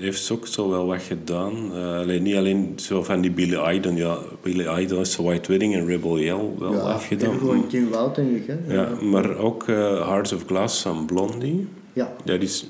heeft 0.00 0.22
ze 0.22 0.32
ook 0.32 0.46
zo 0.46 0.70
wel 0.70 0.86
wat 0.86 1.02
gedaan. 1.02 1.72
Allee, 1.72 2.20
niet 2.20 2.34
alleen 2.34 2.72
zo 2.76 3.02
van 3.02 3.20
die 3.20 3.30
Billy 3.30 3.74
Idol. 3.74 3.92
Ja, 3.92 4.18
Billy 4.42 4.80
Idol 4.80 5.00
is 5.00 5.16
White 5.16 5.50
Wedding 5.50 5.74
en 5.74 5.86
Rebel 5.86 6.18
Yell 6.18 6.50
wel 6.58 6.72
ja, 6.72 6.78
afgedaan. 6.78 7.38
gewoon 7.38 7.66
Kim 7.68 7.90
Wild, 7.90 8.14
denk 8.14 8.36
ik. 8.36 8.46
Hè? 8.46 8.74
Ja, 8.74 8.88
maar 9.02 9.36
ook 9.36 9.68
eh, 9.68 10.08
Hearts 10.08 10.32
of 10.32 10.44
Glass 10.46 10.82
van 10.82 11.06
Blondie. 11.06 11.66
Ja. 11.92 12.12
Dat, 12.24 12.42
is, 12.42 12.66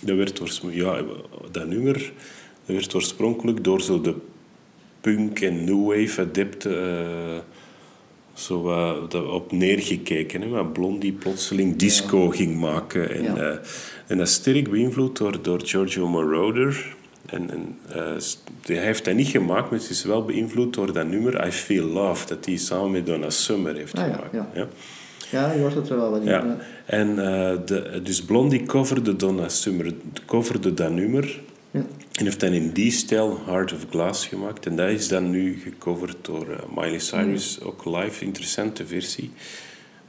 dat, 0.00 0.16
werd 0.16 0.60
ja, 0.70 1.02
dat 1.50 1.66
nummer 1.66 2.12
werd 2.64 2.94
oorspronkelijk 2.94 3.64
door 3.64 3.80
zo 3.80 4.00
de 4.00 4.14
punk 5.00 5.40
en 5.40 5.64
new 5.64 5.86
wave 5.86 6.20
adepten 6.20 6.98
eh, 6.98 7.38
zo 8.32 8.62
dat 9.08 9.26
op 9.30 9.52
neergekeken. 9.52 10.40
Hè, 10.40 10.48
waar 10.48 10.66
Blondie 10.66 11.12
plotseling 11.12 11.76
disco 11.76 12.28
ging 12.28 12.60
maken. 12.60 13.10
En, 13.10 13.22
Ja. 13.22 13.36
eh, 13.36 13.56
en 14.06 14.18
dat 14.18 14.26
is 14.26 14.32
sterk 14.34 14.70
beïnvloed 14.70 15.16
door, 15.16 15.42
door 15.42 15.60
Giorgio 15.64 16.08
Moroder. 16.08 16.94
En, 17.26 17.50
en, 17.50 17.78
eh, 17.88 18.22
hij 18.62 18.76
heeft 18.84 19.04
dat 19.04 19.14
niet 19.14 19.28
gemaakt, 19.28 19.70
maar 19.70 19.78
het 19.78 19.90
is 19.90 20.04
wel 20.04 20.24
beïnvloed 20.24 20.74
door 20.74 20.92
dat 20.92 21.06
nummer 21.06 21.46
I 21.46 21.50
Feel 21.50 21.86
Love, 21.86 22.26
dat 22.26 22.44
hij 22.44 22.56
samen 22.56 22.90
met 22.90 23.06
Donna 23.06 23.30
Summer 23.30 23.74
heeft 23.74 23.98
Ah, 23.98 24.06
ja, 24.06 24.12
gemaakt. 24.14 24.32
ja. 24.32 24.48
Ja. 24.54 24.68
ja, 25.30 25.52
je 25.52 25.60
hoort 25.60 25.74
het 25.74 25.88
er 25.90 25.96
wel 25.96 26.10
wat 26.10 26.20
in. 26.20 26.26
Ja. 26.28 26.56
En 26.86 27.14
de, 27.64 28.00
dus 28.02 28.22
Blondie 28.22 28.62
coverde 28.62 29.16
Donna 29.16 29.48
Summer, 29.48 29.92
coverde 30.26 30.74
dat 30.74 30.90
nummer. 30.90 31.40
En 32.12 32.24
heeft 32.24 32.40
dan 32.40 32.52
in 32.52 32.70
die 32.70 32.90
stijl 32.90 33.40
Heart 33.46 33.72
of 33.72 33.86
Glass 33.90 34.26
gemaakt. 34.26 34.66
En 34.66 34.76
dat 34.76 34.90
is 34.90 35.08
dan 35.08 35.30
nu 35.30 35.60
gecoverd 35.62 36.16
door 36.22 36.50
eh, 36.50 36.58
Miley 36.76 36.98
Cyrus, 36.98 37.60
ook 37.60 37.84
live. 37.84 38.24
Interessante 38.24 38.86
versie. 38.86 39.30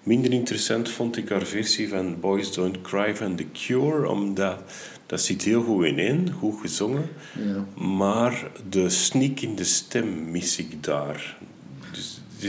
Minder 0.03 0.31
interessant 0.31 0.89
vond 0.89 1.17
ik 1.17 1.29
haar 1.29 1.45
versie 1.45 1.89
van 1.89 2.19
Boys 2.19 2.53
Don't 2.53 2.81
Cry 2.81 3.15
van 3.15 3.35
The 3.35 3.45
Cure, 3.53 4.09
omdat 4.09 4.59
dat 5.05 5.21
zit 5.21 5.41
heel 5.41 5.63
goed 5.63 5.85
in, 5.85 6.31
goed 6.39 6.61
gezongen. 6.61 7.09
Ja. 7.45 7.83
Maar 7.83 8.51
de 8.69 8.89
sneak 8.89 9.39
in 9.39 9.55
de 9.55 9.63
stem 9.63 10.31
mis 10.31 10.57
ik 10.57 10.83
daar. 10.83 11.37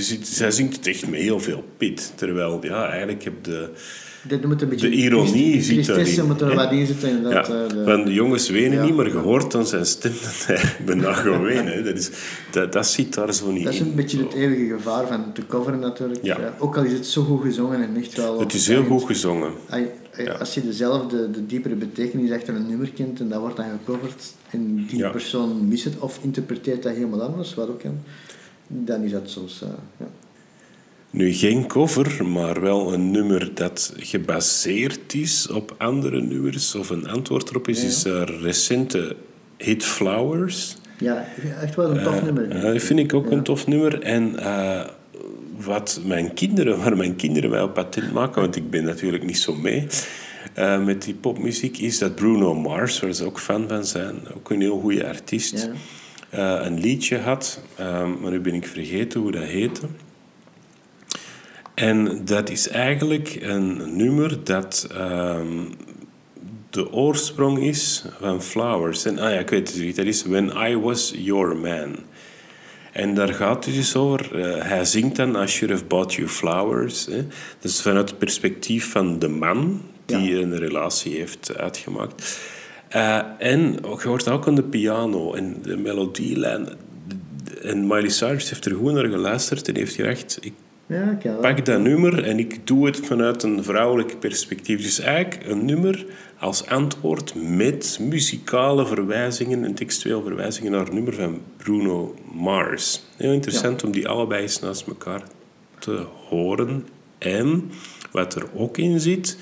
Ziet, 0.03 0.27
zij 0.29 0.51
zingt 0.51 0.77
het 0.77 0.87
echt 0.87 1.09
met 1.09 1.21
heel 1.21 1.41
veel 1.41 1.65
pit. 1.77 2.13
Terwijl, 2.15 2.59
ja, 2.63 2.89
eigenlijk 2.89 3.25
heb 3.25 3.45
de... 3.45 3.69
Dit 4.29 4.45
moet 4.45 4.63
een 4.63 4.69
beetje 4.69 4.89
De 4.89 4.95
ironie 4.97 5.63
zit 5.63 5.87
daarin, 5.87 6.27
moet 6.27 6.41
er 6.41 6.55
wat 6.55 6.73
in 6.73 6.87
zitten. 6.87 7.09
Inderdaad, 7.09 7.49
eh, 7.49 7.69
de- 7.69 7.85
want 7.85 8.07
de 8.07 8.13
jongens 8.13 8.49
wenen 8.49 8.79
Ja. 8.79 8.85
niet, 8.85 8.95
maar 8.95 9.07
je 9.07 9.13
hoort 9.17 9.51
dan 9.53 9.67
zijn 9.67 9.87
stem 9.87 10.13
dat 10.23 10.45
hij 10.47 10.77
bijna 10.85 11.13
gaat 11.13 11.41
wenen. 11.43 11.85
Dat, 11.85 11.97
is, 11.97 12.11
dat, 12.51 12.73
dat 12.73 12.87
zit 12.87 13.15
daar 13.15 13.35
zo 13.35 13.51
niet 13.51 13.65
Dat 13.65 13.73
is 13.73 13.81
in. 13.81 13.87
een 13.87 13.95
beetje 13.95 14.19
het 14.19 14.33
eeuwige 14.35 14.75
gevaar 14.77 15.07
van 15.07 15.33
te 15.33 15.47
coveren 15.47 15.79
natuurlijk. 15.81 16.25
Ja. 16.25 16.41
Ja, 16.41 16.55
ook 16.59 16.77
al 16.77 16.85
is 16.85 16.93
het 16.93 17.07
zo 17.07 17.23
goed 17.23 17.43
gezongen 17.43 17.83
en 17.83 17.97
echt 17.97 18.17
wel... 18.17 18.41
Het 18.41 18.55
is 18.55 18.67
heel 18.69 18.85
goed 18.85 19.03
gezongen. 19.05 19.53
Als 20.39 20.55
je- 20.55 20.63
dezelfde, 20.65 21.31
de 21.31 21.47
diepere 21.47 21.75
betekenis 21.75 22.31
achter 22.31 22.55
een 22.55 22.67
nummer 22.69 22.91
kent 22.91 23.21
en 23.21 23.29
dat 23.29 23.41
wordt 23.41 23.57
dan 23.57 23.67
gecoverd 23.85 24.25
en 24.51 24.87
die 24.91 25.11
persoon 25.11 25.69
mist 25.69 25.85
het 25.85 25.99
of 25.99 26.19
interpreteert 26.23 26.83
dat 26.83 26.95
helemaal 26.95 27.23
anders, 27.23 27.55
wat 27.55 27.69
ook 27.69 27.81
kan, 27.81 27.99
dan 28.67 29.03
is 29.03 29.11
dat 29.11 29.31
soms... 29.31 29.63
eh, 29.63 29.69
ja. 29.97 30.07
Nu, 31.11 31.33
geen 31.33 31.67
cover, 31.67 32.27
maar 32.27 32.61
wel 32.61 32.93
een 32.93 33.11
nummer 33.11 33.51
dat 33.55 33.95
gebaseerd 33.97 35.15
is 35.15 35.49
op 35.49 35.75
andere 35.79 36.21
nummers 36.23 36.75
of 36.75 36.91
een 36.91 37.09
antwoord 37.09 37.51
erop 37.51 37.69
is, 37.69 37.81
Ja. 37.81 37.87
is 37.87 38.05
een 38.05 38.41
recente 38.41 39.17
hit 39.59 39.85
Flowers. 39.85 40.77
ja, 40.99 41.27
echt 41.61 41.75
wel 41.75 41.91
een 41.91 42.03
tof 42.05 42.17
Eh, 42.17 42.23
nummer. 42.23 42.51
eh, 42.51 42.63
dat 42.63 42.83
vind 42.83 42.99
ik 42.99 43.15
ook 43.15 43.31
een 43.31 43.43
tof 43.43 43.67
nummer. 43.67 44.03
En 44.03 44.39
eh, 44.39 44.87
wat 45.57 46.01
mijn 46.05 46.35
kinderen, 46.35 46.79
waar 46.79 46.97
mijn 46.97 47.17
kinderen 47.17 47.51
mij 47.51 47.63
op 47.63 47.75
patent 47.75 48.13
maken, 48.13 48.41
want 48.41 48.57
ik 48.57 48.71
ben 48.71 48.85
natuurlijk 48.85 49.25
niet 49.25 49.39
zo 49.39 49.55
mee 49.55 49.87
eh, 50.55 50.85
met 50.85 51.03
die 51.03 51.15
popmuziek, 51.15 51.79
is 51.79 51.99
dat 51.99 52.15
Bruno 52.15 52.55
Mars, 52.55 53.01
waar 53.01 53.13
ze 53.15 53.25
ook 53.25 53.41
fan 53.41 53.69
van 53.69 53.85
zijn, 53.85 54.15
ook 54.37 54.51
een 54.51 54.61
heel 54.61 54.81
goede 54.81 55.07
artiest, 55.07 55.69
Eh, 56.35 56.59
een 56.63 56.81
liedje 56.81 57.19
had, 57.19 57.61
eh, 57.77 58.07
maar 58.21 58.31
nu 58.31 58.41
ben 58.41 58.55
ik 58.55 58.67
vergeten 58.67 59.21
hoe 59.21 59.33
dat 59.33 59.43
heette. 59.43 59.81
En 61.75 62.25
dat 62.25 62.51
is 62.51 62.69
eigenlijk 62.69 63.39
een 63.41 63.97
nummer 63.97 64.45
dat 64.45 64.89
ehm, 64.93 65.63
de 66.71 66.93
oorsprong 66.93 67.59
is 67.59 68.05
van 68.21 68.43
Flowers. 68.43 69.05
En, 69.05 69.19
ah 69.19 69.31
ja, 69.33 69.39
ik 69.39 69.49
weet 69.51 69.69
het 69.69 69.81
niet. 69.83 69.97
Dat 69.97 70.07
is 70.07 70.23
When 70.25 70.53
I 70.71 70.77
Was 70.79 71.13
Your 71.17 71.57
Man. 71.57 71.97
En 72.93 73.15
daar 73.15 73.35
gaat 73.35 73.65
het 73.65 73.75
dus 73.75 73.97
over. 73.97 74.45
eh, 74.45 74.69
hij 74.69 74.85
zingt 74.85 75.17
dan 75.17 75.43
I 75.43 75.47
should 75.47 75.75
have 75.75 75.85
bought 75.85 76.15
you 76.15 76.29
flowers. 76.29 77.07
Hè. 77.07 77.27
Dat 77.61 77.71
is 77.71 77.83
vanuit 77.83 78.09
het 78.09 78.19
perspectief 78.19 78.91
van 78.91 79.19
de 79.19 79.29
man 79.29 79.83
die 80.07 80.41
een 80.41 80.59
relatie 80.59 81.17
heeft 81.17 81.57
uitgemaakt. 81.57 82.39
Eh, 82.95 83.21
en 83.39 83.73
je 83.73 84.09
hoort 84.09 84.29
ook 84.29 84.47
aan 84.47 84.55
de 84.55 84.63
piano 84.63 85.33
en 85.33 85.57
de 85.63 85.77
melodielijn. 85.77 86.69
En 87.63 87.87
Miley 87.87 88.09
Cyrus 88.09 88.51
heeft 88.51 88.65
er 88.65 88.75
goed 88.75 88.93
naar 88.93 89.05
geluisterd 89.05 89.69
en 89.69 89.77
heeft 89.77 89.95
gedacht... 89.95 90.39
Ik 90.41 90.53
Ja, 90.87 91.19
pak 91.41 91.65
dat 91.65 91.81
nummer 91.81 92.25
en 92.25 92.39
ik 92.39 92.67
doe 92.67 92.87
het 92.87 92.97
vanuit 93.07 93.43
een 93.43 93.65
vrouwelijk 93.65 94.19
perspectief. 94.19 94.83
Dus 94.83 94.99
eigenlijk 94.99 95.51
een 95.51 95.65
nummer 95.65 96.07
als 96.39 96.67
antwoord 96.67 97.35
met 97.35 97.99
muzikale 98.01 98.87
verwijzingen 98.87 99.65
en 99.65 99.75
textueel 99.75 100.23
verwijzingen 100.23 100.73
naar 100.73 100.89
een 100.89 100.95
nummer 100.95 101.15
van 101.15 101.41
Bruno 101.57 102.15
Mars. 102.33 103.03
Heel 103.17 103.33
interessant 103.33 103.85
om 103.85 103.91
die 103.91 104.09
allebei 104.09 104.43
eens 104.43 104.61
naast 104.61 104.87
elkaar 104.87 105.23
te 105.79 106.07
horen. 106.29 106.87
En 107.19 107.71
wat 108.13 108.35
er 108.35 108.47
ook 108.55 108.79
in 108.79 109.01
zit, 109.01 109.39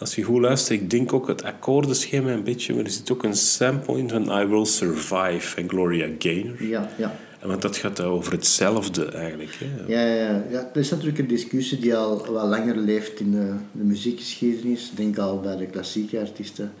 als 0.00 0.14
je 0.14 0.22
goed 0.22 0.40
luistert, 0.40 0.80
ik 0.80 0.90
denk 0.90 1.12
ook 1.12 1.28
het 1.28 1.42
akkoordenschema 1.42 2.30
een 2.32 2.44
beetje, 2.44 2.74
maar 2.74 2.84
er 2.84 2.90
zit 2.90 3.12
ook 3.12 3.22
een 3.22 3.36
sample 3.36 3.98
in 3.98 4.08
van 4.08 4.40
I 4.40 4.44
Will 4.46 4.64
Survive 4.64 5.40
van 5.40 5.68
Gloria 5.68 6.08
Gaynor. 6.18 6.64
Ja, 6.64 6.90
ja. 6.98 7.16
En 7.40 7.48
Want 7.48 7.62
dat 7.62 7.76
gaat 7.76 8.00
over 8.00 8.32
hetzelfde 8.32 9.04
eigenlijk. 9.04 9.54
Hè. 9.58 9.92
Ja, 9.92 10.14
ja, 10.14 10.44
ja. 10.50 10.70
er 10.72 10.80
is 10.80 10.90
natuurlijk 10.90 11.18
een 11.18 11.26
discussie 11.26 11.78
die 11.78 11.96
al 11.96 12.26
wat 12.32 12.46
langer 12.48 12.76
leeft 12.76 13.20
in 13.20 13.30
de, 13.30 13.54
de 13.72 13.84
muziekgeschiedenis. 13.84 14.90
Ik 14.90 14.96
denk 14.96 15.18
al 15.18 15.40
bij 15.40 15.56
de 15.56 15.66
klassieke 15.66 16.18
artiesten. 16.20 16.72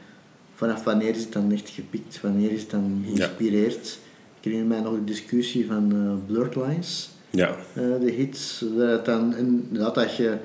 Vanaf 0.54 0.84
wanneer 0.84 1.08
is 1.14 1.20
het 1.22 1.32
dan 1.32 1.52
echt 1.52 1.68
gepikt? 1.68 2.20
Wanneer 2.22 2.52
is 2.52 2.60
het 2.60 2.70
dan 2.70 3.04
geïnspireerd? 3.04 3.98
Ik 4.38 4.44
herinner 4.44 4.68
mij 4.68 4.80
nog 4.80 4.94
de 4.94 5.04
discussie 5.04 5.66
van 5.66 5.92
eh 5.92 6.26
Blurred 6.32 6.56
Lines, 6.56 7.10
Ja. 7.30 7.48
eh, 7.48 7.82
de 8.00 8.10
hits. 8.16 8.64
Het 8.76 9.04
dan, 9.04 9.34
en 9.34 9.66
dat, 9.70 9.94
dat, 9.94 10.16
je, 10.16 10.36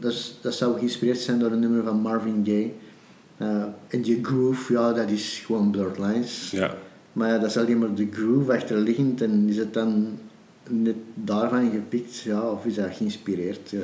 het, 0.00 0.32
dat, 0.40 0.54
zou 0.54 0.78
geïnspireerd 0.78 1.18
zijn 1.18 1.38
door 1.38 1.50
een 1.50 1.60
nummer 1.60 1.84
van 1.84 2.00
Marvin 2.00 2.42
Gaye. 2.44 2.70
Eh, 3.36 3.62
en 3.88 4.02
die 4.02 4.18
groove, 4.22 4.72
ja, 4.72 4.92
dat 4.92 5.10
is 5.10 5.42
gewoon 5.46 5.70
Blurred 5.70 5.98
Lines. 5.98 6.50
ja. 6.50 6.74
Maar 7.12 7.40
dat 7.40 7.50
is 7.50 7.56
alleen 7.56 7.78
maar 7.78 7.94
de 7.94 8.08
groove 8.10 8.52
achterliggend 8.52 9.22
en 9.22 9.48
is 9.48 9.56
het 9.56 9.74
dan 9.74 10.18
net 10.68 10.94
daarvan 11.14 11.70
gepikt, 11.70 12.18
ja, 12.18 12.50
of 12.50 12.64
is 12.64 12.74
dat 12.74 12.96
geïnspireerd? 12.96 13.70
Ja. 13.70 13.78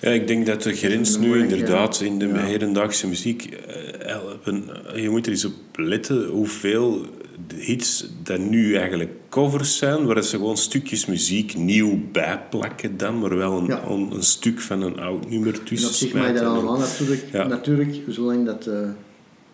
Ja, 0.00 0.10
ik 0.10 0.26
denk 0.26 0.46
dat 0.46 0.62
de 0.62 0.72
grens 0.72 1.18
nu 1.18 1.38
inderdaad 1.38 2.00
in 2.00 2.18
de 2.18 2.26
ja. 2.26 2.36
hedendaagse 2.36 3.08
muziek... 3.08 3.44
eh, 3.44 4.16
je 4.94 5.10
moet 5.10 5.26
er 5.26 5.32
eens 5.32 5.44
op 5.44 5.52
letten 5.74 6.26
hoeveel 6.26 7.06
hits 7.56 8.08
dat 8.22 8.38
nu 8.38 8.74
eigenlijk 8.76 9.10
covers 9.28 9.76
zijn, 9.76 10.04
waar 10.06 10.22
ze 10.22 10.36
gewoon 10.36 10.56
stukjes 10.56 11.06
muziek 11.06 11.56
nieuw 11.56 11.98
bijplakken 12.12 12.96
dan, 12.96 13.18
maar 13.18 13.36
wel 13.36 13.58
een, 13.58 13.66
Ja. 13.66 13.82
een, 13.88 14.10
een 14.12 14.22
stuk 14.22 14.60
van 14.60 14.82
een 14.82 14.98
oud 15.00 15.30
nummer 15.30 15.54
En 15.54 15.64
tussen 15.64 15.88
op 15.88 15.94
zich 15.94 16.12
mag 16.12 16.26
je 16.26 16.32
dat 16.32 16.42
allemaal 16.42 16.78
natuurlijk, 16.78 17.22
Ja. 17.32 17.46
natuurlijk 17.46 17.96
zolang 18.08 18.46
dat, 18.46 18.66
eh, 18.66 18.78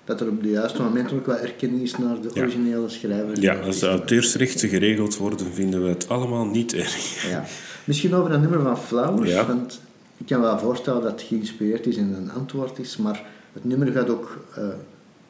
dat 0.05 0.21
er 0.21 0.29
op 0.29 0.43
de 0.43 0.51
juiste 0.51 0.83
moment 0.83 1.13
ook 1.13 1.27
wat 1.27 1.39
erkenning 1.39 1.83
is 1.83 1.99
naar 1.99 2.21
de 2.21 2.31
Ja. 2.35 2.41
originele 2.43 2.89
schrijver. 2.89 3.41
Ja, 3.41 3.55
als 3.55 3.79
de 3.79 3.89
auteursrechten 3.89 4.69
geregeld 4.69 5.17
worden, 5.17 5.47
vinden 5.53 5.83
we 5.83 5.89
het 5.89 6.09
allemaal 6.09 6.45
niet 6.47 6.75
erg. 6.75 7.29
Ja. 7.31 7.45
Misschien 7.85 8.15
over 8.15 8.31
dat 8.31 8.41
nummer 8.41 8.61
van 8.63 8.79
Flowers, 8.79 9.35
want 9.47 9.81
ik 10.17 10.27
kan 10.27 10.41
wel 10.41 10.59
voorstellen 10.59 11.03
dat 11.03 11.11
het 11.11 11.23
geïnspireerd 11.23 11.87
is 11.87 11.97
en 11.97 12.15
een 12.15 12.31
antwoord 12.33 12.79
is, 12.79 12.97
maar 12.97 13.23
het 13.53 13.65
nummer 13.65 13.93
gaat 13.93 14.11
ook 14.11 14.45
eh, 14.57 14.65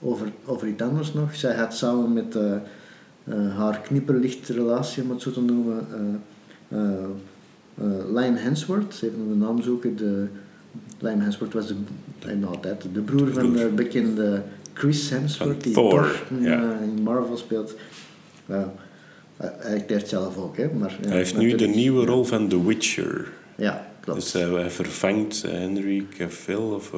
over, 0.00 0.32
over 0.44 0.68
iets 0.68 0.82
anders 0.82 1.12
nog. 1.12 1.34
Zij 1.34 1.54
had 1.54 1.74
samen 1.74 2.12
met 2.12 2.36
eh, 2.36 2.54
eh, 3.24 3.56
haar 3.56 3.80
knipperlichtrelatie, 3.80 5.02
om 5.02 5.10
het 5.10 5.22
zo 5.22 5.30
te 5.30 5.40
noemen, 5.40 5.86
eh 6.68 6.78
Liam 8.14 8.34
Hemsworth, 8.34 9.02
even 9.02 9.28
de 9.28 9.34
naam 9.34 9.62
zoeken, 9.62 9.96
de, 9.96 10.26
Hemsworth 11.02 11.52
was 11.52 11.66
de, 11.66 12.46
altijd 12.46 12.86
de 12.92 13.00
broer 13.00 13.32
van 13.32 13.52
de 13.52 13.68
bekende 13.74 14.42
Chris 14.72 15.10
Hemsworth, 15.10 15.52
Van 15.52 15.62
die 15.62 15.72
Thor, 15.72 16.22
in, 16.28 16.44
in 16.82 17.02
Marvel 17.02 17.36
speelt. 17.36 17.74
Hij 19.36 19.74
acteert 19.76 20.08
zelf 20.08 20.36
ook, 20.36 20.56
hè. 20.56 20.68
Maar, 20.78 20.96
Hij 21.00 21.16
heeft 21.16 21.36
nu 21.36 21.54
de 21.54 21.66
nieuwe 21.66 22.06
rol 22.06 22.24
van 22.24 22.48
The 22.48 22.66
Witcher. 22.66 23.32
Ja, 23.56 23.86
klopt. 24.00 24.20
Dus 24.20 24.32
hij 24.32 24.70
vervangt 24.70 25.42
Henry 25.42 26.06
Cavill 26.16 26.56
of... 26.56 26.92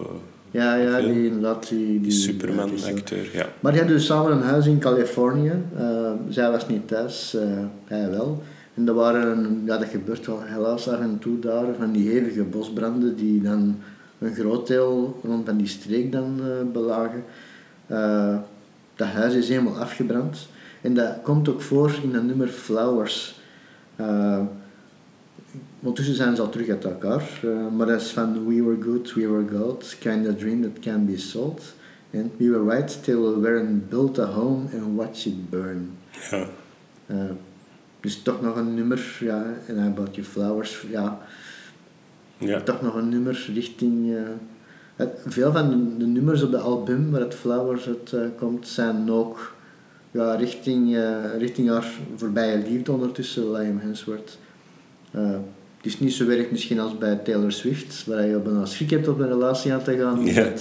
ja, 0.52 0.74
ja, 0.74 1.00
die 1.00 1.26
inderdaad... 1.26 1.68
Die, 1.68 1.86
die, 1.86 2.00
die 2.00 2.10
Superman 2.10 2.68
dat 2.68 2.78
is, 2.78 2.84
eh, 2.84 2.94
acteur, 2.94 3.28
ja. 3.32 3.46
Maar 3.60 3.72
die 3.72 3.80
hadden 3.80 3.98
dus 3.98 4.06
samen 4.06 4.32
een 4.32 4.42
huis 4.42 4.66
in 4.66 4.78
Californië. 4.78 5.52
Eh, 5.76 6.12
zij 6.28 6.50
was 6.50 6.68
niet 6.68 6.88
thuis, 6.88 7.34
eh, 7.34 7.42
hij 7.84 8.10
wel. 8.10 8.42
En 8.74 8.88
er 8.88 8.94
waren, 8.94 9.62
ja, 9.64 9.78
dat 9.78 9.88
gebeurt 9.88 10.26
wel 10.26 10.42
helaas 10.42 10.88
af 10.88 11.00
en 11.00 11.18
toe 11.18 11.38
daar, 11.38 11.64
van 11.78 11.92
die 11.92 12.10
hevige 12.10 12.42
bosbranden 12.42 13.16
die 13.16 13.42
dan 13.42 13.78
een 14.18 14.34
groot 14.34 14.66
deel 14.66 15.20
rond 15.24 15.46
van 15.46 15.56
die 15.56 15.66
streek 15.66 16.12
dan 16.12 16.40
belagen. 16.72 17.24
Dat 18.96 19.08
huis 19.08 19.34
is 19.34 19.48
helemaal 19.48 19.78
afgebrand. 19.78 20.48
En 20.80 20.94
dat 20.94 21.16
komt 21.22 21.48
ook 21.48 21.62
voor 21.62 21.98
in 22.02 22.12
dat 22.12 22.22
nummer 22.22 22.48
Flowers. 22.48 23.40
Ondertussen 25.82 26.14
zijn 26.14 26.36
ze 26.36 26.42
al 26.42 26.48
terug 26.50 26.68
uit 26.68 26.84
elkaar, 26.84 27.40
eh, 27.42 27.68
maar 27.76 27.86
dat 27.86 28.00
is 28.00 28.10
van 28.10 28.46
We 28.46 28.62
Were 28.62 28.82
Good, 28.82 29.14
We 29.14 29.28
Were 29.28 29.58
Gold, 29.58 29.96
Kind 29.98 30.28
of 30.28 30.36
Dream 30.36 30.62
That 30.62 30.78
Can 30.80 31.06
Be 31.06 31.18
Sold. 31.18 31.62
En 32.10 32.30
We 32.36 32.50
Were 32.50 32.76
Right 32.76 33.04
Till 33.04 33.20
We 33.20 33.40
Weren't 33.40 33.88
Built 33.88 34.18
a 34.18 34.24
Home 34.24 34.64
and 34.74 34.96
Watch 34.96 35.24
It 35.26 35.50
Burn. 35.50 35.90
ja. 36.30 36.46
Eh, 37.06 37.16
dus 38.00 38.22
toch 38.22 38.42
nog 38.42 38.56
een 38.56 38.74
nummer, 38.74 39.16
ja, 39.20 39.44
en 39.66 39.86
I 39.86 39.88
Bought 39.88 40.14
You 40.14 40.26
Flowers, 40.26 40.86
ja, 40.90 41.18
Ja. 42.38 42.60
toch 42.60 42.82
nog 42.82 42.94
een 42.94 43.08
nummer 43.08 43.50
richting... 43.54 44.14
eh, 44.14 44.22
het- 44.96 45.20
veel 45.26 45.52
van 45.52 45.68
de, 45.70 45.96
de 45.96 46.06
nummers 46.10 46.42
op 46.42 46.50
de 46.50 46.58
album 46.58 47.10
waar 47.10 47.20
het 47.20 47.34
Flowers 47.34 47.86
uit 47.86 48.14
komt, 48.38 48.68
zijn 48.68 49.10
ook 49.10 49.54
ja, 50.10 50.34
richting, 50.34 50.96
richting 51.38 51.68
haar 51.68 51.86
voorbije 52.16 52.58
liefde 52.68 52.92
ondertussen, 52.92 53.50
Liam 53.52 53.78
Hemsworth. 53.78 54.38
Eh, 55.82 55.88
het 55.88 55.92
is 55.92 55.98
niet 55.98 56.12
zo 56.12 56.28
erg 56.28 56.50
misschien 56.50 56.80
als 56.80 56.98
bij 56.98 57.14
Taylor 57.14 57.52
Swift, 57.52 58.04
waar 58.06 58.26
je 58.26 58.36
bijna 58.36 58.64
schrik 58.64 58.90
hebt 58.90 59.08
op 59.08 59.18
een 59.18 59.28
relatie 59.28 59.72
aan 59.72 59.82
te 59.82 59.96
gaan. 59.96 60.26
Ja, 60.26 60.52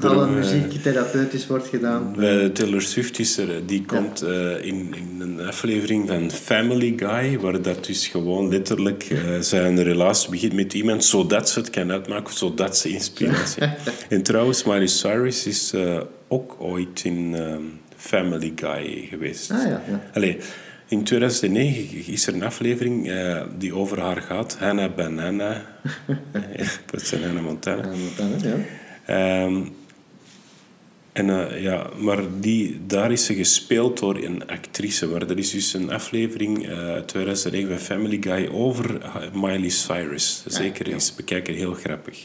alle 0.00 0.26
eh, 0.26 0.34
muziek 0.34 0.82
therapeutisch 0.82 1.46
wordt 1.46 1.68
gedaan. 1.68 2.14
Bij 2.16 2.48
Taylor 2.48 2.82
Swift 2.82 3.18
is 3.18 3.38
er, 3.38 3.66
die 3.66 3.84
komt 3.84 4.22
eh, 4.22 4.64
in, 4.64 4.94
in 4.94 5.20
een 5.20 5.40
aflevering 5.40 6.08
van 6.08 6.30
Family 6.30 6.92
Guy, 6.96 7.38
waar 7.38 7.62
dat 7.62 7.84
dus 7.84 8.06
gewoon 8.06 8.48
letterlijk 8.48 9.02
eh, 9.02 9.38
zijn 9.40 9.82
relatie 9.82 10.30
begint 10.30 10.52
met 10.52 10.74
iemand, 10.74 11.04
zodat 11.04 11.48
ze 11.48 11.58
het 11.58 11.70
kan 11.70 11.90
uitmaken, 11.90 12.34
zodat 12.34 12.76
ze 12.76 12.88
inspiratie 12.88 13.62
En 14.08 14.22
trouwens, 14.22 14.64
Miley 14.64 14.86
Cyrus 14.86 15.46
is 15.46 15.72
eh, 15.72 16.00
ook 16.28 16.56
ooit 16.58 17.04
in 17.04 17.34
ehm, 17.34 17.62
Family 17.96 18.52
Guy 18.54 19.06
geweest. 19.10 19.50
Ah 19.50 19.62
ja, 19.62 19.82
ja. 19.88 20.10
Allee, 20.14 20.38
In 20.92 21.04
2009 21.04 22.06
is 22.06 22.26
er 22.26 22.34
een 22.34 22.42
aflevering 22.42 23.08
uh, 23.08 23.42
die 23.58 23.74
over 23.74 24.00
haar 24.00 24.22
gaat. 24.22 24.56
Hannah 24.58 24.94
Banana. 24.94 25.66
dat 26.90 27.00
is 27.00 27.10
Hannah 27.10 27.42
Montana. 27.42 27.82
Hannah 27.82 27.98
Montana, 27.98 28.36
ja. 29.06 29.44
Um, 29.44 29.74
en 31.12 31.28
uh, 31.28 31.62
ja, 31.62 31.90
maar 31.98 32.18
die, 32.40 32.80
daar 32.86 33.12
is 33.12 33.24
ze 33.24 33.34
gespeeld 33.34 33.98
door 33.98 34.16
een 34.16 34.46
actrice. 34.46 35.06
Maar 35.06 35.22
er 35.22 35.38
is 35.38 35.50
dus 35.50 35.74
een 35.74 35.90
aflevering 35.90 36.68
uh, 36.68 36.96
2009 36.96 37.68
van 37.68 37.78
Family 37.78 38.18
Guy 38.20 38.48
over 38.52 39.00
Miley 39.32 39.68
Cyrus. 39.68 40.44
Zeker 40.46 40.86
ja. 40.86 40.92
eens 40.92 41.14
bekijken, 41.14 41.54
heel 41.54 41.74
grappig. 41.74 42.24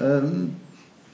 Um, 0.00 0.56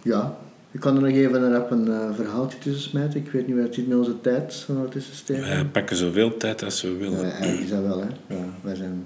ja, 0.03 0.39
ik 0.71 0.81
kan 0.81 0.97
er 0.97 1.03
nog 1.03 1.11
even 1.11 1.43
een, 1.43 1.73
een 1.73 1.87
uh, 1.89 2.15
verhaaltje 2.15 2.59
tussen 2.59 2.91
smijten. 2.91 3.21
Ik 3.21 3.31
weet 3.31 3.47
niet 3.47 3.57
waar 3.57 3.65
het 3.65 3.89
met 3.89 3.99
onze 3.99 4.21
tijd 4.21 4.67
tussen 4.91 5.15
steken. 5.15 5.43
Wij 5.43 5.65
pakken 5.65 5.97
zoveel 5.97 6.37
tijd 6.37 6.63
als 6.63 6.83
we 6.83 6.97
willen. 6.97 7.21
Ja, 7.21 7.31
eigenlijk 7.31 7.63
is 7.63 7.71
dat 7.71 7.83
wel, 7.83 8.01
hè. 8.01 8.35
Ja, 8.35 8.45
wij 8.63 8.75
zijn... 8.75 9.05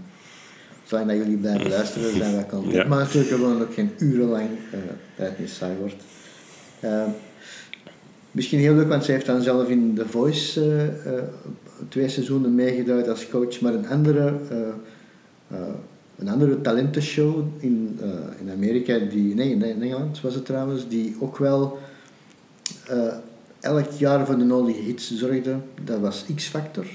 Zolang 0.85 1.09
dat 1.09 1.17
jullie 1.17 1.37
blijven 1.37 1.71
luisteren, 1.71 2.17
zijn 2.17 2.35
wij 2.35 2.47
content. 2.47 2.75
Ja. 2.75 2.87
Maar 2.87 2.99
natuurlijk 2.99 3.35
gewoon 3.35 3.62
ook 3.62 3.75
geen 3.75 3.91
urenlang 3.99 4.49
uh, 4.75 4.81
tijd 5.17 5.39
niet 5.39 5.51
saai 5.51 5.77
wordt. 5.79 5.95
Uh, 6.85 7.03
misschien 8.31 8.59
heel 8.59 8.75
leuk, 8.75 8.89
want 8.89 9.05
zij 9.05 9.15
heeft 9.15 9.27
dan 9.27 9.43
zelf 9.43 9.69
in 9.69 9.95
The 9.95 10.09
Voice 10.09 10.91
twee 11.89 12.09
seizoenen 12.09 12.55
meegedraaid 12.55 13.09
als 13.09 13.29
coach, 13.29 13.61
maar 13.61 13.75
een 13.75 13.89
andere, 13.89 14.35
een 16.19 16.29
andere 16.29 16.61
talentenshow 16.61 17.45
in, 17.59 17.99
in 18.41 18.51
Amerika, 18.51 18.99
die, 18.99 19.35
nee, 19.35 19.51
in 19.51 19.62
Engeland 19.83 20.21
was 20.21 20.35
het 20.35 20.45
trouwens, 20.45 20.89
die 20.89 21.17
ook 21.21 21.39
wel 21.39 21.79
elk 23.61 23.91
jaar 23.91 24.27
voor 24.27 24.39
de 24.39 24.45
nodige 24.45 24.81
hits 24.81 25.15
zorgde. 25.17 25.57
Dat 25.85 26.01
was 26.01 26.25
X-Factor. 26.35 26.87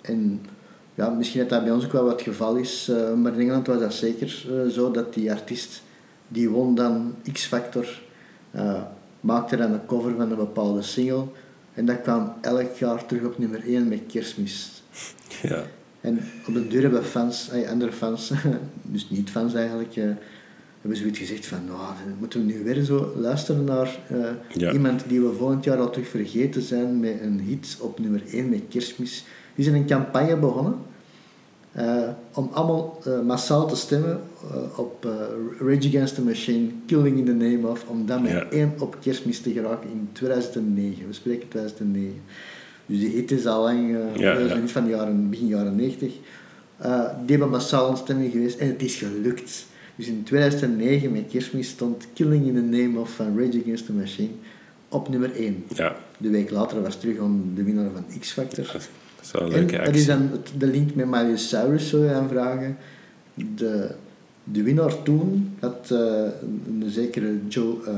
En 0.00 0.40
ja, 0.94 1.08
misschien 1.08 1.40
dat 1.40 1.48
dat 1.48 1.62
bij 1.64 1.72
ons 1.72 1.84
ook 1.84 1.92
wel 1.92 2.04
wat 2.04 2.22
geval 2.22 2.56
is, 2.56 2.92
maar 3.16 3.32
in 3.32 3.40
Engeland 3.40 3.66
was 3.66 3.80
dat 3.80 3.94
zeker 3.94 4.46
zo 4.70 4.90
dat 4.90 5.14
die 5.14 5.32
artiest 5.32 5.82
die 6.28 6.50
won 6.50 6.74
dan 6.74 7.14
X-Factor 7.32 8.00
maakte 9.20 9.56
dan 9.56 9.72
een 9.72 9.86
cover 9.86 10.14
van 10.16 10.30
een 10.30 10.36
bepaalde 10.36 10.82
single. 10.82 11.24
En 11.74 11.86
dat 11.86 12.00
kwam 12.00 12.32
elk 12.40 12.74
jaar 12.74 13.06
terug 13.06 13.24
op 13.24 13.38
nummer 13.38 13.64
1 13.66 13.88
met 13.88 14.00
kerstmis. 14.06 14.82
Ja. 15.42 15.64
En 16.02 16.18
op 16.46 16.54
de 16.54 16.68
deur 16.68 16.82
hebben 16.82 17.04
fans, 17.04 17.50
eh, 17.50 17.70
andere 17.70 17.92
fans, 17.92 18.32
dus 18.92 19.10
niet 19.10 19.30
fans 19.30 19.54
eigenlijk, 19.54 19.96
uh, 19.96 20.04
hebben 20.80 20.98
zoiets 20.98 21.18
gezegd 21.18 21.46
van, 21.46 21.58
nou, 21.66 21.78
moeten 22.18 22.46
we 22.46 22.52
nu 22.52 22.64
weer 22.64 22.82
zo 22.82 23.12
luisteren 23.16 23.64
naar 23.64 23.98
ja. 24.52 24.72
iemand 24.72 25.04
die 25.08 25.20
we 25.20 25.32
volgend 25.32 25.64
jaar 25.64 25.78
al 25.78 25.90
terug 25.90 26.08
vergeten 26.08 26.62
zijn 26.62 27.00
met 27.00 27.20
een 27.20 27.40
hit 27.40 27.76
op 27.80 27.98
nummer 27.98 28.22
1 28.30 28.48
met 28.48 28.62
kerstmis. 28.68 29.24
Die 29.54 29.64
zijn 29.64 29.76
een 29.76 29.86
campagne 29.86 30.36
begonnen 30.36 30.74
uh, 31.76 32.08
om 32.34 32.50
allemaal 32.52 33.02
massaal 33.24 33.66
te 33.66 33.76
stemmen 33.76 34.20
op 34.76 35.08
Rage 35.58 35.88
Against 35.88 36.14
the 36.14 36.22
Machine, 36.22 36.68
Killing 36.86 37.18
in 37.18 37.24
the 37.24 37.32
Name 37.32 37.66
of, 37.66 37.84
om 37.88 38.06
dan 38.06 38.22
met 38.22 38.32
ja. 38.32 38.46
één 38.50 38.74
op 38.78 38.96
kerstmis 39.00 39.40
te 39.40 39.52
geraken 39.52 39.90
in 39.90 40.08
2009. 40.12 41.06
We 41.06 41.12
spreken 41.12 41.48
2009. 41.48 42.20
Dus 42.92 43.00
die 43.00 43.10
hit 43.10 43.30
is 43.30 43.46
al 43.46 43.62
lang, 43.62 43.96
ja, 44.16 44.38
ja. 44.38 44.56
niet 44.56 44.70
van 44.70 44.84
de 44.84 44.90
jaren, 44.90 45.30
begin 45.30 45.46
jaren 45.46 45.76
90. 45.76 46.12
die 46.78 46.90
hebben 47.26 47.50
massaal 47.50 47.90
een 47.90 47.96
stemming 47.96 48.32
geweest 48.32 48.58
en 48.58 48.68
het 48.68 48.82
is 48.82 48.94
gelukt. 48.94 49.66
Dus 49.96 50.06
in 50.06 50.22
2009 50.22 51.12
met 51.12 51.24
kerstmis 51.30 51.68
stond 51.68 52.06
Killing 52.14 52.46
in 52.46 52.54
the 52.54 52.60
Name 52.60 52.98
of 52.98 53.10
van 53.10 53.38
Rage 53.38 53.60
Against 53.62 53.86
the 53.86 53.92
Machine 53.92 54.30
op 54.88 55.08
nummer 55.08 55.34
1. 55.34 55.64
Ja. 55.74 55.96
De 56.18 56.30
week 56.30 56.50
later 56.50 56.82
was 56.82 57.00
terug 57.00 57.18
om 57.18 57.52
de 57.54 57.62
winnaar 57.62 57.90
van 57.92 58.04
X-Factor. 58.20 58.80
Zo, 59.20 59.38
en 59.38 59.66
dat 59.66 59.94
is 59.94 60.06
dan 60.06 60.30
de 60.58 60.66
link 60.66 60.94
met 60.94 61.06
Miley 61.06 61.36
Cyrus, 61.36 61.88
zou 61.88 62.04
je 62.04 62.12
aanvragen. 62.12 62.76
De, 63.34 63.90
de 64.44 64.62
winnaar 64.62 65.02
toen 65.02 65.56
had 65.60 65.88
uh, 65.92 65.98
een 66.66 66.84
zekere 66.86 67.38
Joe 67.48 67.76
uh, 67.88 67.94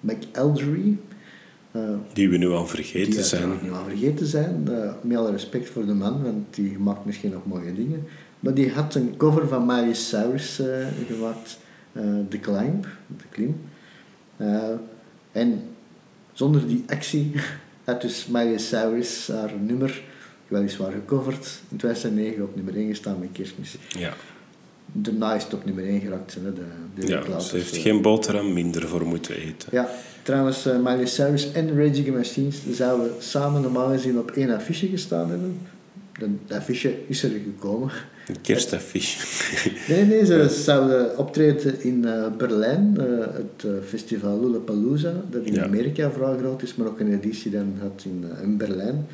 McElderry. 0.00 0.96
Die 2.12 2.28
we 2.28 2.36
nu 2.36 2.48
al 2.48 2.66
vergeten 2.66 3.10
die 3.10 3.22
zijn. 3.22 3.50
Die 3.50 3.70
nu 3.70 3.72
al 3.72 3.84
vergeten 3.84 4.26
zijn. 4.26 4.62
met 5.00 5.16
alle 5.16 5.30
respect 5.30 5.68
voor 5.68 5.86
de 5.86 5.94
man, 5.94 6.22
want 6.22 6.54
die 6.54 6.78
maakt 6.78 7.04
misschien 7.04 7.30
nog 7.30 7.46
mooie 7.46 7.74
dingen. 7.74 8.06
Maar 8.40 8.54
die 8.54 8.70
had 8.70 8.94
een 8.94 9.16
cover 9.16 9.48
van 9.48 9.66
Miley 9.66 9.94
Cyrus 9.94 10.60
gemaakt. 11.06 11.58
The 12.28 12.38
Climb. 12.40 12.86
De 13.06 13.24
Klim. 13.30 13.56
en 15.32 15.62
zonder 16.32 16.66
die 16.66 16.84
actie 16.86 17.32
had 17.84 18.00
dus 18.00 18.26
Miley 18.26 18.58
Cyrus 18.58 19.28
haar 19.28 19.52
nummer 19.60 20.02
weliswaar 20.48 20.92
gecoverd. 20.92 21.60
In 21.68 21.76
2009 21.76 22.42
op 22.42 22.56
nummer 22.56 22.76
1 22.76 22.88
gestaan 22.88 23.18
met 23.18 23.28
kerstmis. 23.32 23.76
Ja. 23.88 24.14
Daarna 24.92 25.34
is 25.34 25.42
het 25.42 25.54
op 25.54 25.64
nummer 25.64 25.84
1 25.84 26.00
geraakt. 26.00 26.34
Hè, 26.34 26.52
de, 26.52 26.60
de 26.94 27.06
ja, 27.06 27.38
ze 27.38 27.56
heeft 27.56 27.76
geen 27.76 28.02
boterham 28.02 28.52
minder 28.52 28.88
voor 28.88 29.06
moeten 29.06 29.34
eten. 29.34 29.68
Ja, 29.70 29.88
trouwens, 30.22 30.66
uh, 30.66 30.76
Miley 30.76 31.06
Cyrus 31.06 31.52
en 31.52 31.76
Raging 31.76 32.16
Machines 32.16 32.60
zouden 32.70 33.10
samen 33.18 33.62
normaal 33.62 33.88
gezien 33.88 34.18
op 34.18 34.30
één 34.30 34.50
affiche 34.50 34.88
gestaan 34.88 35.30
hebben. 35.30 35.58
Dat 36.18 36.58
affiche 36.58 36.94
is 37.06 37.22
er 37.22 37.30
gekomen. 37.30 37.90
Een 38.26 38.40
kerstaffiche. 38.40 39.26
nee, 39.92 40.04
nee, 40.04 40.24
ze 40.24 40.48
zouden 40.48 41.18
optreden 41.18 41.82
in 41.82 42.02
uh, 42.04 42.26
Berlijn, 42.36 42.96
uh, 42.98 43.04
het 43.20 43.64
uh, 43.66 43.72
festival 43.86 44.40
Lollapalooza, 44.40 45.12
dat 45.30 45.44
in 45.44 45.54
ja. 45.54 45.64
Amerika 45.64 46.10
vooral 46.10 46.38
groot 46.38 46.62
is, 46.62 46.74
maar 46.74 46.86
ook 46.86 47.00
een 47.00 47.12
editie 47.12 47.50
dan 47.50 47.74
had 47.80 48.04
in, 48.04 48.24
in 48.42 48.56
Berlijn 48.56 49.06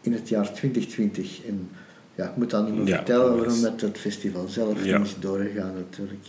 in 0.00 0.12
het 0.12 0.28
jaar 0.28 0.52
2020. 0.52 1.40
En 1.48 1.68
ja, 2.14 2.28
ik 2.28 2.36
moet 2.36 2.50
dan 2.50 2.64
niet 2.64 2.74
meer 2.74 2.86
ja, 2.86 2.96
vertellen 2.96 3.36
waarom 3.36 3.62
dat 3.62 3.80
het 3.80 3.98
festival 3.98 4.48
zelf 4.48 4.84
ja. 4.84 4.98
niet 4.98 5.06
is 5.06 5.16
doorgegaan 5.18 5.74
natuurlijk. 5.74 6.28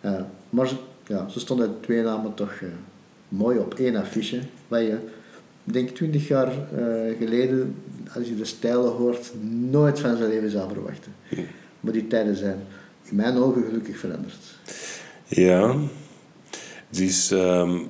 Uh, 0.00 0.12
maar 0.50 0.70
ja, 1.06 1.28
ze 1.28 1.40
stonden 1.40 1.80
twee 1.80 2.02
namen 2.02 2.34
toch 2.34 2.60
uh, 2.60 2.68
mooi 3.28 3.58
op 3.58 3.74
één 3.74 3.96
affiche. 3.96 4.40
Waar 4.68 4.82
je, 4.82 4.98
denk 5.64 5.88
20 5.88 6.28
jaar 6.28 6.48
uh, 6.48 7.16
geleden, 7.18 7.74
als 8.14 8.28
je 8.28 8.36
de 8.36 8.44
stijlen 8.44 8.90
hoort, 8.90 9.32
nooit 9.70 10.00
van 10.00 10.16
zijn 10.16 10.30
leven 10.30 10.50
zou 10.50 10.72
verwachten. 10.72 11.12
Hm. 11.28 11.40
Maar 11.80 11.92
die 11.92 12.06
tijden 12.06 12.36
zijn 12.36 12.58
in 13.04 13.16
mijn 13.16 13.36
ogen 13.36 13.62
gelukkig 13.62 13.98
veranderd. 13.98 14.56
Ja, 15.26 15.74
dus 16.90 17.30
um, 17.30 17.88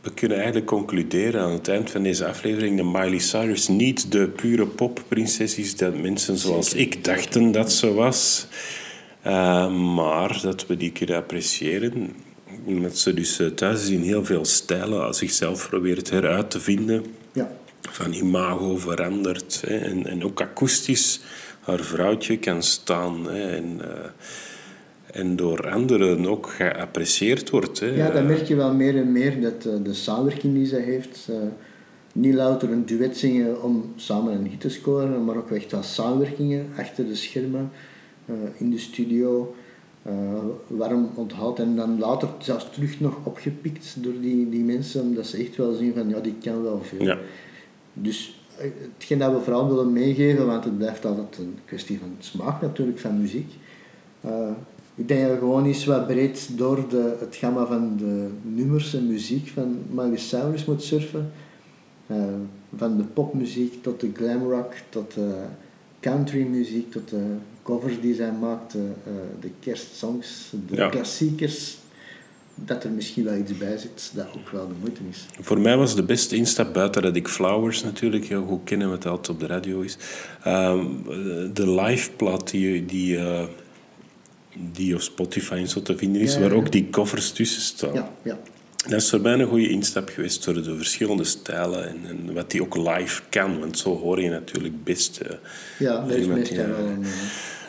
we 0.00 0.14
kunnen 0.14 0.36
eigenlijk 0.36 0.66
concluderen 0.66 1.40
aan 1.40 1.52
het 1.52 1.68
eind 1.68 1.90
van 1.90 2.02
deze 2.02 2.26
aflevering 2.26 2.76
dat 2.76 2.86
Miley 2.86 3.18
Cyrus 3.18 3.68
niet 3.68 4.12
de 4.12 4.28
pure 4.28 4.66
popprinses 4.66 5.58
is 5.58 5.76
dat 5.76 5.98
mensen 5.98 6.36
zoals 6.36 6.74
ik 6.74 7.04
dachten 7.04 7.52
dat 7.52 7.72
ze 7.72 7.92
was. 7.92 8.46
Uh, 9.26 9.94
maar 9.94 10.40
dat 10.42 10.66
we 10.66 10.76
die 10.76 10.92
kunnen 10.92 11.16
appreciëren. 11.16 12.12
Omdat 12.64 12.98
ze 12.98 13.14
dus 13.14 13.38
eh, 13.38 13.46
thuis 13.46 13.88
in 13.88 14.02
heel 14.02 14.24
veel 14.24 14.44
stijlen 14.44 15.04
als 15.04 15.18
zichzelf 15.18 15.68
probeert 15.68 16.10
heruit 16.10 16.50
te 16.50 16.60
vinden. 16.60 17.04
Ja. 17.32 17.50
Van 17.90 18.12
imago 18.12 18.76
verandert. 18.76 19.62
Hè, 19.66 19.76
en, 19.78 20.06
en 20.06 20.24
ook 20.24 20.40
akoestisch 20.40 21.20
haar 21.60 21.80
vrouwtje 21.80 22.38
kan 22.38 22.62
staan. 22.62 23.26
Hè, 23.26 23.56
en, 23.56 23.80
uh, 23.80 23.88
en 25.12 25.36
door 25.36 25.70
anderen 25.70 26.26
ook 26.26 26.46
geapprecieerd 26.48 27.50
wordt. 27.50 27.80
Hè. 27.80 27.86
Ja, 27.86 28.10
dat 28.10 28.24
merk 28.24 28.46
je 28.46 28.56
wel 28.56 28.74
meer 28.74 28.96
en 28.96 29.12
meer, 29.12 29.40
dat 29.40 29.66
uh, 29.66 29.72
de 29.82 29.94
samenwerking 29.94 30.54
die 30.54 30.66
ze 30.66 30.76
heeft. 30.76 31.26
Uh, 31.30 31.36
niet 32.12 32.34
louter 32.34 32.70
een 32.70 32.86
duet 32.86 33.16
zingen 33.16 33.62
om 33.62 33.92
samen 33.96 34.32
een 34.32 34.46
hit 34.46 34.60
te 34.60 34.68
scoren, 34.68 35.24
maar 35.24 35.36
ook 35.36 35.50
echt 35.50 35.70
wel 35.70 35.82
samenwerkingen 35.82 36.66
achter 36.76 37.06
de 37.06 37.14
schermen, 37.14 37.70
uh, 38.26 38.34
in 38.58 38.70
de 38.70 38.78
studio, 38.78 39.54
warm 40.66 41.10
onthaald 41.14 41.58
en 41.58 41.76
dan 41.76 41.98
later 41.98 42.28
zelfs 42.38 42.70
terug 42.70 43.00
nog 43.00 43.14
opgepikt 43.22 43.96
door 43.98 44.20
die, 44.20 44.48
die 44.48 44.64
mensen, 44.64 45.02
omdat 45.02 45.26
ze 45.26 45.36
echt 45.36 45.56
wel 45.56 45.74
zien 45.74 45.94
van 45.94 46.08
ja, 46.08 46.20
die 46.20 46.34
kan 46.42 46.62
wel 46.62 46.82
veel. 46.82 47.02
Ja. 47.02 47.18
Dus 47.92 48.40
hetgeen 48.96 49.18
dat 49.18 49.32
we 49.32 49.40
vooral 49.40 49.68
willen 49.68 49.92
meegeven, 49.92 50.46
want 50.46 50.64
het 50.64 50.78
blijft 50.78 51.04
altijd 51.04 51.38
een 51.38 51.58
kwestie 51.64 51.98
van 51.98 52.16
smaak 52.18 52.60
natuurlijk, 52.60 52.98
van 52.98 53.20
muziek. 53.20 53.52
Ik 55.00 55.08
denk 55.08 55.28
dat 55.28 55.38
gewoon 55.38 55.66
eens 55.66 55.84
wat 55.84 56.06
breed 56.06 56.48
door 56.56 56.88
de, 56.88 57.16
het 57.20 57.36
gamma 57.36 57.66
van 57.66 57.96
de 57.96 58.28
nummers 58.42 58.94
en 58.94 59.06
muziek 59.06 59.48
van 59.48 59.78
Miley 59.90 60.18
Cyrus 60.18 60.64
moet 60.64 60.82
surfen. 60.82 61.32
Uh, 62.06 62.16
van 62.76 62.96
de 62.96 63.02
popmuziek 63.02 63.82
tot 63.82 64.00
de 64.00 64.10
glamrock, 64.14 64.72
tot 64.88 65.14
de 65.14 65.34
countrymuziek, 66.00 66.90
tot 66.92 67.08
de 67.08 67.22
covers 67.62 68.00
die 68.00 68.14
zij 68.14 68.32
maakte, 68.40 68.78
uh, 68.78 69.12
de 69.40 69.50
kerstsongs, 69.60 70.52
de 70.68 70.76
ja. 70.76 70.88
klassiekers. 70.88 71.78
Dat 72.54 72.84
er 72.84 72.90
misschien 72.90 73.24
wel 73.24 73.36
iets 73.36 73.58
bij 73.58 73.76
zit 73.76 74.10
dat 74.14 74.26
ook 74.36 74.48
wel 74.48 74.68
de 74.68 74.74
moeite 74.80 75.00
is. 75.10 75.26
Voor 75.40 75.60
mij 75.60 75.76
was 75.76 75.94
de 75.94 76.02
beste 76.02 76.36
instap 76.36 76.74
buiten 76.74 77.02
dat 77.02 77.16
ik 77.16 77.28
Flowers 77.28 77.82
natuurlijk 77.82 78.24
heel 78.24 78.46
goed 78.46 78.64
kennen, 78.64 78.90
wat 78.90 79.06
altijd 79.06 79.28
op 79.28 79.40
de 79.40 79.46
radio 79.46 79.80
is. 79.80 79.96
Uh, 80.46 80.84
de 81.52 81.70
live 81.70 82.10
plat 82.10 82.50
die, 82.50 82.84
die 82.84 83.18
die 84.72 84.94
op 84.94 85.00
Spotify 85.00 85.52
en 85.52 85.68
zo 85.68 85.82
te 85.82 85.96
vinden 85.96 86.22
is, 86.22 86.34
ja, 86.34 86.40
waar 86.40 86.52
ook 86.52 86.72
die 86.72 86.90
covers 86.90 87.30
tussen 87.30 87.62
staan. 87.62 87.94
Ja, 87.94 88.10
ja. 88.22 88.38
Dat 88.88 89.00
is 89.00 89.10
voor 89.10 89.20
mij 89.20 89.32
een 89.32 89.48
goede 89.48 89.68
instap 89.68 90.08
geweest 90.08 90.44
door 90.44 90.54
de 90.54 90.76
verschillende 90.76 91.24
stijlen 91.24 91.88
en, 91.88 91.98
en 92.08 92.34
wat 92.34 92.50
die 92.50 92.62
ook 92.62 92.76
live 92.76 93.22
kan. 93.30 93.58
Want 93.58 93.78
zo 93.78 93.98
hoor 93.98 94.20
je 94.20 94.28
natuurlijk 94.28 94.84
best. 94.84 95.20
Uh, 95.26 95.36
ja, 95.78 96.04
een... 96.08 97.04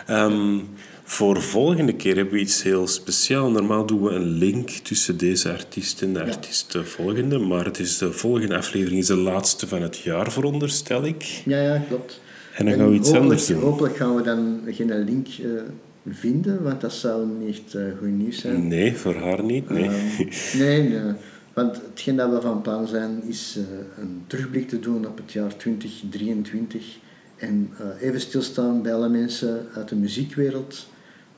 Um, 0.09 0.69
voor 1.03 1.41
volgende 1.41 1.95
keer 1.95 2.15
hebben 2.15 2.33
we 2.33 2.39
iets 2.39 2.63
heel 2.63 2.87
speciaals. 2.87 3.53
Normaal 3.53 3.85
doen 3.85 4.01
we 4.01 4.09
een 4.09 4.29
link 4.29 4.69
tussen 4.69 5.17
deze 5.17 5.51
artiest 5.51 6.01
en 6.01 6.13
de 6.13 6.23
artiest 6.23 6.77
volgende. 6.83 7.39
Maar 7.39 7.65
het 7.65 7.79
is 7.79 7.97
de 7.97 8.11
volgende 8.11 8.57
aflevering 8.57 8.99
is 8.99 9.07
de 9.07 9.15
laatste 9.15 9.67
van 9.67 9.81
het 9.81 9.97
jaar, 9.97 10.31
veronderstel 10.31 11.05
ik. 11.05 11.23
Ja, 11.45 11.61
ja, 11.61 11.83
klopt. 11.87 12.21
En 12.55 12.65
dan 12.65 12.73
gaan 12.73 12.89
we 12.89 12.95
iets 12.95 13.11
anders 13.11 13.45
doen. 13.45 13.61
Hopelijk 13.61 13.95
gaan 13.95 14.15
we 14.15 14.21
dan 14.21 14.61
geen 14.67 15.03
link 15.03 15.27
uh, 15.27 15.61
vinden, 16.09 16.63
want 16.63 16.81
dat 16.81 16.93
zou 16.93 17.27
niet 17.27 17.73
uh, 17.73 17.83
goed 17.99 18.09
nieuws 18.09 18.39
zijn. 18.39 18.67
Nee, 18.67 18.93
voor 18.95 19.15
haar 19.15 19.43
niet. 19.43 19.69
Nee. 19.69 19.83
Uh, 19.83 20.53
nee, 20.57 20.89
nee, 20.89 21.13
want 21.53 21.81
hetgeen 21.89 22.15
dat 22.15 22.29
we 22.29 22.41
van 22.41 22.61
plan 22.61 22.87
zijn 22.87 23.23
is 23.23 23.57
uh, 23.57 23.63
een 23.97 24.23
terugblik 24.27 24.67
te 24.67 24.79
doen 24.79 25.07
op 25.07 25.17
het 25.17 25.31
jaar 25.31 25.57
2023 25.57 26.97
en 27.37 27.69
even 27.99 28.21
stilstaan 28.21 28.81
bij 28.81 28.93
alle 28.93 29.09
mensen 29.09 29.65
uit 29.75 29.89
de 29.89 29.95
muziekwereld 29.95 30.89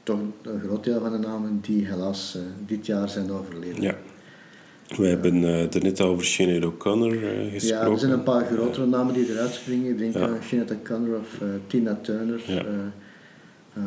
toch 0.04 0.20
een 0.42 0.60
groot 0.60 0.84
deel 0.84 1.00
van 1.00 1.12
de 1.12 1.28
namen 1.28 1.60
die 1.62 1.86
helaas 1.86 2.38
dit 2.66 2.86
jaar 2.86 3.10
zijn 3.10 3.32
overleden. 3.32 3.82
Ja. 3.82 3.96
We 4.98 5.08
hebben 5.08 5.44
er 5.44 5.84
net 5.84 6.02
over 6.02 6.26
Sinead 6.26 6.66
O'Connor 6.66 7.12
gesproken. 7.12 7.86
Ja, 7.86 7.92
er 7.92 8.00
zijn 8.00 8.12
een 8.12 8.24
paar 8.24 8.46
grotere 8.46 8.86
namen 8.86 9.14
die 9.14 9.30
eruit 9.30 9.54
springen. 9.54 9.92
Ik 9.92 9.98
denk 9.98 10.16
aan 10.16 10.38
Sinead 10.48 10.72
O'Connor 10.72 11.20
of 11.20 11.42
Tina 11.68 12.00
Turner. 12.02 12.42
Ja. 12.46 12.64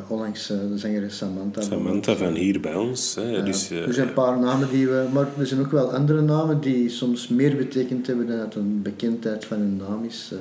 Onlangs 0.08 0.46
de 0.46 0.72
zangeres 0.74 1.16
Samantha. 1.16 1.60
Samantha 1.60 2.16
van 2.16 2.34
hier 2.34 2.60
bij 2.60 2.74
ons. 2.74 3.14
Hè. 3.14 3.42
Dus, 3.42 3.70
er 3.70 3.94
zijn 3.94 4.08
een 4.08 4.14
paar 4.14 4.38
namen 4.38 4.68
die 4.70 4.86
we... 4.86 5.06
Maar 5.12 5.26
er 5.38 5.46
zijn 5.46 5.60
ook 5.60 5.70
wel 5.70 5.92
andere 5.92 6.22
namen 6.22 6.60
die 6.60 6.88
soms 6.88 7.28
meer 7.28 7.56
betekend 7.56 8.06
hebben 8.06 8.26
dan 8.26 8.38
het 8.38 8.54
een 8.54 8.82
bekendheid 8.82 9.44
van 9.44 9.58
hun 9.58 9.76
naam 9.76 10.04
is. 10.04 10.32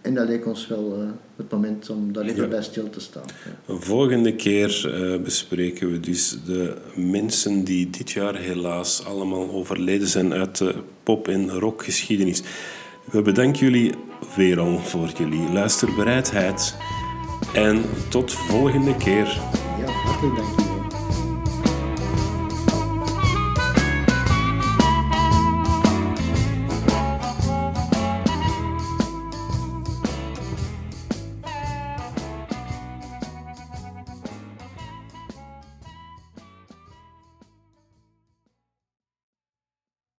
En 0.00 0.14
dat 0.14 0.28
leek 0.28 0.46
ons 0.46 0.66
wel 0.66 0.98
uh, 0.98 1.06
het 1.36 1.50
moment 1.50 1.90
om 1.90 2.12
daar 2.12 2.24
even 2.24 2.48
bij 2.48 2.62
stil 2.62 2.90
te 2.90 3.00
staan. 3.00 3.22
Ja. 3.26 3.74
Een 3.74 3.80
volgende 3.80 4.34
keer 4.34 4.94
uh, 5.00 5.22
bespreken 5.22 5.90
we 5.90 6.00
dus 6.00 6.38
de 6.44 6.74
mensen 6.94 7.64
die 7.64 7.90
dit 7.90 8.10
jaar 8.10 8.36
helaas 8.36 9.04
allemaal 9.04 9.50
overleden 9.50 10.08
zijn 10.08 10.32
uit 10.32 10.58
de 10.58 10.74
pop- 11.02 11.28
en 11.28 11.50
rockgeschiedenis. 11.50 12.42
We 13.10 13.22
bedanken 13.22 13.60
jullie 13.60 13.92
weer 14.36 14.60
al 14.60 14.78
voor 14.78 15.08
jullie 15.18 15.52
luisterbereidheid. 15.52 16.76
En 17.52 17.84
tot 18.08 18.32
volgende 18.32 18.96
keer. 18.96 19.40
Ja. 19.78 20.65